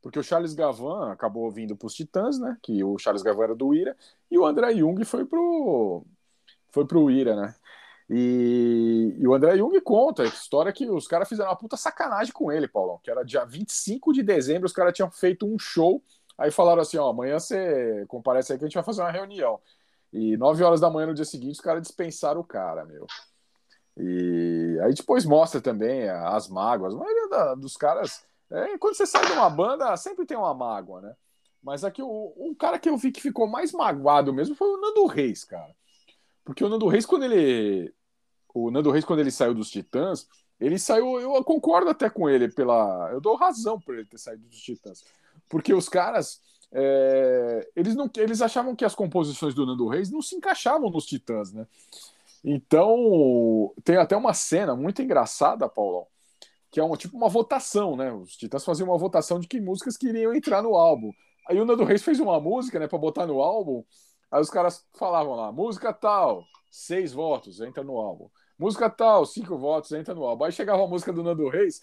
Porque 0.00 0.18
o 0.18 0.22
Charles 0.22 0.54
Gavan 0.54 1.12
acabou 1.12 1.50
vindo 1.50 1.76
para 1.76 1.86
os 1.86 1.94
Titãs, 1.94 2.38
né? 2.38 2.56
Que 2.62 2.82
o 2.82 2.98
Charles 2.98 3.22
Gavan 3.22 3.44
era 3.44 3.54
do 3.54 3.74
Ira, 3.74 3.96
e 4.30 4.38
o 4.38 4.44
André 4.44 4.74
Jung 4.74 5.04
foi 5.04 5.24
pro, 5.24 6.04
foi 6.70 6.84
pro 6.86 7.10
Ira, 7.10 7.36
né? 7.36 7.54
E, 8.10 9.16
e 9.18 9.26
o 9.26 9.32
André 9.32 9.56
Jung 9.56 9.80
conta 9.80 10.22
a 10.22 10.26
história 10.26 10.72
que 10.72 10.88
os 10.90 11.06
caras 11.06 11.28
fizeram 11.28 11.50
uma 11.50 11.56
puta 11.56 11.76
sacanagem 11.76 12.32
com 12.32 12.52
ele, 12.52 12.68
Paulão. 12.68 13.00
Que 13.02 13.10
era 13.10 13.24
dia 13.24 13.44
25 13.44 14.12
de 14.12 14.22
dezembro, 14.22 14.66
os 14.66 14.72
caras 14.72 14.92
tinham 14.92 15.10
feito 15.10 15.46
um 15.46 15.58
show. 15.58 16.02
Aí 16.36 16.50
falaram 16.50 16.82
assim: 16.82 16.98
ó, 16.98 17.08
amanhã 17.08 17.38
você 17.38 18.04
comparece 18.08 18.52
aí 18.52 18.58
que 18.58 18.64
a 18.64 18.68
gente 18.68 18.74
vai 18.74 18.84
fazer 18.84 19.00
uma 19.00 19.10
reunião. 19.10 19.58
E 20.12 20.36
9 20.36 20.62
horas 20.62 20.80
da 20.80 20.90
manhã 20.90 21.06
no 21.06 21.14
dia 21.14 21.24
seguinte, 21.24 21.54
os 21.54 21.60
caras 21.60 21.82
dispensaram 21.82 22.40
o 22.40 22.44
cara, 22.44 22.84
meu. 22.84 23.06
E 23.96 24.78
aí 24.82 24.94
depois 24.94 25.24
mostra 25.24 25.60
também 25.60 26.08
as 26.08 26.48
mágoas. 26.48 26.94
A 26.94 26.98
maioria 26.98 27.28
da- 27.28 27.54
dos 27.54 27.76
caras. 27.76 28.22
é, 28.50 28.76
quando 28.78 28.94
você 28.94 29.06
sai 29.06 29.24
de 29.26 29.32
uma 29.32 29.48
banda, 29.50 29.96
sempre 29.96 30.26
tem 30.26 30.36
uma 30.36 30.54
mágoa, 30.54 31.00
né? 31.00 31.14
Mas 31.62 31.84
aqui 31.84 32.02
o, 32.02 32.32
um 32.36 32.54
cara 32.54 32.78
que 32.78 32.88
eu 32.88 32.96
vi 32.96 33.12
que 33.12 33.20
ficou 33.20 33.46
mais 33.46 33.72
magoado 33.72 34.32
mesmo 34.32 34.54
foi 34.54 34.68
o 34.68 34.80
Nando 34.80 35.06
Reis, 35.06 35.44
cara. 35.44 35.74
Porque 36.44 36.64
o 36.64 36.68
Nando 36.68 36.88
Reis, 36.88 37.06
quando 37.06 37.24
ele. 37.24 37.92
O 38.54 38.70
Nando 38.70 38.90
Reis, 38.90 39.04
quando 39.04 39.20
ele 39.20 39.30
saiu 39.30 39.54
dos 39.54 39.70
Titãs, 39.70 40.26
ele 40.60 40.78
saiu. 40.78 41.20
Eu 41.20 41.42
concordo 41.44 41.88
até 41.90 42.10
com 42.10 42.28
ele, 42.28 42.48
pela. 42.48 43.10
Eu 43.12 43.20
dou 43.20 43.36
razão 43.36 43.80
por 43.80 43.94
ele 43.94 44.04
ter 44.06 44.18
saído 44.18 44.42
dos 44.48 44.60
Titãs. 44.60 45.04
Porque 45.48 45.72
os 45.72 45.88
caras. 45.88 46.40
é, 46.72 47.68
eles, 47.76 47.94
não, 47.94 48.10
eles 48.16 48.42
achavam 48.42 48.74
que 48.74 48.84
as 48.84 48.94
composições 48.94 49.54
do 49.54 49.64
Nando 49.64 49.86
Reis 49.86 50.10
não 50.10 50.20
se 50.20 50.34
encaixavam 50.34 50.90
nos 50.90 51.06
Titãs, 51.06 51.52
né? 51.52 51.66
Então, 52.44 53.72
tem 53.84 53.96
até 53.96 54.16
uma 54.16 54.34
cena 54.34 54.74
muito 54.74 55.00
engraçada, 55.00 55.68
Paulão, 55.68 56.06
que 56.70 56.80
é 56.80 56.84
uma, 56.84 56.96
tipo 56.96 57.16
uma 57.16 57.28
votação, 57.28 57.96
né? 57.96 58.12
Os 58.12 58.36
Titãs 58.36 58.64
faziam 58.64 58.88
uma 58.88 58.98
votação 58.98 59.38
de 59.38 59.46
que 59.46 59.60
músicas 59.60 59.96
queriam 59.96 60.34
entrar 60.34 60.62
no 60.62 60.74
álbum. 60.74 61.12
Aí 61.48 61.60
o 61.60 61.64
Nando 61.64 61.84
Reis 61.84 62.02
fez 62.02 62.20
uma 62.20 62.40
música, 62.40 62.78
né, 62.78 62.88
para 62.88 62.98
botar 62.98 63.26
no 63.26 63.40
álbum. 63.40 63.84
Aí 64.30 64.40
os 64.40 64.50
caras 64.50 64.84
falavam 64.94 65.34
lá, 65.34 65.52
música 65.52 65.92
tal, 65.92 66.44
seis 66.70 67.12
votos, 67.12 67.60
entra 67.60 67.84
no 67.84 67.98
álbum. 67.98 68.28
Música 68.58 68.88
tal, 68.88 69.26
cinco 69.26 69.58
votos, 69.58 69.92
entra 69.92 70.14
no 70.14 70.24
álbum. 70.24 70.44
Aí 70.44 70.52
chegava 70.52 70.82
a 70.84 70.86
música 70.86 71.12
do 71.12 71.22
Nando 71.22 71.48
Reis, 71.48 71.82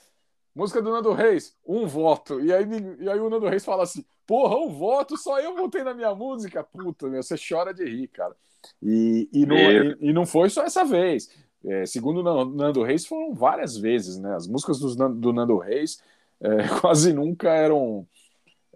música 0.55 0.81
do 0.81 0.89
Nando 0.91 1.13
Reis, 1.13 1.55
um 1.65 1.85
voto. 1.87 2.39
E 2.41 2.53
aí, 2.53 2.65
e 2.99 3.09
aí 3.09 3.19
o 3.19 3.29
Nando 3.29 3.47
Reis 3.47 3.63
fala 3.63 3.83
assim, 3.83 4.03
porra, 4.25 4.55
um 4.57 4.69
voto, 4.69 5.17
só 5.17 5.39
eu 5.39 5.55
votei 5.55 5.83
na 5.83 5.93
minha 5.93 6.15
música. 6.15 6.63
Puta, 6.63 7.07
meu, 7.07 7.21
você 7.21 7.35
chora 7.37 7.73
de 7.73 7.85
rir, 7.85 8.07
cara. 8.07 8.35
E, 8.81 9.29
e, 9.31 9.45
não, 9.45 9.55
e, 9.57 9.97
e 10.01 10.13
não 10.13 10.25
foi 10.25 10.49
só 10.49 10.63
essa 10.63 10.83
vez. 10.83 11.29
É, 11.65 11.85
segundo 11.85 12.21
o 12.21 12.23
Nan- 12.23 12.55
Nando 12.55 12.83
Reis, 12.83 13.05
foram 13.05 13.33
várias 13.33 13.77
vezes, 13.77 14.17
né? 14.17 14.35
As 14.35 14.47
músicas 14.47 14.79
dos 14.79 14.95
Nan- 14.95 15.11
do 15.11 15.33
Nando 15.33 15.57
Reis 15.57 16.01
é, 16.41 16.67
quase 16.79 17.13
nunca 17.13 17.49
eram 17.49 18.07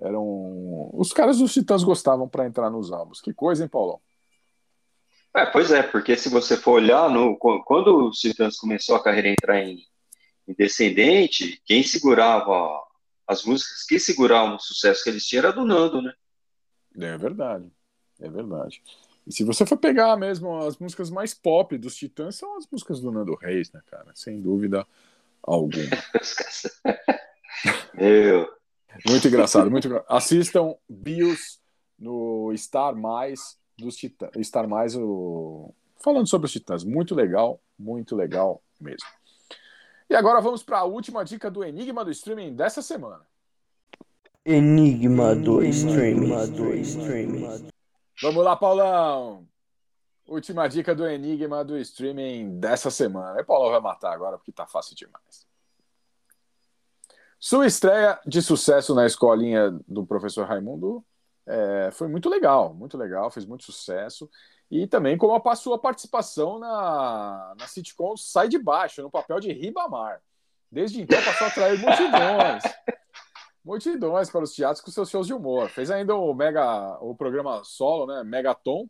eram 0.01 0.89
os 0.93 1.13
caras 1.13 1.37
dos 1.37 1.53
Titãs 1.53 1.83
gostavam 1.83 2.27
para 2.27 2.45
entrar 2.45 2.69
nos 2.69 2.91
álbuns. 2.91 3.21
Que 3.21 3.33
coisa, 3.33 3.63
hein, 3.63 3.69
Paulão? 3.69 4.01
É, 5.35 5.45
pois 5.45 5.71
é, 5.71 5.81
porque 5.81 6.15
se 6.17 6.29
você 6.29 6.57
for 6.57 6.73
olhar, 6.73 7.09
no, 7.09 7.37
quando 7.37 8.07
o 8.07 8.11
Titãs 8.11 8.57
começou 8.57 8.95
a 8.95 9.03
carreira 9.03 9.29
a 9.29 9.31
entrar 9.31 9.63
em, 9.63 9.79
em 10.47 10.53
descendente, 10.53 11.61
quem 11.65 11.83
segurava 11.83 12.81
as 13.25 13.43
músicas 13.45 13.83
que 13.87 13.97
seguravam 13.97 14.57
o 14.57 14.59
sucesso 14.59 15.03
que 15.03 15.09
eles 15.09 15.25
tinham 15.25 15.43
era 15.45 15.53
do 15.53 15.65
Nando, 15.65 16.01
né? 16.01 16.13
É 16.99 17.17
verdade, 17.17 17.71
é 18.19 18.29
verdade. 18.29 18.81
E 19.25 19.31
se 19.31 19.43
você 19.43 19.65
for 19.65 19.77
pegar 19.77 20.17
mesmo 20.17 20.57
as 20.57 20.77
músicas 20.77 21.09
mais 21.09 21.33
pop 21.33 21.77
dos 21.77 21.95
Titãs, 21.95 22.35
são 22.35 22.57
as 22.57 22.67
músicas 22.69 22.99
do 22.99 23.11
Nando 23.11 23.35
Reis, 23.35 23.71
né, 23.71 23.81
cara? 23.89 24.11
Sem 24.15 24.41
dúvida 24.41 24.85
alguma. 25.41 25.83
Meu. 27.93 28.47
Muito 29.07 29.27
engraçado, 29.27 29.71
muito 29.71 29.87
engra- 29.87 30.05
Assistam 30.07 30.75
Bios 30.87 31.59
no 31.97 32.53
Star 32.55 32.95
Mais 32.95 33.57
dos 33.77 33.95
Titãs. 33.95 34.31
Star 34.45 34.67
Mais, 34.67 34.95
o... 34.95 35.73
falando 35.97 36.27
sobre 36.27 36.45
os 36.45 36.51
Titãs. 36.51 36.83
Muito 36.83 37.15
legal, 37.15 37.61
muito 37.77 38.15
legal 38.15 38.61
mesmo. 38.79 39.07
E 40.09 40.15
agora 40.15 40.41
vamos 40.41 40.61
para 40.61 40.79
a 40.79 40.83
última 40.83 41.23
dica 41.23 41.49
do 41.49 41.63
Enigma 41.63 42.05
do 42.05 42.11
Streaming 42.11 42.55
dessa 42.55 42.81
semana. 42.81 43.21
Enigma 44.45 45.33
do 45.33 45.63
streaming. 45.63 46.51
Do 46.51 46.75
streaming. 46.75 47.69
Vamos 48.23 48.41
lá, 48.41 48.55
Paulão! 48.55 49.45
Última 50.25 50.69
dica 50.69 50.95
do 50.95 51.05
Enigma 51.05 51.61
do 51.61 51.77
Streaming 51.77 52.57
dessa 52.57 52.89
semana. 52.89 53.41
E 53.41 53.43
Paulão 53.43 53.69
vai 53.69 53.81
matar 53.81 54.13
agora 54.13 54.37
porque 54.37 54.53
tá 54.53 54.65
fácil 54.65 54.95
demais. 54.95 55.45
Sua 57.37 57.67
estreia 57.67 58.17
de 58.25 58.41
sucesso 58.41 58.95
na 58.95 59.05
escolinha 59.05 59.77
do 59.85 60.05
professor 60.05 60.47
Raimundo 60.47 61.05
é, 61.45 61.89
foi 61.91 62.07
muito 62.07 62.29
legal, 62.29 62.73
muito 62.73 62.97
legal, 62.97 63.29
fez 63.29 63.45
muito 63.45 63.65
sucesso. 63.65 64.29
E 64.71 64.87
também 64.87 65.17
como 65.17 65.35
a 65.45 65.55
sua 65.57 65.77
participação 65.77 66.59
na, 66.59 67.53
na 67.59 67.67
sitcom 67.67 68.15
Sai 68.15 68.47
de 68.47 68.57
Baixo, 68.57 69.01
no 69.01 69.11
papel 69.11 69.41
de 69.41 69.51
Ribamar. 69.51 70.21
Desde 70.71 71.01
então 71.01 71.21
passou 71.25 71.47
a 71.47 71.49
atrair 71.49 71.77
multidões. 71.77 72.63
multidões 73.63 74.29
para 74.29 74.43
os 74.43 74.53
teatros 74.53 74.81
com 74.81 74.91
seus 74.91 75.09
shows 75.09 75.27
de 75.27 75.33
humor. 75.33 75.69
Fez 75.69 75.89
ainda 75.89 76.15
o 76.15 76.33
mega 76.33 76.97
o 77.01 77.15
programa 77.15 77.63
solo, 77.63 78.05
né, 78.05 78.23
Megaton, 78.23 78.87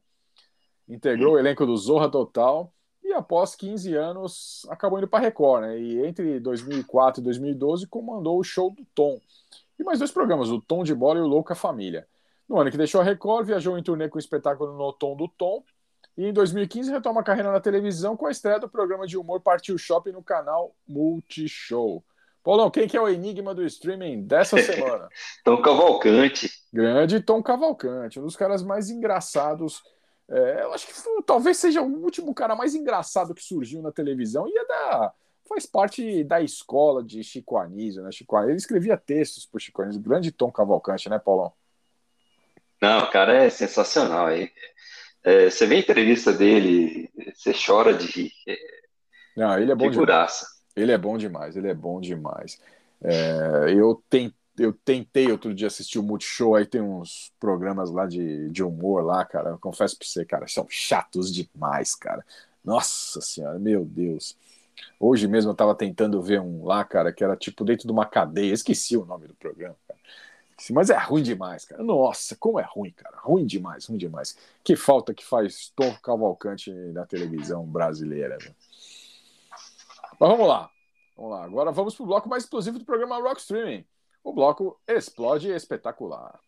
integrou 0.87 1.33
o 1.33 1.39
elenco 1.39 1.65
do 1.65 1.77
Zorra 1.77 2.09
Total 2.09 2.71
e 3.03 3.13
após 3.13 3.55
15 3.55 3.93
anos 3.95 4.65
acabou 4.69 4.97
indo 4.97 5.07
para 5.07 5.23
Record, 5.23 5.63
né? 5.63 5.79
E 5.79 6.05
entre 6.05 6.39
2004 6.39 7.21
e 7.21 7.23
2012 7.23 7.87
comandou 7.87 8.39
o 8.39 8.43
show 8.43 8.71
do 8.71 8.85
Tom. 8.95 9.19
E 9.77 9.83
mais 9.83 9.99
dois 9.99 10.11
programas, 10.11 10.49
o 10.49 10.61
Tom 10.61 10.83
de 10.83 10.95
Bola 10.95 11.19
e 11.19 11.21
o 11.21 11.27
Louca 11.27 11.53
Família. 11.53 12.07
No 12.47 12.59
ano 12.59 12.71
que 12.71 12.77
deixou 12.77 13.01
a 13.01 13.03
Record, 13.03 13.45
viajou 13.45 13.77
em 13.77 13.83
turnê 13.83 14.07
com 14.07 14.17
o 14.17 14.19
espetáculo 14.19 14.77
No 14.77 14.93
Tom 14.93 15.15
do 15.15 15.27
Tom. 15.27 15.63
E 16.15 16.25
em 16.25 16.33
2015 16.33 16.91
retoma 16.91 17.21
a 17.21 17.23
carreira 17.23 17.51
na 17.51 17.59
televisão 17.59 18.15
com 18.15 18.27
a 18.27 18.31
estreia 18.31 18.59
do 18.59 18.69
programa 18.69 19.07
de 19.07 19.17
humor 19.17 19.41
Partiu 19.41 19.77
Shopping 19.77 20.11
no 20.11 20.23
canal 20.23 20.75
Multishow. 20.87 22.03
Paulão, 22.43 22.69
quem 22.69 22.87
que 22.87 22.97
é 22.97 23.01
o 23.01 23.07
enigma 23.07 23.55
do 23.55 23.65
streaming 23.65 24.23
dessa 24.23 24.57
semana? 24.61 25.07
Tom 25.45 25.61
Cavalcante. 25.61 26.49
Grande 26.73 27.21
Tom 27.21 27.41
Cavalcante, 27.41 28.19
um 28.19 28.23
dos 28.23 28.35
caras 28.35 28.61
mais 28.61 28.89
engraçados. 28.89 29.81
É, 30.29 30.63
eu 30.63 30.73
acho 30.73 30.87
que 30.87 30.93
foi- 30.93 31.23
talvez 31.23 31.57
seja 31.57 31.81
o 31.81 32.03
último 32.03 32.33
cara 32.33 32.55
mais 32.55 32.75
engraçado 32.75 33.33
que 33.33 33.43
surgiu 33.43 33.81
na 33.81 33.91
televisão 33.91 34.47
e 34.47 34.57
é 34.57 34.65
da, 34.65 35.13
faz 35.47 35.65
parte 35.65 36.23
da 36.23 36.41
escola 36.41 37.03
de 37.03 37.23
Chico 37.23 37.57
Anísio, 37.57 38.03
né? 38.03 38.11
Chico 38.11 38.35
Anísio, 38.35 38.51
ele 38.51 38.57
escrevia 38.57 38.97
textos 38.97 39.45
por 39.45 39.61
Chico 39.61 39.81
Anísio. 39.81 40.01
Grande 40.01 40.31
Tom 40.31 40.51
Cavalcante, 40.51 41.09
né, 41.09 41.19
Paulão? 41.19 41.53
Não, 42.81 43.03
o 43.05 43.11
cara 43.11 43.33
é 43.45 43.49
sensacional. 43.49 44.29
É, 44.29 44.51
é, 45.23 45.49
você 45.49 45.65
vê 45.65 45.75
a 45.75 45.79
entrevista 45.79 46.33
dele, 46.33 47.09
você 47.33 47.53
chora 47.53 47.93
de 47.93 48.07
rir. 48.07 48.31
Não, 49.37 49.57
ele 49.57 49.71
é 49.71 49.75
bom 49.75 49.89
demais. 49.89 49.93
figuraça. 49.95 50.52
Ele 50.75 50.91
é 50.91 50.97
bom 50.97 51.17
demais, 51.17 51.55
ele 51.55 51.67
é 51.67 51.73
bom 51.73 51.99
demais. 52.01 52.59
É, 53.01 53.71
eu, 53.73 54.01
eu 54.57 54.73
tentei 54.85 55.31
outro 55.31 55.53
dia 55.53 55.67
assistir 55.67 55.99
o 55.99 56.03
Multishow, 56.03 56.55
aí 56.55 56.65
tem 56.65 56.81
uns 56.81 57.31
programas 57.39 57.91
lá 57.91 58.05
de, 58.07 58.49
de 58.49 58.63
humor 58.63 59.03
lá, 59.03 59.23
cara. 59.25 59.51
Eu 59.51 59.59
confesso 59.59 59.97
pra 59.97 60.07
você, 60.07 60.25
cara, 60.25 60.47
são 60.47 60.65
chatos 60.69 61.33
demais, 61.33 61.95
cara. 61.95 62.25
Nossa 62.63 63.21
senhora, 63.21 63.59
meu 63.59 63.85
Deus. 63.85 64.37
Hoje 64.99 65.27
mesmo 65.27 65.51
eu 65.51 65.55
tava 65.55 65.75
tentando 65.75 66.21
ver 66.21 66.41
um 66.41 66.65
lá, 66.65 66.83
cara, 66.83 67.13
que 67.13 67.23
era 67.23 67.35
tipo 67.35 67.63
dentro 67.65 67.87
de 67.87 67.91
uma 67.91 68.05
cadeia. 68.05 68.53
Esqueci 68.53 68.97
o 68.97 69.05
nome 69.05 69.27
do 69.27 69.35
programa, 69.35 69.75
cara. 69.87 69.99
Mas 70.71 70.89
é 70.89 70.97
ruim 70.97 71.23
demais, 71.23 71.65
cara. 71.65 71.83
Nossa, 71.83 72.35
como 72.35 72.59
é 72.59 72.63
ruim, 72.63 72.91
cara. 72.91 73.17
Ruim 73.19 73.45
demais, 73.45 73.85
ruim 73.85 73.97
demais. 73.97 74.37
Que 74.63 74.75
falta 74.75 75.13
que 75.13 75.25
faz 75.25 75.71
Tom 75.75 75.93
Cavalcante 76.01 76.71
na 76.71 77.05
televisão 77.05 77.65
brasileira, 77.65 78.37
meu. 78.41 78.53
Mas 80.19 80.29
vamos 80.29 80.47
lá. 80.47 80.69
Vamos 81.15 81.31
lá. 81.31 81.43
Agora 81.43 81.71
vamos 81.71 81.95
pro 81.95 82.05
bloco 82.05 82.29
mais 82.29 82.43
explosivo 82.43 82.79
do 82.79 82.85
programa 82.85 83.21
Rock 83.21 83.39
Streaming. 83.41 83.85
O 84.23 84.33
bloco 84.33 84.79
Explode 84.87 85.49
Espetacular. 85.49 86.39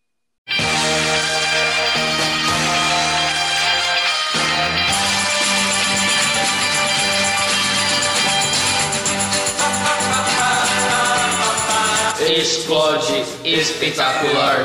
Explode 12.18 13.24
espetacular. 13.44 14.64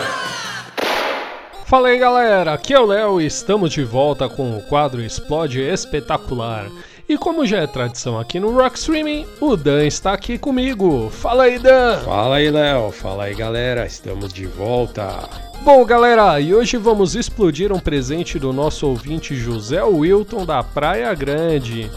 Fala 1.65 1.89
aí 1.89 1.97
galera, 1.97 2.53
aqui 2.53 2.73
é 2.73 2.79
o 2.79 2.85
Léo 2.85 3.21
e 3.21 3.25
estamos 3.25 3.71
de 3.71 3.83
volta 3.83 4.27
com 4.27 4.57
o 4.57 4.61
quadro 4.63 5.01
Explode 5.01 5.61
Espetacular. 5.61 6.65
E 7.11 7.17
como 7.17 7.45
já 7.45 7.57
é 7.57 7.67
tradição 7.67 8.17
aqui 8.17 8.39
no 8.39 8.55
Rock 8.55 8.77
Streaming, 8.77 9.27
o 9.41 9.57
Dan 9.57 9.85
está 9.85 10.13
aqui 10.13 10.37
comigo. 10.37 11.09
Fala 11.09 11.43
aí, 11.43 11.59
Dan! 11.59 11.99
Fala 12.05 12.37
aí, 12.37 12.49
Léo. 12.49 12.89
Fala 12.89 13.25
aí, 13.25 13.35
galera. 13.35 13.85
Estamos 13.85 14.31
de 14.31 14.45
volta. 14.45 15.27
Bom, 15.61 15.83
galera, 15.83 16.39
e 16.39 16.55
hoje 16.55 16.77
vamos 16.77 17.13
explodir 17.13 17.73
um 17.73 17.81
presente 17.81 18.39
do 18.39 18.53
nosso 18.53 18.87
ouvinte 18.87 19.35
José 19.35 19.83
Wilton 19.83 20.45
da 20.45 20.63
Praia 20.63 21.13
Grande. 21.13 21.91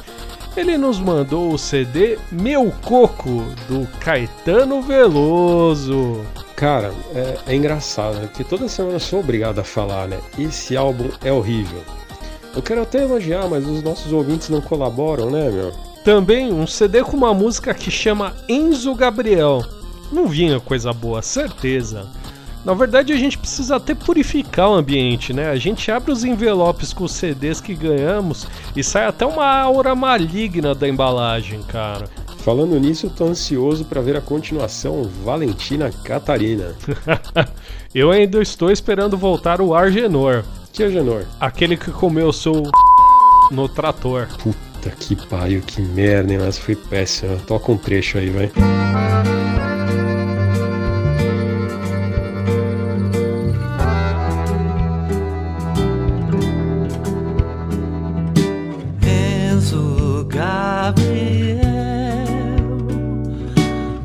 Ele 0.57 0.77
nos 0.77 0.99
mandou 0.99 1.53
o 1.53 1.59
CD 1.59 2.19
Meu 2.33 2.75
Coco, 2.83 3.45
do 3.69 3.87
Caetano 4.01 4.83
Veloso. 4.83 6.27
Cara, 6.57 6.93
é, 7.15 7.53
é 7.53 7.55
engraçado, 7.55 8.17
né? 8.17 8.27
Porque 8.27 8.43
toda 8.43 8.67
semana 8.67 8.97
eu 8.97 9.01
sou 9.01 9.21
obrigado 9.21 9.61
a 9.61 9.65
falar, 9.65 10.09
né? 10.09 10.19
Esse 10.37 10.77
álbum 10.77 11.09
é 11.23 11.31
horrível. 11.31 11.85
Eu 12.55 12.63
quero 12.63 12.83
até 12.83 13.03
elogiar, 13.03 13.49
mas 13.49 13.67
os 13.67 13.83
nossos 13.83 14.13
ouvintes 14.13 14.49
não 14.49 14.61
colaboram, 14.61 15.31
né, 15.31 15.51
meu? 15.51 15.73
Também 16.05 16.53
um 16.53 16.67
CD 16.67 17.03
com 17.03 17.17
uma 17.17 17.35
música 17.35 17.75
que 17.75 17.91
chama 17.91 18.35
Enzo 18.49 18.95
Gabriel. 18.95 19.65
Não 20.13 20.29
vinha 20.29 20.61
coisa 20.61 20.93
boa, 20.93 21.23
certeza. 21.23 22.07
Na 22.65 22.73
verdade, 22.73 23.13
a 23.13 23.17
gente 23.17 23.37
precisa 23.37 23.77
até 23.77 23.95
purificar 23.95 24.71
o 24.71 24.75
ambiente, 24.75 25.35
né? 25.35 25.51
A 25.51 25.57
gente 25.57 25.91
abre 25.91 26.11
os 26.11 26.25
envelopes 26.25 26.95
com 26.95 27.05
os 27.05 27.13
CDs 27.13 27.61
que 27.61 27.75
ganhamos 27.75 28.47
e 28.75 28.83
sai 28.83 29.07
até 29.07 29.27
uma 29.27 29.47
aura 29.47 29.95
maligna 29.95 30.75
da 30.75 30.89
embalagem, 30.89 31.63
cara. 31.63 32.09
Falando 32.39 32.79
nisso, 32.79 33.07
eu 33.07 33.11
tô 33.11 33.25
ansioso 33.25 33.85
pra 33.85 34.01
ver 34.01 34.17
a 34.17 34.21
continuação 34.21 35.03
Valentina 35.25 35.91
Catarina. 36.05 36.75
Eu 37.95 38.11
ainda 38.11 38.43
estou 38.43 38.71
esperando 38.71 39.17
voltar 39.17 39.61
o 39.61 39.75
Argenor. 39.75 40.45
Que 40.75 40.83
Argenor? 40.83 41.25
Aquele 41.39 41.77
que 41.77 41.93
comeu 41.93 42.33
seu 42.33 42.65
no 43.53 43.69
trator. 43.69 44.27
Puta 44.43 44.91
que 44.91 45.15
pariu, 45.15 45.63
que 45.63 45.81
merda, 45.81 46.33
hein? 46.33 46.41
Mas 46.41 46.59
foi 46.59 46.75
péssimo. 46.75 47.39
Toca 47.47 47.71
um 47.71 47.79
trecho 47.79 48.19
aí, 48.19 48.29
vai. 48.29 48.51
Enzo 59.53 60.27
Gabriel, 60.29 61.63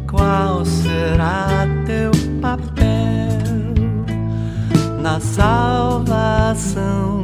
qual 0.07 0.63
será 0.63 1.65
teu 1.87 2.11
papel 2.39 2.79
na 5.01 5.19
salvação 5.19 5.88
do 6.55 7.18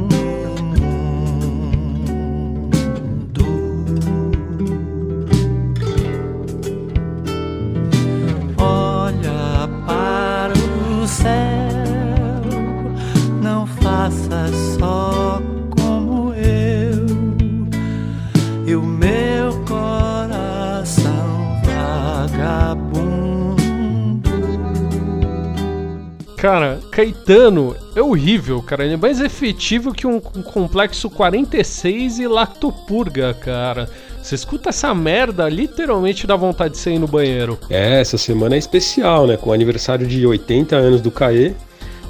Cara, 26.46 26.78
Caetano 26.92 27.76
é 27.96 28.02
horrível, 28.04 28.62
cara. 28.62 28.86
Ele 28.86 28.94
é 28.94 28.98
mais 28.98 29.20
efetivo 29.20 29.92
que 29.92 30.06
um, 30.06 30.20
complexo 30.20 31.10
46 31.10 32.20
e 32.20 32.28
lactopurga, 32.28 33.34
cara. 33.34 33.90
Você 34.22 34.36
escuta 34.36 34.70
essa 34.70 34.94
merda, 34.94 35.50
literalmente 35.50 36.28
dá 36.28 36.36
vontade 36.36 36.76
de 36.76 36.80
sair 36.80 37.00
no 37.00 37.08
banheiro. 37.08 37.58
É, 37.68 38.00
essa 38.00 38.16
semana 38.16 38.54
é 38.54 38.60
especial, 38.60 39.26
né? 39.26 39.38
Com 39.38 39.50
o 39.50 39.54
aniversário 39.54 40.06
de 40.06 40.24
80 40.24 40.76
anos 40.76 41.02
do 41.02 41.10
Caê, 41.10 41.54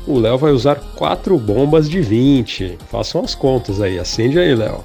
o 0.06 0.20
Léo 0.20 0.38
vai 0.38 0.52
usar 0.52 0.82
quatro 0.98 1.38
bombas 1.38 1.90
de 1.90 2.02
20. 2.02 2.78
Façam 2.92 3.24
as 3.24 3.34
contas 3.34 3.80
aí, 3.80 3.98
acende 3.98 4.38
aí, 4.38 4.54
Léo. 4.54 4.84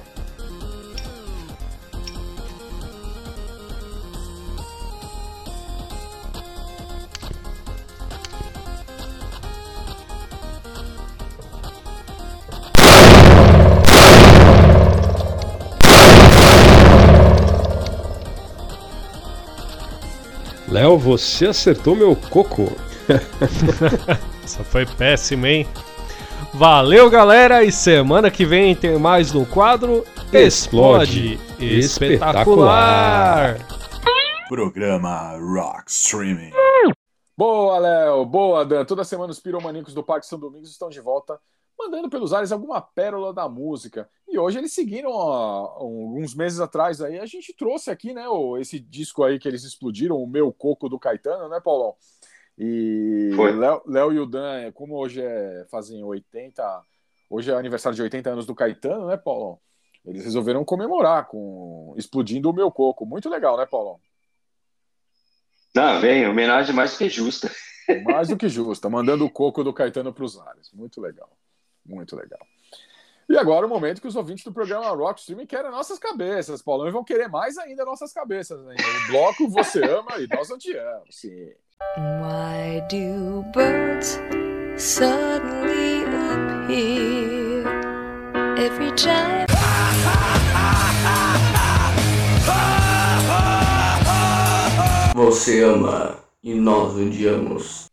Você 21.01 21.47
acertou 21.47 21.95
meu 21.95 22.15
coco. 22.15 22.71
Essa 24.43 24.63
foi 24.63 24.85
péssima, 24.85 25.49
hein? 25.49 25.67
Valeu, 26.53 27.09
galera, 27.09 27.63
e 27.63 27.71
semana 27.71 28.29
que 28.29 28.45
vem 28.45 28.75
tem 28.75 28.97
mais 28.99 29.33
no 29.33 29.45
quadro 29.45 30.05
Explode, 30.31 31.39
Espetacular. 31.59 33.57
Programa 34.47 35.37
Rock 35.37 35.89
Streaming. 35.89 36.51
Boa, 37.35 37.79
Léo. 37.79 38.25
Boa, 38.25 38.63
Dan. 38.63 38.85
Toda 38.85 39.03
semana 39.03 39.31
os 39.31 39.39
piromaníacos 39.39 39.93
do 39.93 40.03
Parque 40.03 40.27
São 40.27 40.37
Domingos 40.37 40.69
estão 40.69 40.89
de 40.89 40.99
volta, 40.99 41.39
mandando 41.79 42.09
pelos 42.09 42.33
ares 42.33 42.51
alguma 42.51 42.79
pérola 42.79 43.33
da 43.33 43.49
música. 43.49 44.07
E 44.31 44.39
hoje 44.39 44.57
eles 44.59 44.73
seguiram 44.73 45.11
alguns 45.11 46.33
meses 46.33 46.59
atrás 46.61 47.01
aí. 47.01 47.19
A 47.19 47.25
gente 47.25 47.53
trouxe 47.53 47.91
aqui, 47.91 48.13
né, 48.13 48.27
o- 48.29 48.57
esse 48.57 48.79
disco 48.79 49.23
aí 49.23 49.37
que 49.37 49.47
eles 49.47 49.63
explodiram, 49.63 50.15
o 50.17 50.25
Meu 50.27 50.53
Coco 50.53 50.87
do 50.87 50.97
Caetano, 50.97 51.49
né, 51.49 51.59
Paulão? 51.59 51.95
E 52.57 53.31
Foi. 53.35 53.51
Léo 53.51 54.13
e 54.13 54.19
o 54.19 54.25
Dan, 54.25 54.71
como 54.73 54.95
hoje 54.95 55.21
é, 55.21 55.65
fazem 55.69 56.03
80, 56.03 56.63
hoje 57.29 57.51
é 57.51 57.55
aniversário 57.55 57.95
de 57.95 58.01
80 58.01 58.29
anos 58.29 58.45
do 58.45 58.55
Caetano, 58.55 59.07
né, 59.07 59.17
Paulão? 59.17 59.59
Eles 60.05 60.23
resolveram 60.23 60.63
comemorar 60.63 61.27
com 61.27 61.93
explodindo 61.97 62.49
o 62.49 62.53
Meu 62.53 62.71
Coco. 62.71 63.05
Muito 63.05 63.29
legal, 63.29 63.57
né, 63.57 63.65
Paulão? 63.65 63.99
Não, 65.75 66.01
bem, 66.01 66.27
homenagem 66.27 66.73
mais 66.75 66.97
que 66.97 67.07
justa. 67.09 67.51
Mais 68.03 68.29
do 68.29 68.37
que 68.37 68.47
justa, 68.47 68.89
mandando 68.89 69.25
o 69.25 69.29
coco 69.29 69.63
do 69.63 69.73
Caetano 69.73 70.13
para 70.13 70.23
os 70.23 70.39
ares. 70.39 70.71
Muito 70.73 71.01
legal. 71.01 71.29
Muito 71.85 72.15
legal. 72.15 72.39
E 73.31 73.37
agora 73.37 73.65
o 73.65 73.69
momento 73.69 74.01
que 74.01 74.09
os 74.09 74.15
ouvintes 74.17 74.43
do 74.43 74.51
programa 74.51 74.89
Rock 74.89 75.21
Streaming 75.21 75.45
querem 75.45 75.71
nossas 75.71 75.97
cabeças, 75.97 76.61
Paulão, 76.61 76.89
e 76.89 76.91
vão 76.91 77.01
querer 77.01 77.29
mais 77.29 77.57
ainda 77.57 77.85
nossas 77.85 78.11
cabeças. 78.11 78.61
Né? 78.65 78.75
O 78.75 79.07
bloco 79.09 79.47
Você 79.47 79.81
Ama 79.85 80.19
e 80.19 80.27
Nós 80.35 80.51
Amamos. 80.51 81.07
Sim. 81.09 81.53
Why 81.95 82.81
do 82.89 83.41
birds 83.53 84.19
suddenly 84.75 86.03
appear 86.27 87.63
every 88.57 88.91
time? 88.97 89.47
Você 95.15 95.63
ama 95.63 96.17
e 96.43 96.53
nós 96.53 96.95
odiamos. 96.95 97.85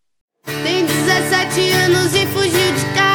Tem 0.64 0.84
17 0.84 1.70
anos 1.70 2.12
e 2.14 2.26
fugiu 2.26 2.72
de 2.74 2.94
casa 2.94 3.07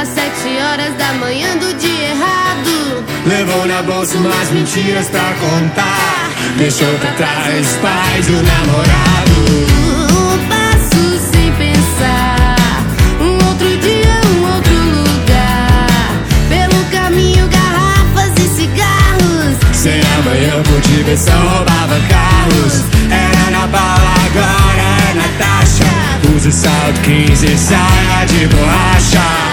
às 0.00 0.08
7 0.08 0.30
horas 0.60 0.94
da 0.98 1.14
manhã 1.14 1.56
do 1.56 1.72
dia 1.78 2.10
errado. 2.10 3.04
Levou 3.24 3.66
na 3.66 3.82
bolsa 3.82 4.18
umas 4.18 4.50
mentiras 4.50 5.08
pra 5.08 5.32
contar. 5.40 6.30
Deixou 6.58 6.92
pra 6.98 7.12
trás 7.12 7.66
os 7.66 7.76
pais 7.76 8.26
do 8.26 8.34
namorado. 8.34 9.32
Um 10.12 10.48
passo 10.48 11.18
sem 11.32 11.50
pensar. 11.52 12.56
Um 13.18 13.48
outro 13.48 13.78
dia, 13.78 14.20
um 14.36 14.54
outro 14.54 14.74
lugar. 14.74 15.88
Pelo 16.50 16.84
caminho, 16.90 17.48
garrafas 17.48 18.32
e 18.36 18.48
cigarros. 18.48 19.56
Sem 19.72 20.00
amanhã 20.18 20.62
por 20.64 20.80
diversão 20.82 21.40
roubava 21.48 21.98
carros. 22.10 22.82
Era 23.10 23.50
na 23.50 23.66
bala, 23.66 24.12
agora 24.26 24.82
é 25.10 25.14
Natasha. 25.14 26.36
Usa 26.36 26.50
salto 26.50 27.00
15, 27.00 27.56
saia 27.56 28.26
de 28.26 28.46
borracha. 28.48 29.45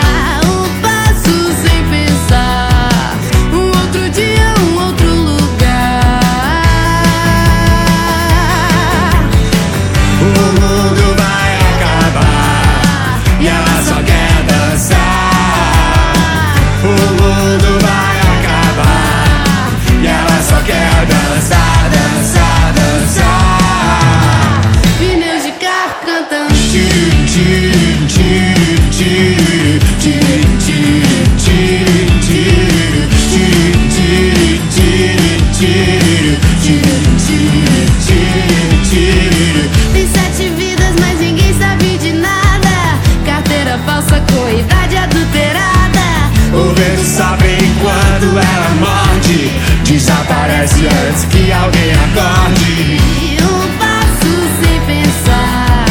Desaparece 50.64 50.88
antes 50.88 51.26
que 51.26 51.52
alguém 51.52 51.91
acorde 51.91 52.98
um 53.44 53.77
passo 53.77 54.34
sem 54.61 54.80
pensar. 54.85 55.85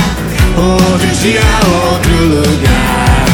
Outro 0.56 1.08
dia, 1.20 1.42
outro 1.90 2.14
lugar 2.24 3.26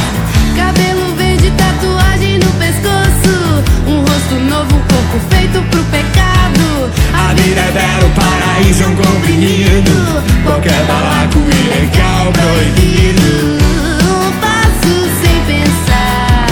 Cabelo 0.56 1.14
verde, 1.14 1.52
tatuagem 1.52 2.38
no 2.38 2.50
pescoço. 2.54 3.62
Um 3.86 4.00
rosto 4.00 4.34
novo, 4.50 4.74
um 4.74 4.80
corpo 4.80 5.20
feito 5.30 5.62
pro 5.70 5.84
pecado. 5.84 6.90
A 7.14 7.32
vida 7.34 7.60
é 7.60 7.70
belo, 7.70 8.10
paraíso 8.16 8.82
é 8.82 8.86
um 8.88 8.96
comprimido 8.96 10.22
Qualquer 10.44 10.84
balaco 10.86 11.38
ilegal 11.38 12.32
proibido 12.32 13.58
Um 14.02 14.32
passo 14.40 14.94
sem 15.22 15.40
pensar. 15.46 16.46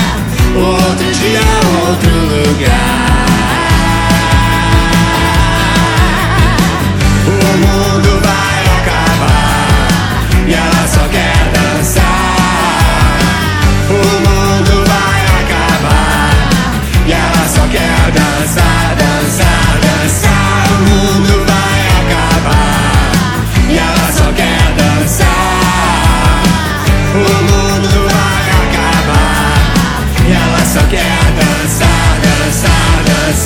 Outro 0.55 1.13
dia, 1.13 1.41
outro 1.89 2.51
lugar 2.51 3.16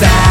inside 0.01 0.30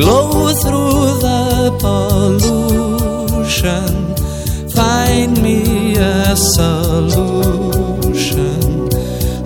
Glow 0.00 0.48
through 0.54 1.20
the 1.26 1.76
pollution. 1.78 3.86
Find 4.70 5.42
me 5.42 5.94
a 5.96 6.34
solution. 6.34 7.28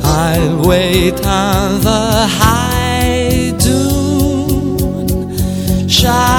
I'll 0.04 0.68
wait 0.68 1.26
on 1.26 1.80
the 1.80 2.28
high 2.38 3.52
dune. 3.58 5.36
Shine 5.88 6.33